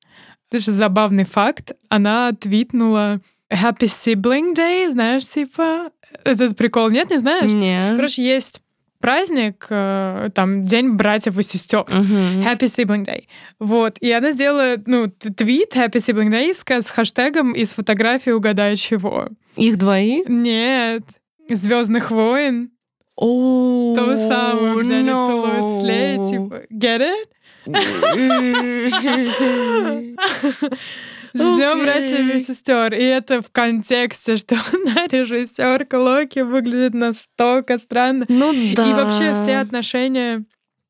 Это 0.51 0.63
же 0.63 0.71
забавный 0.73 1.25
факт. 1.25 1.73
Она 1.89 2.33
твитнула 2.33 3.21
Happy 3.51 3.87
Sibling 3.87 4.55
Day, 4.55 4.91
знаешь, 4.91 5.27
типа... 5.27 5.91
Этот 6.25 6.57
прикол 6.59 6.91
нет, 6.91 7.09
не 7.09 7.19
знаешь? 7.19 7.51
Нет. 7.51 7.97
Короче, 7.97 8.23
есть 8.23 8.61
праздник, 9.03 9.67
э, 9.69 10.31
там, 10.35 10.65
День 10.65 10.93
братьев 10.93 11.39
и 11.39 11.43
сестер. 11.43 11.81
Uh-huh. 11.81 12.43
Happy 12.43 12.61
Sibling 12.61 13.05
Day. 13.05 13.27
Вот. 13.59 13.99
И 14.01 14.11
она 14.11 14.31
сделала, 14.31 14.77
ну, 14.87 15.09
твит 15.09 15.77
Happy 15.77 15.97
Sibling 15.97 16.31
Day 16.31 16.55
с, 16.55 16.65
с 16.65 16.89
хэштегом 16.89 17.53
и 17.53 17.65
с 17.65 17.75
фотографией 17.75 18.35
«Угадай 18.35 18.77
чего». 18.77 19.29
Их 19.57 19.77
двоих? 19.77 20.29
Нет. 20.29 21.03
Звездных 21.51 22.11
войн. 22.11 22.71
О, 23.17 23.95
То 23.97 24.17
самое, 24.17 24.83
где 24.83 24.95
они 24.95 25.11
no. 25.11 25.29
целуют 25.29 25.83
слей, 25.83 26.17
типа. 26.31 26.63
Get 26.73 27.03
it? 27.03 27.29
С 31.33 31.39
днем 31.39 31.81
братьев 31.81 32.35
и 32.35 32.39
сестер. 32.39 32.95
И 32.95 33.03
это 33.03 33.41
в 33.43 33.51
контексте, 33.51 34.37
что 34.37 34.57
она 34.73 35.07
режиссерка 35.07 35.99
Локи 35.99 36.41
выглядит 36.41 36.95
настолько 36.95 37.79
странно. 37.79 38.27
Ну 38.29 38.53
да. 38.75 38.91
И 38.91 38.93
вообще 38.93 39.35
все 39.35 39.59
отношения 39.59 40.45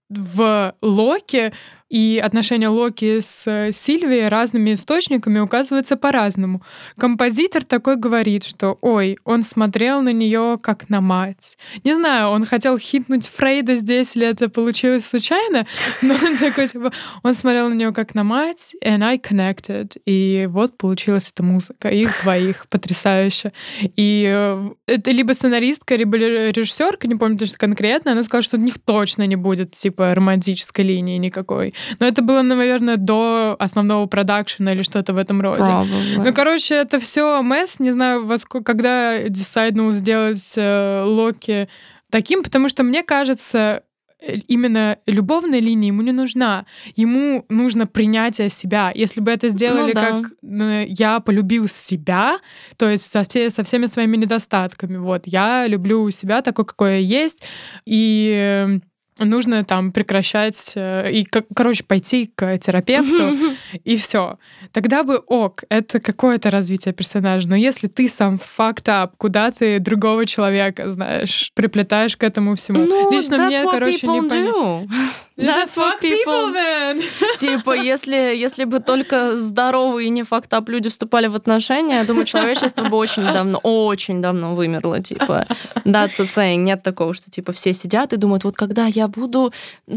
в 0.09 0.75
Локи 0.83 1.53
и 1.93 2.19
отношения 2.25 2.69
Локи 2.69 3.21
с 3.21 3.47
э, 3.47 3.71
Сильвией 3.71 4.29
разными 4.29 4.73
источниками 4.73 5.41
указываются 5.41 5.99
по-разному. 5.99 6.63
Композитор 6.97 7.65
такой 7.65 7.97
говорит, 7.97 8.45
что 8.45 8.79
ой, 8.81 9.19
он 9.25 9.43
смотрел 9.43 10.01
на 10.01 10.11
нее 10.11 10.59
как 10.63 10.89
на 10.89 11.03
мать. 11.03 11.59
Не 11.85 11.93
знаю, 11.93 12.31
он 12.31 12.47
хотел 12.47 12.79
хитнуть 12.79 13.29
Фрейда 13.29 13.75
здесь, 13.75 14.17
или 14.17 14.27
это 14.27 14.49
получилось 14.49 15.05
случайно, 15.05 15.67
но 16.03 16.15
он 16.15 16.39
такой, 16.39 16.69
типа, 16.69 16.93
он 17.23 17.35
смотрел 17.35 17.69
на 17.69 17.75
нее 17.75 17.93
как 17.93 18.15
на 18.15 18.25
мать, 18.25 18.75
and 18.83 19.05
I 19.05 19.19
connected. 19.19 20.01
И 20.07 20.49
вот 20.51 20.79
получилась 20.79 21.31
эта 21.31 21.43
музыка. 21.43 21.91
Их 21.91 22.23
двоих 22.23 22.67
потрясающе. 22.71 23.53
И 23.97 24.33
э, 24.35 24.71
это 24.87 25.11
либо 25.11 25.35
сценаристка, 25.35 25.97
либо 25.97 26.17
режиссерка, 26.17 27.07
не 27.07 27.17
помню 27.17 27.37
точно 27.37 27.59
конкретно, 27.59 28.13
она 28.13 28.23
сказала, 28.23 28.43
что 28.43 28.57
у 28.57 28.61
них 28.61 28.79
точно 28.83 29.27
не 29.27 29.37
будет 29.37 29.77
типа 29.77 30.15
романтической 30.15 30.87
линии 30.87 31.19
никакой. 31.19 31.75
Но 32.01 32.07
это 32.07 32.23
было, 32.23 32.43
наверное, 32.43 32.97
до 32.97 33.57
основного 33.59 34.07
продакшена 34.07 34.73
или 34.73 34.83
что-то 34.83 35.13
в 35.13 35.17
этом 35.17 35.41
роде. 35.41 35.63
Probably. 35.63 36.23
Ну, 36.25 36.35
короче, 36.35 36.75
это 36.75 36.99
все 36.99 37.43
месс. 37.43 37.79
Не 37.79 37.91
знаю, 37.91 38.27
во 38.27 38.35
ско- 38.37 38.63
когда 38.63 39.29
десайднул 39.29 39.91
сделать 39.93 40.55
э, 40.57 41.03
Локи 41.05 41.69
таким, 42.11 42.43
потому 42.43 42.69
что 42.69 42.83
мне 42.83 43.03
кажется, 43.03 43.83
э, 44.21 44.37
именно 44.49 44.97
любовная 45.07 45.61
линия 45.61 45.89
ему 45.89 46.03
не 46.03 46.13
нужна. 46.13 46.65
Ему 46.95 47.45
нужно 47.49 47.87
принятие 47.87 48.51
себя. 48.51 48.93
Если 48.95 49.21
бы 49.21 49.31
это 49.33 49.49
сделали 49.49 49.93
Ну 49.93 49.95
да. 49.95 50.23
как 50.23 50.89
я 50.89 51.21
полюбил 51.21 51.69
себя, 51.69 52.39
то 52.77 52.89
есть 52.89 53.11
со, 53.11 53.23
все- 53.25 53.51
со 53.51 53.63
всеми 53.65 53.87
своими 53.87 54.17
недостатками. 54.17 54.97
Вот, 54.99 55.23
я 55.27 55.67
люблю 55.67 56.11
себя 56.11 56.43
такой, 56.43 56.65
какой 56.67 57.01
я 57.03 57.23
есть, 57.23 57.43
и 57.87 58.33
э, 58.37 58.79
нужно 59.19 59.65
там 59.65 59.93
прекращать 59.93 60.73
э, 60.75 61.11
и, 61.13 61.27
короче, 61.55 61.85
пойти 61.85 62.31
к 62.35 62.59
терапевту, 62.59 63.37
и 63.85 63.97
все. 63.97 64.39
Тогда 64.73 65.03
бы 65.03 65.19
ок, 65.19 65.65
это 65.69 66.01
какое-то 66.01 66.51
развитие 66.51 66.95
персонажа. 66.95 67.49
Но 67.49 67.57
если 67.57 67.89
ты 67.89 68.09
сам 68.09 68.37
fucked 68.37 68.87
up, 68.87 69.11
куда 69.19 69.51
ты 69.51 69.79
другого 69.79 70.27
человека, 70.27 70.91
знаешь, 70.91 71.53
приплетаешь 71.55 72.17
к 72.17 72.23
этому 72.23 72.57
всему. 72.57 72.85
Ну, 72.85 73.13
Лично 73.13 73.39
мне, 73.39 73.61
короче, 73.61 74.07
не 74.07 74.21
понятно. 74.21 74.89
That's 75.37 75.77
what 75.77 76.01
people 76.01 76.53
man. 76.53 77.03
Типа, 77.39 77.75
если, 77.75 78.17
если 78.37 78.65
бы 78.65 78.81
только 78.81 79.37
здоровые 79.37 80.09
и 80.09 80.11
не 80.11 80.25
фактап 80.25 80.69
люди 80.69 80.91
вступали 80.91 81.27
в 81.27 81.35
отношения, 81.35 81.97
я 81.97 82.05
думаю, 82.05 82.27
человечество 82.27 82.85
бы 82.85 82.97
очень 82.97 83.25
давно, 83.25 83.59
очень 83.59 84.21
давно 84.21 84.55
вымерло, 84.55 85.01
типа. 85.01 85.47
That's 85.85 86.21
a 86.21 86.25
thing. 86.25 86.57
Нет 86.57 86.83
такого, 86.83 87.15
что, 87.15 87.31
типа, 87.31 87.53
все 87.53 87.73
сидят 87.73 88.13
и 88.13 88.17
думают, 88.17 88.45
вот 88.45 88.57
когда 88.57 88.87
я 88.87 89.09
буду 89.09 89.53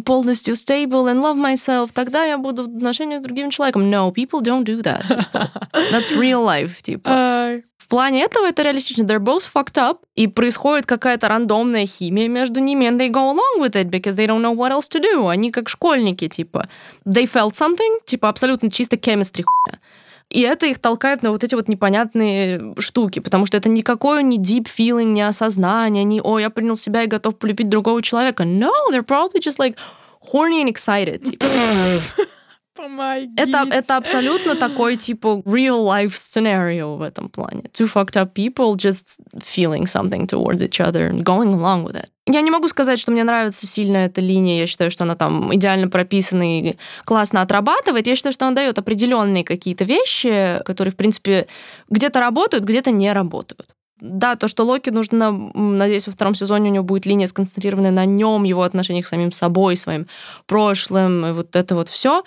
полностью 0.06 0.56
stable 0.56 1.12
and 1.12 1.22
love 1.22 1.38
myself, 1.38 1.90
тогда 1.94 2.24
я 2.24 2.38
буду 2.38 2.64
в 2.64 2.78
отношениях 2.78 3.22
с 3.22 3.24
другим 3.24 3.50
человеком. 3.50 3.84
No, 3.92 4.14
people 4.14 4.42
don't 4.42 4.64
do 4.64 4.82
that. 4.82 5.04
типа. 5.08 5.52
That's 5.92 6.16
real 6.18 6.44
life, 6.46 6.82
типа. 6.82 7.62
В 7.78 7.88
плане 7.88 8.24
этого 8.24 8.48
это 8.48 8.64
реалистично. 8.64 9.04
They're 9.04 9.20
both 9.20 9.44
fucked 9.54 9.78
up, 9.78 10.00
и 10.16 10.28
происходит 10.28 10.86
какая-то 10.86 11.28
рандомная 11.28 11.86
химия 11.86 12.28
между 12.28 12.60
ними, 12.60 12.86
and 12.88 12.98
they 12.98 13.10
go 13.10 13.32
along 13.32 13.60
with 13.60 13.76
it 13.76 13.90
because 13.90 14.16
they 14.16 14.26
don't 14.26 14.42
know 14.42 14.56
what 14.56 14.72
else 14.72 14.90
to 14.90 15.00
do. 15.00 15.28
Они 15.30 15.52
как 15.52 15.70
школьники, 15.70 16.28
типа. 16.28 16.68
They 17.06 17.26
felt 17.26 17.54
something, 17.54 18.00
типа 18.06 18.30
абсолютно 18.30 18.72
чисто 18.72 18.96
chemistry 18.96 19.44
хуйня. 19.44 19.80
И 20.32 20.42
это 20.42 20.66
их 20.66 20.80
толкает 20.80 21.22
на 21.22 21.30
вот 21.30 21.44
эти 21.44 21.54
вот 21.54 21.68
непонятные 21.68 22.74
штуки, 22.80 23.20
потому 23.20 23.46
что 23.46 23.58
это 23.58 23.70
никакое 23.70 24.24
не 24.24 24.40
deep 24.40 24.66
feeling, 24.66 25.14
не 25.14 25.22
осознание, 25.22 26.04
не 26.04 26.20
«О, 26.20 26.40
я 26.40 26.50
принял 26.50 26.76
себя 26.76 27.04
и 27.04 27.08
готов 27.08 27.38
полюбить 27.38 27.70
другого 27.70 28.02
человека». 28.02 28.44
No, 28.44 28.72
they're 28.92 29.06
probably 29.06 29.40
just 29.40 29.60
like 29.60 29.78
horny 30.34 30.64
and 30.64 30.70
excited. 30.70 31.24
Типа. 31.24 31.46
Помогите. 32.76 33.34
Это, 33.38 33.66
это 33.72 33.98
абсолютно 33.98 34.56
такой, 34.56 34.98
типа, 34.98 35.42
real-life 35.46 36.14
scenario 36.14 36.98
в 36.98 37.02
этом 37.02 37.30
плане. 37.30 37.64
Two 37.72 37.88
fucked 37.88 38.16
up 38.16 38.34
people 38.34 38.76
just 38.76 39.20
feeling 39.38 39.86
something 39.86 40.28
towards 40.28 40.62
each 40.62 40.80
other 40.80 41.10
and 41.10 41.24
going 41.24 41.54
along 41.54 41.86
with 41.86 41.96
it. 41.96 42.08
Я 42.28 42.42
не 42.42 42.50
могу 42.50 42.68
сказать, 42.68 43.00
что 43.00 43.12
мне 43.12 43.24
нравится 43.24 43.68
сильно 43.68 43.98
эта 43.98 44.20
линия. 44.20 44.62
Я 44.62 44.68
считаю, 44.68 44.90
что 44.90 45.04
она 45.04 45.16
там 45.16 45.54
идеально 45.56 45.90
прописана 45.90 46.60
и 46.60 46.76
классно 47.06 47.42
отрабатывает. 47.42 48.08
Я 48.08 48.16
считаю, 48.16 48.34
что 48.34 48.48
она 48.48 48.56
дает 48.56 48.80
определенные 48.80 49.44
какие-то 49.44 49.84
вещи, 49.84 50.60
которые, 50.66 50.92
в 50.92 50.96
принципе, 50.96 51.48
где-то 51.90 52.20
работают, 52.20 52.66
где-то 52.66 52.92
не 52.92 53.14
работают. 53.14 53.70
Да, 54.02 54.36
то, 54.36 54.50
что 54.50 54.66
Локи 54.66 54.90
нужно, 54.90 55.32
надеюсь, 55.32 56.08
во 56.08 56.14
втором 56.14 56.36
сезоне 56.36 56.70
у 56.70 56.74
него 56.74 56.84
будет 56.84 57.06
линия 57.06 57.28
сконцентрированная 57.28 57.92
на 57.92 58.06
нем, 58.06 58.44
его 58.44 58.64
отношениях 58.64 59.06
с 59.06 59.10
самим 59.10 59.32
собой, 59.32 59.78
своим 59.78 60.08
прошлым, 60.48 61.26
и 61.26 61.32
вот 61.32 61.56
это 61.56 61.76
вот 61.76 61.88
все. 61.88 62.24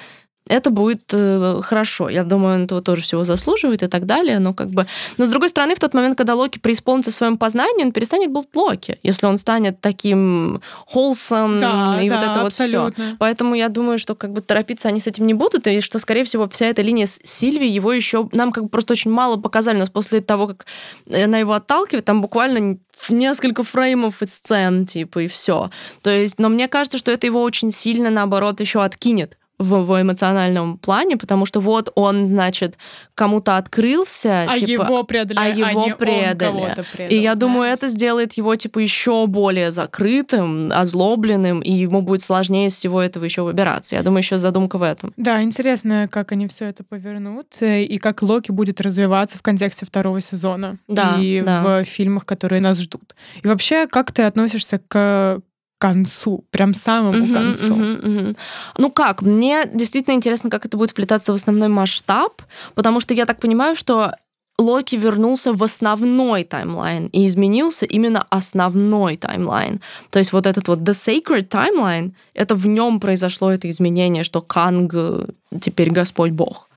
Это 0.48 0.70
будет 0.70 1.02
э, 1.12 1.60
хорошо. 1.62 2.08
Я 2.08 2.24
думаю, 2.24 2.56
он 2.56 2.64
этого 2.64 2.82
тоже 2.82 3.02
всего 3.02 3.24
заслуживает 3.24 3.82
и 3.82 3.86
так 3.86 4.06
далее. 4.06 4.38
Но 4.38 4.54
как 4.54 4.70
бы... 4.70 4.86
Но 5.16 5.26
с 5.26 5.28
другой 5.28 5.48
стороны, 5.50 5.74
в 5.74 5.78
тот 5.78 5.94
момент, 5.94 6.16
когда 6.16 6.34
Локи 6.34 6.58
преисполнится 6.58 7.10
в 7.10 7.14
своем 7.14 7.36
познании, 7.36 7.84
он 7.84 7.92
перестанет 7.92 8.30
быть 8.30 8.48
Локи, 8.54 8.98
если 9.02 9.26
он 9.26 9.38
станет 9.38 9.80
таким 9.80 10.60
wholesome 10.92 11.60
Да, 11.60 12.02
и 12.02 12.08
да, 12.08 12.16
вот 12.16 12.30
это 12.30 12.42
вот 12.42 12.52
все. 12.52 12.64
абсолютно. 12.64 13.16
Поэтому 13.18 13.54
я 13.54 13.68
думаю, 13.68 13.98
что 13.98 14.14
как 14.14 14.32
бы 14.32 14.40
торопиться 14.40 14.88
они 14.88 15.00
с 15.00 15.06
этим 15.06 15.26
не 15.26 15.34
будут, 15.34 15.66
и 15.66 15.80
что, 15.80 15.98
скорее 15.98 16.24
всего, 16.24 16.48
вся 16.48 16.66
эта 16.66 16.82
линия 16.82 17.06
с 17.06 17.20
Сильвией 17.22 17.72
его 17.72 17.92
еще 17.92 18.28
нам 18.32 18.52
как 18.52 18.64
бы 18.64 18.70
просто 18.70 18.92
очень 18.92 19.10
мало 19.10 19.36
показали. 19.36 19.78
Нас 19.78 19.90
после 19.90 20.20
того, 20.20 20.48
как 20.48 20.66
она 21.06 21.38
его 21.38 21.52
отталкивает, 21.52 22.04
там 22.04 22.22
буквально 22.22 22.78
в 22.90 23.10
несколько 23.10 23.62
фреймов 23.62 24.22
и 24.22 24.26
сцен, 24.26 24.86
типа, 24.86 25.20
и 25.20 25.28
все. 25.28 25.70
То 26.02 26.10
есть, 26.10 26.38
но 26.38 26.48
мне 26.48 26.68
кажется, 26.68 26.98
что 26.98 27.10
это 27.10 27.26
его 27.26 27.42
очень 27.42 27.70
сильно, 27.70 28.10
наоборот, 28.10 28.60
еще 28.60 28.82
откинет 28.82 29.38
в, 29.58 29.84
в 29.84 30.00
эмоциональном 30.02 30.78
плане, 30.78 31.16
потому 31.16 31.44
что 31.46 31.60
вот 31.60 31.90
он, 31.94 32.28
значит, 32.28 32.78
кому-то 33.14 33.56
открылся, 33.56 34.46
А 34.48 34.54
типа, 34.54 34.82
его 34.82 35.02
предали, 35.02 35.38
а 35.38 35.46
его 35.48 35.84
не 35.84 35.92
он 35.92 35.98
предали. 35.98 36.74
предал, 36.92 37.10
и 37.10 37.16
я 37.16 37.34
думаю, 37.34 37.62
знаешь. 37.62 37.78
это 37.78 37.88
сделает 37.88 38.34
его, 38.34 38.54
типа, 38.56 38.78
еще 38.78 39.26
более 39.26 39.70
закрытым, 39.70 40.70
озлобленным, 40.72 41.60
и 41.60 41.72
ему 41.72 42.02
будет 42.02 42.22
сложнее 42.22 42.68
из 42.68 42.74
всего 42.74 43.02
этого 43.02 43.24
еще 43.24 43.42
выбираться. 43.42 43.96
Я 43.96 44.02
думаю, 44.02 44.20
еще 44.20 44.38
задумка 44.38 44.78
в 44.78 44.82
этом. 44.82 45.12
Да, 45.16 45.42
интересно, 45.42 46.08
как 46.10 46.32
они 46.32 46.46
все 46.46 46.66
это 46.66 46.84
повернут, 46.84 47.48
э, 47.60 47.82
и 47.82 47.98
как 47.98 48.22
Локи 48.22 48.52
будет 48.52 48.80
развиваться 48.80 49.38
в 49.38 49.42
контексте 49.42 49.86
второго 49.86 50.20
сезона. 50.20 50.78
Да, 50.86 51.16
и 51.18 51.42
да. 51.44 51.82
в 51.82 51.84
фильмах, 51.84 52.24
которые 52.26 52.60
нас 52.60 52.78
ждут. 52.78 53.16
И 53.42 53.48
вообще, 53.48 53.86
как 53.86 54.12
ты 54.12 54.22
относишься 54.22 54.80
к 54.86 55.40
концу, 55.78 56.44
прям 56.50 56.74
самому 56.74 57.24
Мгм, 57.24 57.34
концу? 57.34 57.74
мгм, 57.74 58.00
мгм. 58.02 58.36
Ну 58.78 58.90
как, 58.90 59.22
мне 59.22 59.64
действительно 59.72 60.14
интересно, 60.14 60.50
как 60.50 60.66
это 60.66 60.76
будет 60.76 60.90
вплетаться 60.90 61.32
в 61.32 61.36
основной 61.36 61.68
масштаб, 61.68 62.42
потому 62.74 63.00
что 63.00 63.14
я 63.14 63.26
так 63.26 63.40
понимаю, 63.40 63.76
что 63.76 64.12
Локи 64.60 64.96
вернулся 64.96 65.52
в 65.52 65.62
основной 65.62 66.42
таймлайн 66.42 67.06
и 67.12 67.26
изменился 67.28 67.86
именно 67.86 68.26
основной 68.28 69.16
таймлайн. 69.16 69.80
То 70.10 70.18
есть 70.18 70.32
вот 70.32 70.46
этот 70.46 70.66
вот 70.66 70.80
The 70.80 70.92
Sacred 70.92 71.48
Timeline, 71.48 72.12
это 72.34 72.56
в 72.56 72.66
нем 72.66 72.98
произошло 72.98 73.52
это 73.52 73.70
изменение, 73.70 74.24
что 74.24 74.40
Канг 74.40 74.94
э, 74.94 75.26
теперь 75.60 75.90
Господь 75.90 76.32
Бог. 76.32 76.68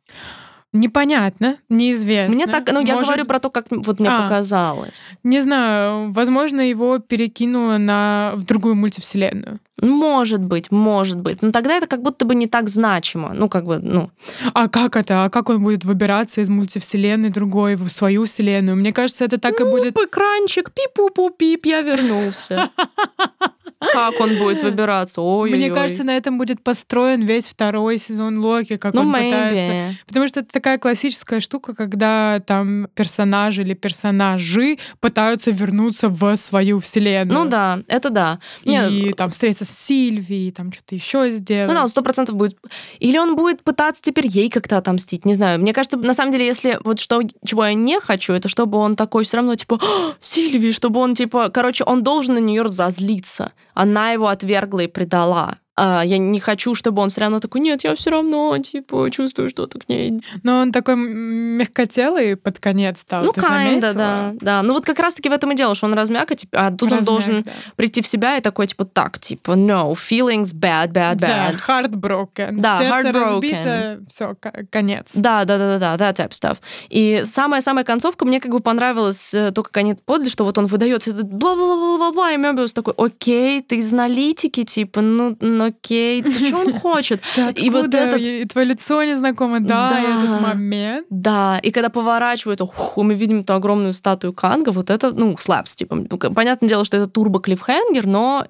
Непонятно, 0.74 1.57
неизвестно. 1.67 2.34
Мне 2.36 2.47
так, 2.47 2.72
ну 2.72 2.80
я 2.80 2.95
Может, 2.95 3.07
говорю 3.09 3.26
про 3.26 3.39
то, 3.39 3.49
как 3.49 3.65
вот 3.69 3.99
мне 3.99 4.09
А. 4.09 4.22
показалось. 4.24 5.15
Не 5.24 5.41
знаю, 5.41 6.13
возможно, 6.13 6.61
его 6.61 6.99
перекинуло 6.99 7.78
на 7.78 8.32
в 8.36 8.43
другую 8.45 8.76
мультивселенную. 8.76 9.59
Может 9.82 10.41
быть, 10.41 10.72
может 10.72 11.19
быть. 11.19 11.41
Но 11.41 11.51
тогда 11.51 11.76
это 11.76 11.88
как 11.88 12.01
будто 12.01 12.24
бы 12.24 12.36
не 12.36 12.47
так 12.47 12.69
значимо. 12.69 13.34
Ну, 13.34 13.49
как 13.49 13.65
бы, 13.65 13.80
ну, 13.80 14.11
А 14.53 14.69
как 14.69 14.95
это? 14.95 15.26
А 15.26 15.30
как 15.30 15.49
он 15.49 15.61
будет 15.61 15.84
выбираться 15.84 16.39
из 16.39 16.47
мультивселенной 16.47 17.30
другой 17.32 17.76
в 17.76 17.89
свою 17.89 18.26
вселенную? 18.26 18.78
Мне 18.78 18.93
кажется, 18.93 19.26
это 19.26 19.39
так 19.39 19.59
и 19.59 19.63
будет. 19.63 19.97
экранчик, 19.97 20.72
пип-пу-пу-пип, 20.72 21.61
я 21.65 21.82
вернулся. 21.82 22.69
как 23.82 24.19
он 24.19 24.38
будет 24.38 24.61
выбираться. 24.63 25.21
Ой, 25.21 25.51
Мне 25.51 25.71
кажется, 25.71 26.03
на 26.03 26.15
этом 26.15 26.38
будет 26.38 26.63
построен 26.63 27.23
весь 27.23 27.47
второй 27.47 27.97
сезон 27.97 28.39
Локи, 28.39 28.77
как 28.77 28.93
ну, 28.93 29.01
он 29.01 29.13
maybe. 29.13 29.25
пытается. 29.25 29.99
Потому 30.07 30.27
что 30.27 30.39
это 30.41 30.49
такая 30.53 30.77
классическая 30.77 31.39
штука, 31.39 31.73
когда 31.73 32.39
там 32.45 32.88
персонажи 32.93 33.61
или 33.61 33.73
персонажи 33.73 34.77
пытаются 34.99 35.51
вернуться 35.51 36.09
в 36.09 36.36
свою 36.38 36.79
вселенную. 36.79 37.43
Ну 37.43 37.49
да, 37.49 37.79
это 37.88 38.09
да. 38.09 38.39
И 38.63 38.69
Не, 38.69 39.13
там 39.13 39.32
встретиться 39.32 39.65
с 39.65 39.71
Сильвией, 39.71 40.51
там 40.51 40.71
что-то 40.71 40.95
еще 40.95 41.32
сделать. 41.32 41.69
Ну 41.69 41.75
да, 41.75 41.84
он 41.84 41.89
сто 41.89 42.01
процентов 42.01 42.36
будет... 42.36 42.57
Или 42.99 43.17
он 43.17 43.36
будет 43.36 43.63
пытаться 43.63 44.01
теперь 44.01 44.27
ей 44.27 44.49
как-то 44.49 44.77
отомстить, 44.77 45.25
не 45.25 45.34
знаю. 45.34 45.59
Мне 45.59 45.73
кажется, 45.73 45.97
на 45.97 46.13
самом 46.13 46.32
деле, 46.32 46.45
если 46.45 46.77
вот 46.84 46.99
что, 46.99 47.21
чего 47.45 47.65
я 47.65 47.73
не 47.73 47.99
хочу, 47.99 48.34
это 48.34 48.47
чтобы 48.47 48.77
он 48.77 48.95
такой 48.95 49.23
все 49.23 49.38
равно, 49.38 49.55
типа, 49.55 49.79
«А, 49.82 50.13
Сильви, 50.19 50.71
чтобы 50.71 50.99
он, 50.99 51.15
типа, 51.15 51.49
короче, 51.49 51.84
он 51.84 52.03
должен 52.03 52.36
на 52.36 52.39
нее 52.39 52.61
разозлиться. 52.61 53.53
Она 53.74 54.11
его 54.11 54.28
отвергла 54.28 54.82
и 54.82 54.88
предала. 54.88 55.61
А, 55.78 56.03
я 56.05 56.17
не 56.17 56.39
хочу, 56.39 56.76
чтобы 56.76 57.01
он 57.01 57.09
все 57.09 57.22
равно 57.22 57.39
такой, 57.39 57.61
нет, 57.61 57.84
я 57.84 57.95
все 57.95 58.09
равно, 58.11 58.57
типа, 58.57 59.09
чувствую 59.09 59.49
что-то 59.49 59.80
к 59.80 59.88
ней. 59.88 60.22
Но 60.43 60.59
он 60.59 60.72
такой 60.72 60.95
мягкотелый 60.97 62.36
под 62.36 62.59
конец 62.59 62.99
стал, 62.99 63.24
ну, 63.24 63.32
kinda, 63.32 63.93
да, 63.93 64.34
да. 64.39 64.63
Ну 64.63 64.74
вот 64.74 64.86
как 64.86 64.99
раз-таки 64.99 65.30
в 65.30 65.32
этом 65.32 65.51
и 65.51 65.55
дело, 65.55 65.74
что 65.74 65.86
он 65.88 65.93
размяк, 65.93 66.30
а, 66.32 66.36
типа, 66.36 66.67
а 66.67 66.72
тут 66.72 66.91
он 66.91 66.99
Размяк, 66.99 67.05
должен 67.05 67.41
да. 67.43 67.51
прийти 67.78 68.01
в 68.01 68.07
себя 68.07 68.38
и 68.38 68.41
такой, 68.41 68.67
типа, 68.67 68.86
так, 68.86 69.19
типа, 69.19 69.51
no, 69.51 69.93
feelings 69.93 70.53
bad, 70.53 70.89
bad, 70.91 71.15
Да, 71.15 71.51
bad. 71.51 71.57
heartbroken. 71.67 72.59
Да, 72.59 72.78
Сердце 72.78 73.07
heartbroken. 73.09 73.32
разбито, 73.34 73.99
все, 74.09 74.36
конец. 74.69 75.11
Да, 75.15 75.45
да, 75.45 75.57
да, 75.57 75.80
да, 75.80 75.97
да, 75.97 76.11
that 76.11 76.15
type 76.15 76.32
stuff. 76.32 76.57
И 76.89 77.22
самая-самая 77.26 77.86
концовка 77.86 78.26
мне 78.26 78.39
как 78.39 78.51
бы 78.51 78.59
понравилась, 78.59 79.34
э, 79.34 79.51
то, 79.51 79.63
как 79.63 79.78
они 79.78 79.95
подали, 79.95 80.30
что 80.30 80.43
вот 80.43 80.57
он 80.57 80.65
выдает 80.65 81.07
бла-бла-бла-бла-бла, 81.07 82.34
и 82.34 82.38
Мёбиус 82.38 82.74
такой, 82.74 82.93
окей, 82.97 83.61
ты 83.61 83.78
из 83.78 83.93
аналитики, 83.93 84.63
типа, 84.63 85.01
ну, 85.01 85.38
окей, 85.66 86.22
ты 86.22 86.32
что 86.32 86.57
он 86.59 86.74
хочет? 86.80 87.22
И 87.55 87.70
вот 87.70 87.93
это- 87.93 88.18
И 88.18 88.45
твое 88.45 88.68
лицо 88.68 89.03
незнакомо, 89.03 89.59
да, 89.59 89.99
этот 89.99 90.41
момент. 90.41 91.07
Да, 91.09 91.59
и 91.64 91.72
когда 91.72 91.89
поворачивают, 91.89 92.62
мы 92.95 93.14
видим 93.16 93.41
эту 93.41 93.53
огромную 93.53 93.93
статую 93.93 94.34
Канга, 94.34 94.72
вот 94.72 94.89
это, 94.89 95.12
ну, 95.12 95.36
слэпс, 95.38 95.76
типа, 95.76 95.95
ну, 95.95 96.07
понятное 96.07 96.70
дело, 96.70 96.86
что 96.86 96.97
это 96.97 97.07
турбо 97.07 97.39
клиффхенгер, 97.39 98.05
но 98.07 98.45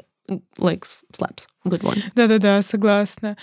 like 0.59 0.84
slaps, 1.14 1.47
good 1.66 1.82
one. 1.82 1.97
Да-да-да, 2.16 2.62
согласна. 2.62 3.36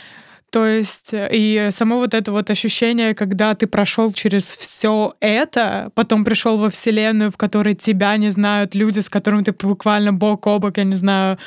То 0.50 0.64
есть, 0.64 1.12
э, 1.12 1.28
и 1.30 1.68
само 1.70 1.98
вот 1.98 2.14
это 2.14 2.32
вот 2.32 2.48
ощущение, 2.48 3.14
когда 3.14 3.54
ты 3.54 3.66
прошел 3.66 4.10
через 4.12 4.44
все 4.56 5.14
это, 5.20 5.90
потом 5.94 6.24
пришел 6.24 6.56
во 6.56 6.70
вселенную, 6.70 7.30
в 7.30 7.36
которой 7.36 7.74
тебя 7.74 8.16
не 8.16 8.30
знают 8.30 8.74
люди, 8.74 9.00
с 9.00 9.10
которыми 9.10 9.42
ты 9.42 9.52
буквально 9.52 10.14
бок 10.14 10.46
о 10.46 10.58
бок, 10.58 10.78
я 10.78 10.84
не 10.84 10.96
знаю, 10.96 11.38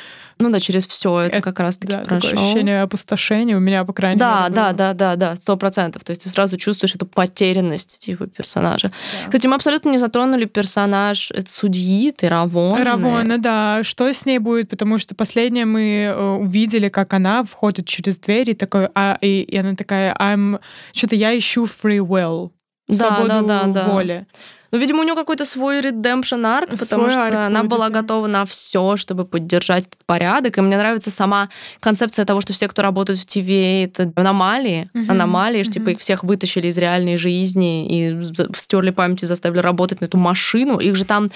Ну 0.42 0.50
да, 0.50 0.60
через 0.60 0.86
все 0.86 1.20
это, 1.20 1.38
Это- 1.38 1.42
как 1.42 1.60
раз-таки 1.60 1.92
да, 1.92 2.00
такое 2.02 2.20
прошел. 2.20 2.38
ощущение 2.38 2.82
опустошения 2.82 3.56
у 3.56 3.60
меня, 3.60 3.84
по 3.84 3.92
крайней 3.92 4.18
Да, 4.18 4.42
мере, 4.42 4.54
да, 4.54 4.64
было. 4.68 4.76
да, 4.76 4.94
да, 4.94 5.16
да, 5.16 5.36
сто 5.36 5.56
процентов. 5.56 6.02
То 6.04 6.10
есть 6.10 6.24
ты 6.24 6.30
сразу 6.30 6.56
чувствуешь 6.56 6.94
эту 6.94 7.06
потерянность 7.06 8.00
типа 8.00 8.26
персонажа. 8.26 8.90
Кстати, 9.26 9.46
мы 9.46 9.54
абсолютно 9.54 9.90
не 9.90 9.98
затронули 9.98 10.44
персонаж 10.46 11.30
судьи 11.46 12.12
Теравон. 12.12 12.82
Равона, 12.82 13.38
да. 13.38 13.80
Что 13.84 14.12
с 14.12 14.26
ней 14.26 14.38
будет? 14.38 14.68
Потому 14.68 14.98
что 14.98 15.14
последнее 15.14 15.64
мы 15.64 16.04
э, 16.04 16.20
увидели, 16.36 16.88
как 16.88 17.12
она 17.14 17.44
входит 17.44 17.86
через 17.86 18.18
дверь 18.18 18.50
и 18.50 18.54
такой, 18.54 18.88
а, 18.94 19.18
и, 19.20 19.42
и 19.42 19.56
она 19.56 19.74
такая, 19.74 20.14
I'm, 20.18 20.60
что-то 20.92 21.14
я 21.14 21.36
ищу 21.36 21.64
free 21.64 21.98
will, 21.98 22.50
Да, 22.88 22.94
свободу 22.96 23.28
да, 23.28 23.42
да, 23.42 23.66
да. 23.66 23.84
воли. 23.88 24.26
Ну, 24.72 24.78
видимо, 24.78 25.00
у 25.00 25.02
нее 25.02 25.14
какой-то 25.14 25.44
свой 25.44 25.80
redemption 25.80 26.46
арк, 26.46 26.70
потому 26.70 27.04
Свой 27.04 27.10
что 27.10 27.24
арк 27.26 27.34
она 27.34 27.60
будет, 27.60 27.70
была 27.70 27.88
да. 27.90 28.00
готова 28.00 28.26
на 28.26 28.46
все, 28.46 28.96
чтобы 28.96 29.26
поддержать 29.26 29.86
этот 29.86 30.02
порядок. 30.06 30.56
И 30.56 30.60
мне 30.62 30.78
нравится 30.78 31.10
сама 31.10 31.50
концепция 31.80 32.24
того, 32.24 32.40
что 32.40 32.54
все, 32.54 32.68
кто 32.68 32.80
работает 32.80 33.18
в 33.20 33.26
ТВ, 33.26 33.46
это 33.48 34.10
аномалии. 34.16 34.88
Мгм, 34.94 35.10
Аномалии, 35.10 35.62
что 35.62 35.74
типа 35.74 35.90
их 35.90 35.98
всех 36.00 36.24
вытащили 36.24 36.68
из 36.68 36.78
реальной 36.78 37.18
жизни 37.18 37.86
и 37.86 38.22
стерли 38.54 38.90
память 38.90 39.22
и 39.22 39.26
заставили 39.26 39.60
работать 39.60 40.00
на 40.00 40.06
эту 40.06 40.16
машину. 40.16 40.78
Их 40.78 40.96
же 40.96 41.04
там 41.04 41.30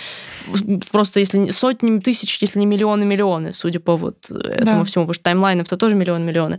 просто 0.90 1.20
если 1.20 1.50
сотни 1.50 1.98
тысяч, 1.98 2.38
если 2.40 2.58
не 2.58 2.66
миллионы, 2.66 3.04
миллионы, 3.04 3.52
судя 3.52 3.80
по 3.80 3.96
вот 3.96 4.16
этому 4.30 4.80
Да. 4.80 4.84
всему, 4.84 5.04
потому 5.04 5.12
что 5.12 5.24
таймлайнов-то 5.24 5.76
тоже 5.76 5.94
миллион-миллионы. 5.94 6.58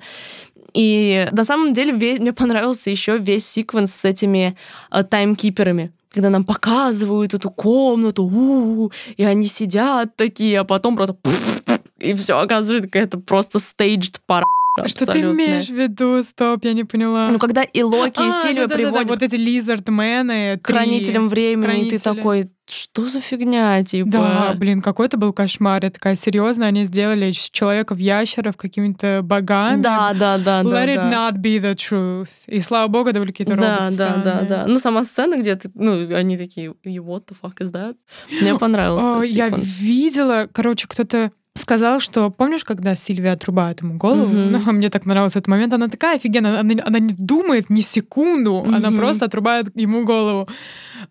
И 0.75 1.27
на 1.31 1.43
самом 1.43 1.73
деле 1.73 1.93
мне 1.93 2.33
понравился 2.33 2.91
еще 2.91 3.17
весь 3.17 3.47
секвенс 3.47 3.91
с 3.95 4.05
этими 4.05 4.55
э, 4.91 5.03
таймкиперами 5.03 5.91
когда 6.17 6.31
нам 6.31 6.43
показывают 6.43 7.35
эту 7.35 7.51
комнату, 7.51 8.23
у 8.23 8.91
и 9.17 9.23
они 9.23 9.45
сидят 9.45 10.15
такие, 10.15 10.59
а 10.59 10.63
потом 10.63 10.95
просто 10.95 11.15
и 11.99 12.15
все 12.15 12.39
оказывается 12.39 12.87
какая-то 12.87 13.19
просто 13.19 13.59
staged 13.59 14.15
пара. 14.25 14.43
Что 14.85 15.05
ты 15.05 15.21
имеешь 15.21 15.67
в 15.67 15.73
виду? 15.73 16.21
Стоп, 16.23 16.63
я 16.65 16.73
не 16.73 16.83
поняла. 16.83 17.29
Ну, 17.29 17.39
когда 17.39 17.63
и 17.63 17.81
Локи, 17.83 18.19
и 18.21 18.27
А, 18.27 18.31
Сильвия 18.31 18.67
да-да-да-да, 18.67 18.75
приводят 18.75 19.09
вот 19.09 19.23
эти 19.23 19.35
лизардмены. 19.35 20.59
к 20.61 20.67
хранителям 20.67 21.29
времени, 21.29 21.63
и 21.63 21.67
хранители. 21.67 21.97
ты 21.97 22.03
такой, 22.03 22.49
что 22.69 23.05
за 23.05 23.21
фигня, 23.21 23.83
типа? 23.83 24.09
Да, 24.09 24.53
блин, 24.57 24.81
какой 24.81 25.07
это 25.07 25.17
был 25.17 25.31
кошмар. 25.33 25.83
Я 25.83 25.89
такая, 25.89 26.15
серьезно, 26.15 26.65
они 26.65 26.83
сделали 26.83 27.31
человека 27.31 27.95
в 27.95 27.97
ящеров 27.97 28.57
какими-то 28.57 29.21
богами. 29.23 29.81
да, 29.81 30.13
да, 30.13 30.37
да, 30.37 30.63
да. 30.63 30.69
Let 30.69 30.87
it 30.89 30.95
да. 30.95 31.31
not 31.31 31.37
be 31.41 31.59
the 31.61 31.75
truth. 31.75 32.29
И 32.47 32.59
слава 32.59 32.87
богу, 32.87 33.09
это 33.09 33.19
были 33.19 33.31
какие-то 33.31 33.55
Да, 33.55 33.77
роботы 33.79 33.97
да, 33.97 34.07
да, 34.15 34.21
странные. 34.21 34.49
да. 34.49 34.65
Ну, 34.67 34.79
сама 34.79 35.05
сцена, 35.05 35.37
где 35.37 35.55
ты, 35.55 35.71
ну, 35.75 36.13
они 36.13 36.37
такие, 36.37 36.73
«You 36.85 37.03
what 37.05 37.23
the 37.27 37.35
fuck 37.41 37.55
is 37.61 37.71
that? 37.71 37.95
Мне 38.41 38.55
понравился 38.59 39.19
О, 39.19 39.23
Я 39.23 39.49
видела, 39.49 40.47
короче, 40.51 40.87
кто-то 40.87 41.31
сказал, 41.57 41.99
что 41.99 42.29
помнишь, 42.29 42.63
когда 42.63 42.95
Сильвия 42.95 43.33
отрубает 43.33 43.81
ему 43.81 43.95
голову? 43.97 44.27
Мгм. 44.27 44.51
Ну, 44.51 44.71
мне 44.73 44.89
так 44.89 45.03
понравился 45.03 45.39
этот 45.39 45.47
момент. 45.47 45.73
Она 45.73 45.87
такая 45.87 46.15
офигенная, 46.17 46.59
она, 46.59 46.73
она 46.85 46.99
не 46.99 47.13
думает 47.17 47.69
ни 47.69 47.81
секунду, 47.81 48.63
она 48.67 48.89
Мгм. 48.89 48.97
просто 48.99 49.25
отрубает 49.25 49.65
ему 49.75 50.05
голову. 50.05 50.47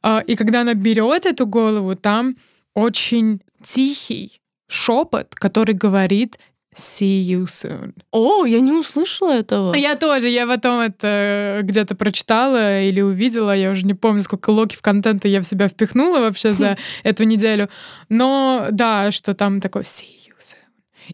А, 0.02 0.20
И 0.26 0.36
когда 0.36 0.60
она 0.62 0.74
берет 0.74 1.26
эту 1.26 1.46
голову, 1.46 1.94
там 1.96 2.36
очень 2.74 3.40
тихий 3.62 4.40
шепот, 4.68 5.34
который 5.34 5.74
говорит 5.74 6.38
See 6.78 7.22
you 7.22 7.44
soon. 7.46 7.94
О, 8.10 8.44
я 8.44 8.60
не 8.60 8.70
услышала 8.72 9.32
этого. 9.32 9.74
Я 9.74 9.94
тоже, 9.96 10.28
я 10.28 10.46
потом 10.46 10.80
это 10.80 11.60
где-то 11.62 11.94
прочитала 11.94 12.82
или 12.82 13.00
увидела, 13.00 13.56
я 13.56 13.70
уже 13.70 13.86
не 13.86 13.94
помню, 13.94 14.22
сколько 14.22 14.50
локи 14.50 14.76
в 14.76 14.82
контента 14.82 15.26
я 15.26 15.40
в 15.40 15.44
себя 15.46 15.68
впихнула 15.68 16.18
вообще 16.18 16.52
за 16.52 16.76
эту 17.02 17.24
неделю. 17.24 17.70
Но 18.10 18.66
да, 18.72 19.10
что 19.10 19.32
там 19.32 19.62
такое 19.62 19.84
see. 19.84 20.04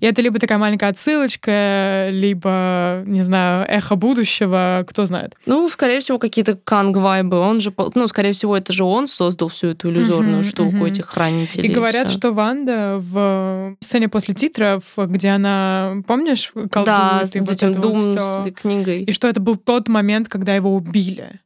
И 0.01 0.07
это 0.07 0.22
либо 0.22 0.38
такая 0.38 0.59
маленькая 0.59 0.90
отсылочка, 0.90 2.09
либо, 2.11 3.03
не 3.07 3.22
знаю, 3.22 3.66
эхо 3.68 3.97
будущего, 3.97 4.84
кто 4.88 5.07
знает. 5.07 5.34
Ну, 5.47 5.68
скорее 5.68 6.01
всего, 6.01 6.18
какие-то 6.18 6.53
канг-вайбы. 6.57 7.38
Он 7.38 7.61
же, 7.61 7.72
ну, 7.95 8.09
скорее 8.09 8.32
всего, 8.32 8.57
это 8.57 8.72
же 8.72 8.84
он 8.84 9.07
создал 9.07 9.49
всю 9.49 9.68
эту 9.68 9.90
иллюзорную 9.90 10.36
Мгм, 10.38 10.45
штуку 10.45 10.76
мгм. 10.76 10.84
этих 10.86 11.07
хранителей. 11.07 11.68
И 11.68 11.72
говорят, 11.72 12.09
всё. 12.09 12.18
что 12.18 12.32
Ванда 12.32 12.97
в 12.99 13.76
сцене 13.80 14.09
после 14.09 14.34
титров, 14.34 14.84
где 14.97 15.28
она, 15.30 16.03
помнишь, 16.07 16.53
колдует 16.70 16.84
Да, 16.86 17.22
и 17.34 17.40
вот 17.40 17.51
это 17.51 17.66
вот 17.68 17.80
Дум 17.80 18.01
всё. 18.01 18.45
с 18.45 18.51
книгой. 18.53 19.03
И 19.05 19.12
что 19.12 19.28
это 19.28 19.40
был 19.40 19.57
тот 19.57 19.88
момент, 19.88 20.28
когда 20.28 20.55
его 20.55 20.74
убили. 20.74 21.40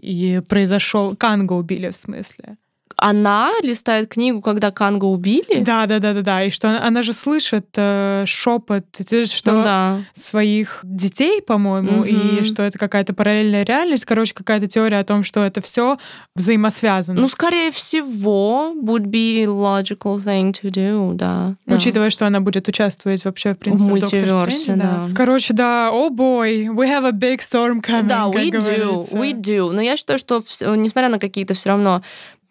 И 0.00 0.40
произошел... 0.48 1.14
Канга 1.14 1.52
убили, 1.52 1.90
в 1.90 1.96
смысле. 1.96 2.56
Она 2.96 3.50
листает 3.62 4.08
книгу, 4.08 4.40
когда 4.40 4.70
Канга 4.70 5.04
убили? 5.06 5.62
Да, 5.62 5.86
да, 5.86 5.98
да, 5.98 6.12
да, 6.14 6.22
да. 6.22 6.44
И 6.44 6.50
что 6.50 6.68
она, 6.68 6.86
она 6.86 7.02
же 7.02 7.12
слышит 7.12 7.66
э, 7.76 8.24
шепот, 8.26 8.84
что 9.26 9.52
Ну 9.52 9.62
да. 9.64 9.98
своих 10.14 10.80
детей, 10.82 11.42
по-моему, 11.42 12.04
и 12.04 12.12
Мгм. 12.14 12.44
что 12.44 12.62
это 12.62 12.78
какая-то 12.78 13.12
параллельная 13.14 13.64
реальность. 13.64 14.04
Короче, 14.04 14.34
какая-то 14.34 14.66
теория 14.66 14.98
о 14.98 15.04
том, 15.04 15.24
что 15.24 15.40
это 15.42 15.60
все 15.60 15.98
взаимосвязано. 16.34 17.20
Ну, 17.20 17.28
скорее 17.28 17.70
всего, 17.70 18.72
would 18.82 19.04
be 19.06 19.44
logical 19.44 20.18
thing 20.18 20.52
to 20.52 20.70
do, 20.70 21.14
да. 21.14 21.54
да. 21.66 21.76
Учитывая, 21.76 22.10
что 22.10 22.26
она 22.26 22.40
будет 22.40 22.68
участвовать 22.68 23.24
вообще, 23.24 23.54
в 23.54 23.58
принципе, 23.58 23.84
в 23.86 23.88
мультиверсе, 23.90 24.50
Стрэндже, 24.58 24.82
да. 24.82 25.08
Короче, 25.14 25.54
да, 25.54 25.90
о 25.92 26.10
бой, 26.10 26.66
we 26.66 26.86
have 26.88 27.06
a 27.06 27.12
big 27.12 27.38
storm 27.38 27.80
coming, 27.82 28.04
Да, 28.08 28.26
we 28.28 28.50
do, 28.50 28.60
говорится. 28.60 29.16
we 29.16 29.32
do. 29.32 29.70
Но 29.72 29.80
я 29.80 29.96
считаю, 29.96 30.18
что 30.18 30.42
несмотря 30.76 31.08
на 31.08 31.18
какие-то 31.18 31.54
все 31.54 31.70
равно 31.70 32.02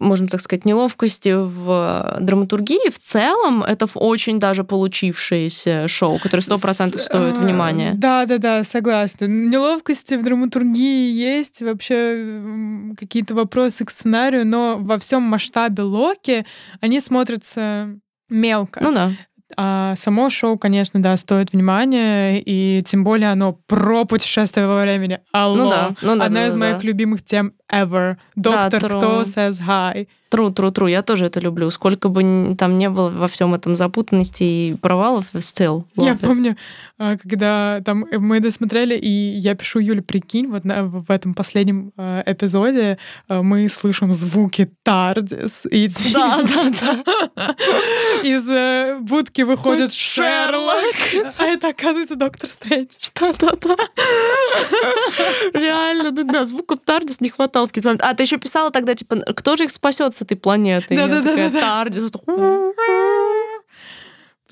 можем 0.02 0.28
так 0.28 0.41
сказать, 0.41 0.66
неловкости 0.66 1.34
в 1.34 2.18
драматургии, 2.20 2.89
в 2.89 2.99
целом 2.99 3.64
это 3.64 3.88
очень 3.95 4.39
даже 4.39 4.64
получившееся 4.64 5.88
шоу, 5.88 6.20
которое 6.20 6.41
сто 6.43 6.58
процентов 6.58 7.02
стоит 7.02 7.38
а, 7.38 7.39
внимания. 7.39 7.93
Да, 7.95 8.26
да, 8.26 8.38
да, 8.38 8.64
согласна. 8.64 9.26
Неловкости 9.26 10.16
в 10.16 10.24
драматургии 10.24 11.12
есть, 11.12 11.62
вообще 11.62 12.41
какие-то 12.97 13.36
вопросы 13.36 13.86
к 13.86 13.91
сценарию, 13.91 14.45
но 14.45 14.78
во 14.78 14.97
всем 14.97 15.22
масштабе 15.24 15.84
Локи 15.84 16.45
они 16.82 16.99
смотрятся 16.99 17.95
мелко. 18.30 18.80
Ну 18.82 18.93
да. 18.93 19.12
А 19.58 19.95
само 19.95 20.30
шоу, 20.30 20.58
конечно, 20.58 21.02
да, 21.02 21.16
стоит 21.18 21.54
внимания, 21.54 22.41
и 22.43 22.84
тем 22.86 23.04
более 23.04 23.32
оно 23.32 23.54
про 23.54 24.06
путешествие 24.06 24.68
во 24.68 24.82
времени. 24.82 25.20
Алло. 25.32 25.56
Ну 25.56 25.70
да, 25.70 25.95
ну 26.02 26.16
да, 26.16 26.26
Одна 26.26 26.41
да, 26.41 26.47
из 26.47 26.54
да, 26.54 26.60
моих 26.60 26.78
да. 26.78 26.88
любимых 26.88 27.24
тем 27.24 27.54
ever. 27.72 28.18
Доктор 28.36 28.82
true. 28.82 28.97
Кто 28.97 29.22
says 29.22 29.62
hi. 29.68 30.08
Тру, 30.32 30.49
тру, 30.49 30.71
тру. 30.71 30.88
Я 30.88 31.01
тоже 31.01 31.25
это 31.25 31.41
люблю. 31.41 31.69
Сколько 31.71 32.07
бы 32.07 32.55
там 32.57 32.77
не 32.77 32.89
было 32.89 33.09
во 33.09 33.27
всем 33.27 33.53
этом 33.53 33.75
запутанности 33.75 34.43
и 34.43 34.75
провалов, 34.82 35.25
still 35.36 35.84
Я 35.97 36.13
it. 36.13 36.19
помню, 36.25 36.55
а, 36.97 37.17
когда 37.17 37.82
там 37.84 38.05
э, 38.05 38.17
мы 38.17 38.39
досмотрели, 38.39 38.95
и 38.95 39.09
я 39.09 39.55
пишу 39.55 39.79
Юле, 39.79 40.01
прикинь, 40.01 40.47
вот 40.47 40.63
на- 40.63 40.86
в 40.86 41.11
этом 41.11 41.34
последнем 41.34 41.91
э, 41.97 42.23
эпизоде 42.25 42.97
э, 43.27 43.41
мы 43.41 43.67
слышим 43.67 44.13
звуки 44.13 44.71
Тардис, 44.84 45.65
и 45.69 45.89
Да, 46.13 46.41
да, 46.43 46.71
да. 47.36 47.55
из 48.23 48.47
э, 48.47 48.99
будки 49.01 49.41
выходит 49.41 49.91
Шерлок, 49.91 50.86
а 51.39 51.43
это 51.43 51.67
оказывается 51.69 52.15
Доктор 52.15 52.49
Стрэндж. 52.49 52.88
Да-да-да. 53.19 53.75
Реально, 55.53 56.11
да, 56.11 56.23
да, 56.23 56.45
звуков 56.45 56.79
Тардис 56.86 57.19
не 57.19 57.29
хватало 57.29 57.65
в 57.65 57.69
какие-то 57.69 57.89
моменты. 57.89 58.05
А, 58.05 58.13
ты 58.13 58.23
еще 58.23 58.38
писала 58.38 58.71
тогда, 58.71 58.95
типа, 58.95 59.17
кто 59.36 59.55
же 59.57 59.65
их 59.65 59.71
спасет 59.71 60.13
с 60.22 60.24
этой 60.24 60.38
планеты? 60.38 60.93
И 60.93 60.97
я 60.97 61.07
Да-да-да-да-да. 61.07 61.49
такая, 61.49 61.61
Тардис. 61.61 62.11
Да, 62.11 62.72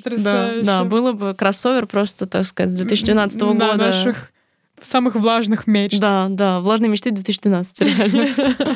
Потрясающе. 0.03 0.65
да, 0.65 0.84
было 0.86 1.11
бы 1.13 1.34
кроссовер 1.36 1.86
просто, 1.86 2.26
так 2.26 2.45
сказать, 2.45 2.72
с 2.74 2.76
2012 2.76 3.39
На 3.41 3.45
года. 3.47 3.76
наших 3.76 4.32
самых 4.82 5.15
влажных 5.15 5.67
мечт. 5.67 5.99
Да, 5.99 6.28
да, 6.30 6.59
влажные 6.61 6.89
мечты 6.89 7.11
2012, 7.11 7.82
реально. 7.82 8.28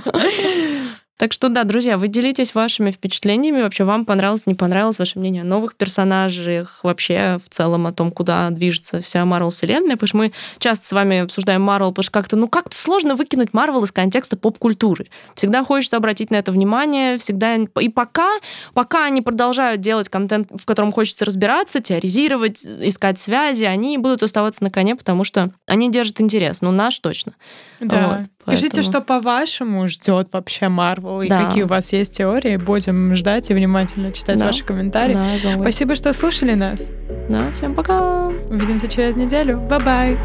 Так 1.23 1.31
что 1.31 1.47
да, 1.47 1.63
друзья, 1.63 1.97
вы 1.97 2.09
делитесь 2.09 2.53
вашими 2.53 2.91
впечатлениями. 2.91 3.61
Вообще, 3.61 3.85
вам 3.85 4.03
понравилось, 4.03 4.45
не 4.45 4.55
понравилось 4.55 4.99
ваше 4.99 5.19
мнение 5.19 5.43
о 5.43 5.45
новых 5.45 5.75
персонажах, 5.75 6.81
вообще 6.83 7.39
в 7.41 7.47
целом 7.47 7.87
о 7.87 7.93
том, 7.93 8.11
куда 8.11 8.49
движется 8.49 9.01
вся 9.01 9.23
Марвел 9.23 9.49
вселенная. 9.49 9.95
Потому 9.95 10.07
что 10.07 10.17
мы 10.17 10.33
часто 10.59 10.85
с 10.85 10.91
вами 10.91 11.19
обсуждаем 11.19 11.61
Марвел, 11.61 11.91
потому 11.91 12.03
что 12.03 12.11
как-то, 12.11 12.35
ну, 12.35 12.49
как-то 12.49 12.75
сложно 12.75 13.15
выкинуть 13.15 13.53
Марвел 13.53 13.85
из 13.85 13.93
контекста 13.93 14.35
поп-культуры. 14.35 15.07
Всегда 15.33 15.63
хочется 15.63 15.95
обратить 15.95 16.29
на 16.29 16.35
это 16.35 16.51
внимание, 16.51 17.17
всегда... 17.17 17.55
И 17.55 17.87
пока, 17.87 18.27
пока 18.73 19.05
они 19.05 19.21
продолжают 19.21 19.79
делать 19.79 20.09
контент, 20.09 20.49
в 20.51 20.65
котором 20.65 20.91
хочется 20.91 21.23
разбираться, 21.23 21.79
теоризировать, 21.79 22.65
искать 22.65 23.17
связи, 23.17 23.63
они 23.63 23.97
будут 23.97 24.23
оставаться 24.23 24.61
на 24.61 24.71
коне, 24.71 24.97
потому 24.97 25.23
что 25.23 25.51
они 25.67 25.89
держат 25.89 26.19
интерес. 26.19 26.59
Ну, 26.59 26.71
наш 26.71 26.99
точно. 26.99 27.31
Да. 27.79 28.27
Вот, 28.42 28.42
Пишите, 28.45 28.69
поэтому- 28.75 28.83
что 28.83 29.01
по-вашему 29.01 29.87
ждет 29.87 30.27
вообще 30.31 30.67
Марвел, 30.69 31.21
и 31.21 31.29
Да. 31.29 31.45
какие 31.45 31.63
у 31.63 31.67
вас 31.67 31.93
есть 31.93 32.17
теории. 32.17 32.57
Будем 32.57 33.15
ждать 33.15 33.49
и 33.49 33.53
внимательно 33.53 34.11
читать 34.11 34.37
Да. 34.39 34.47
ваши 34.47 34.63
комментарии. 34.65 35.15
Да. 35.43 35.59
Спасибо, 35.61 35.95
что 35.95 36.11
слушали 36.13 36.53
нас. 36.53 36.89
Да, 37.29 37.51
всем 37.51 37.73
пока! 37.73 38.27
Увидимся 38.49 38.87
через 38.87 39.15
неделю. 39.15 39.59
Бай-бай. 39.69 40.17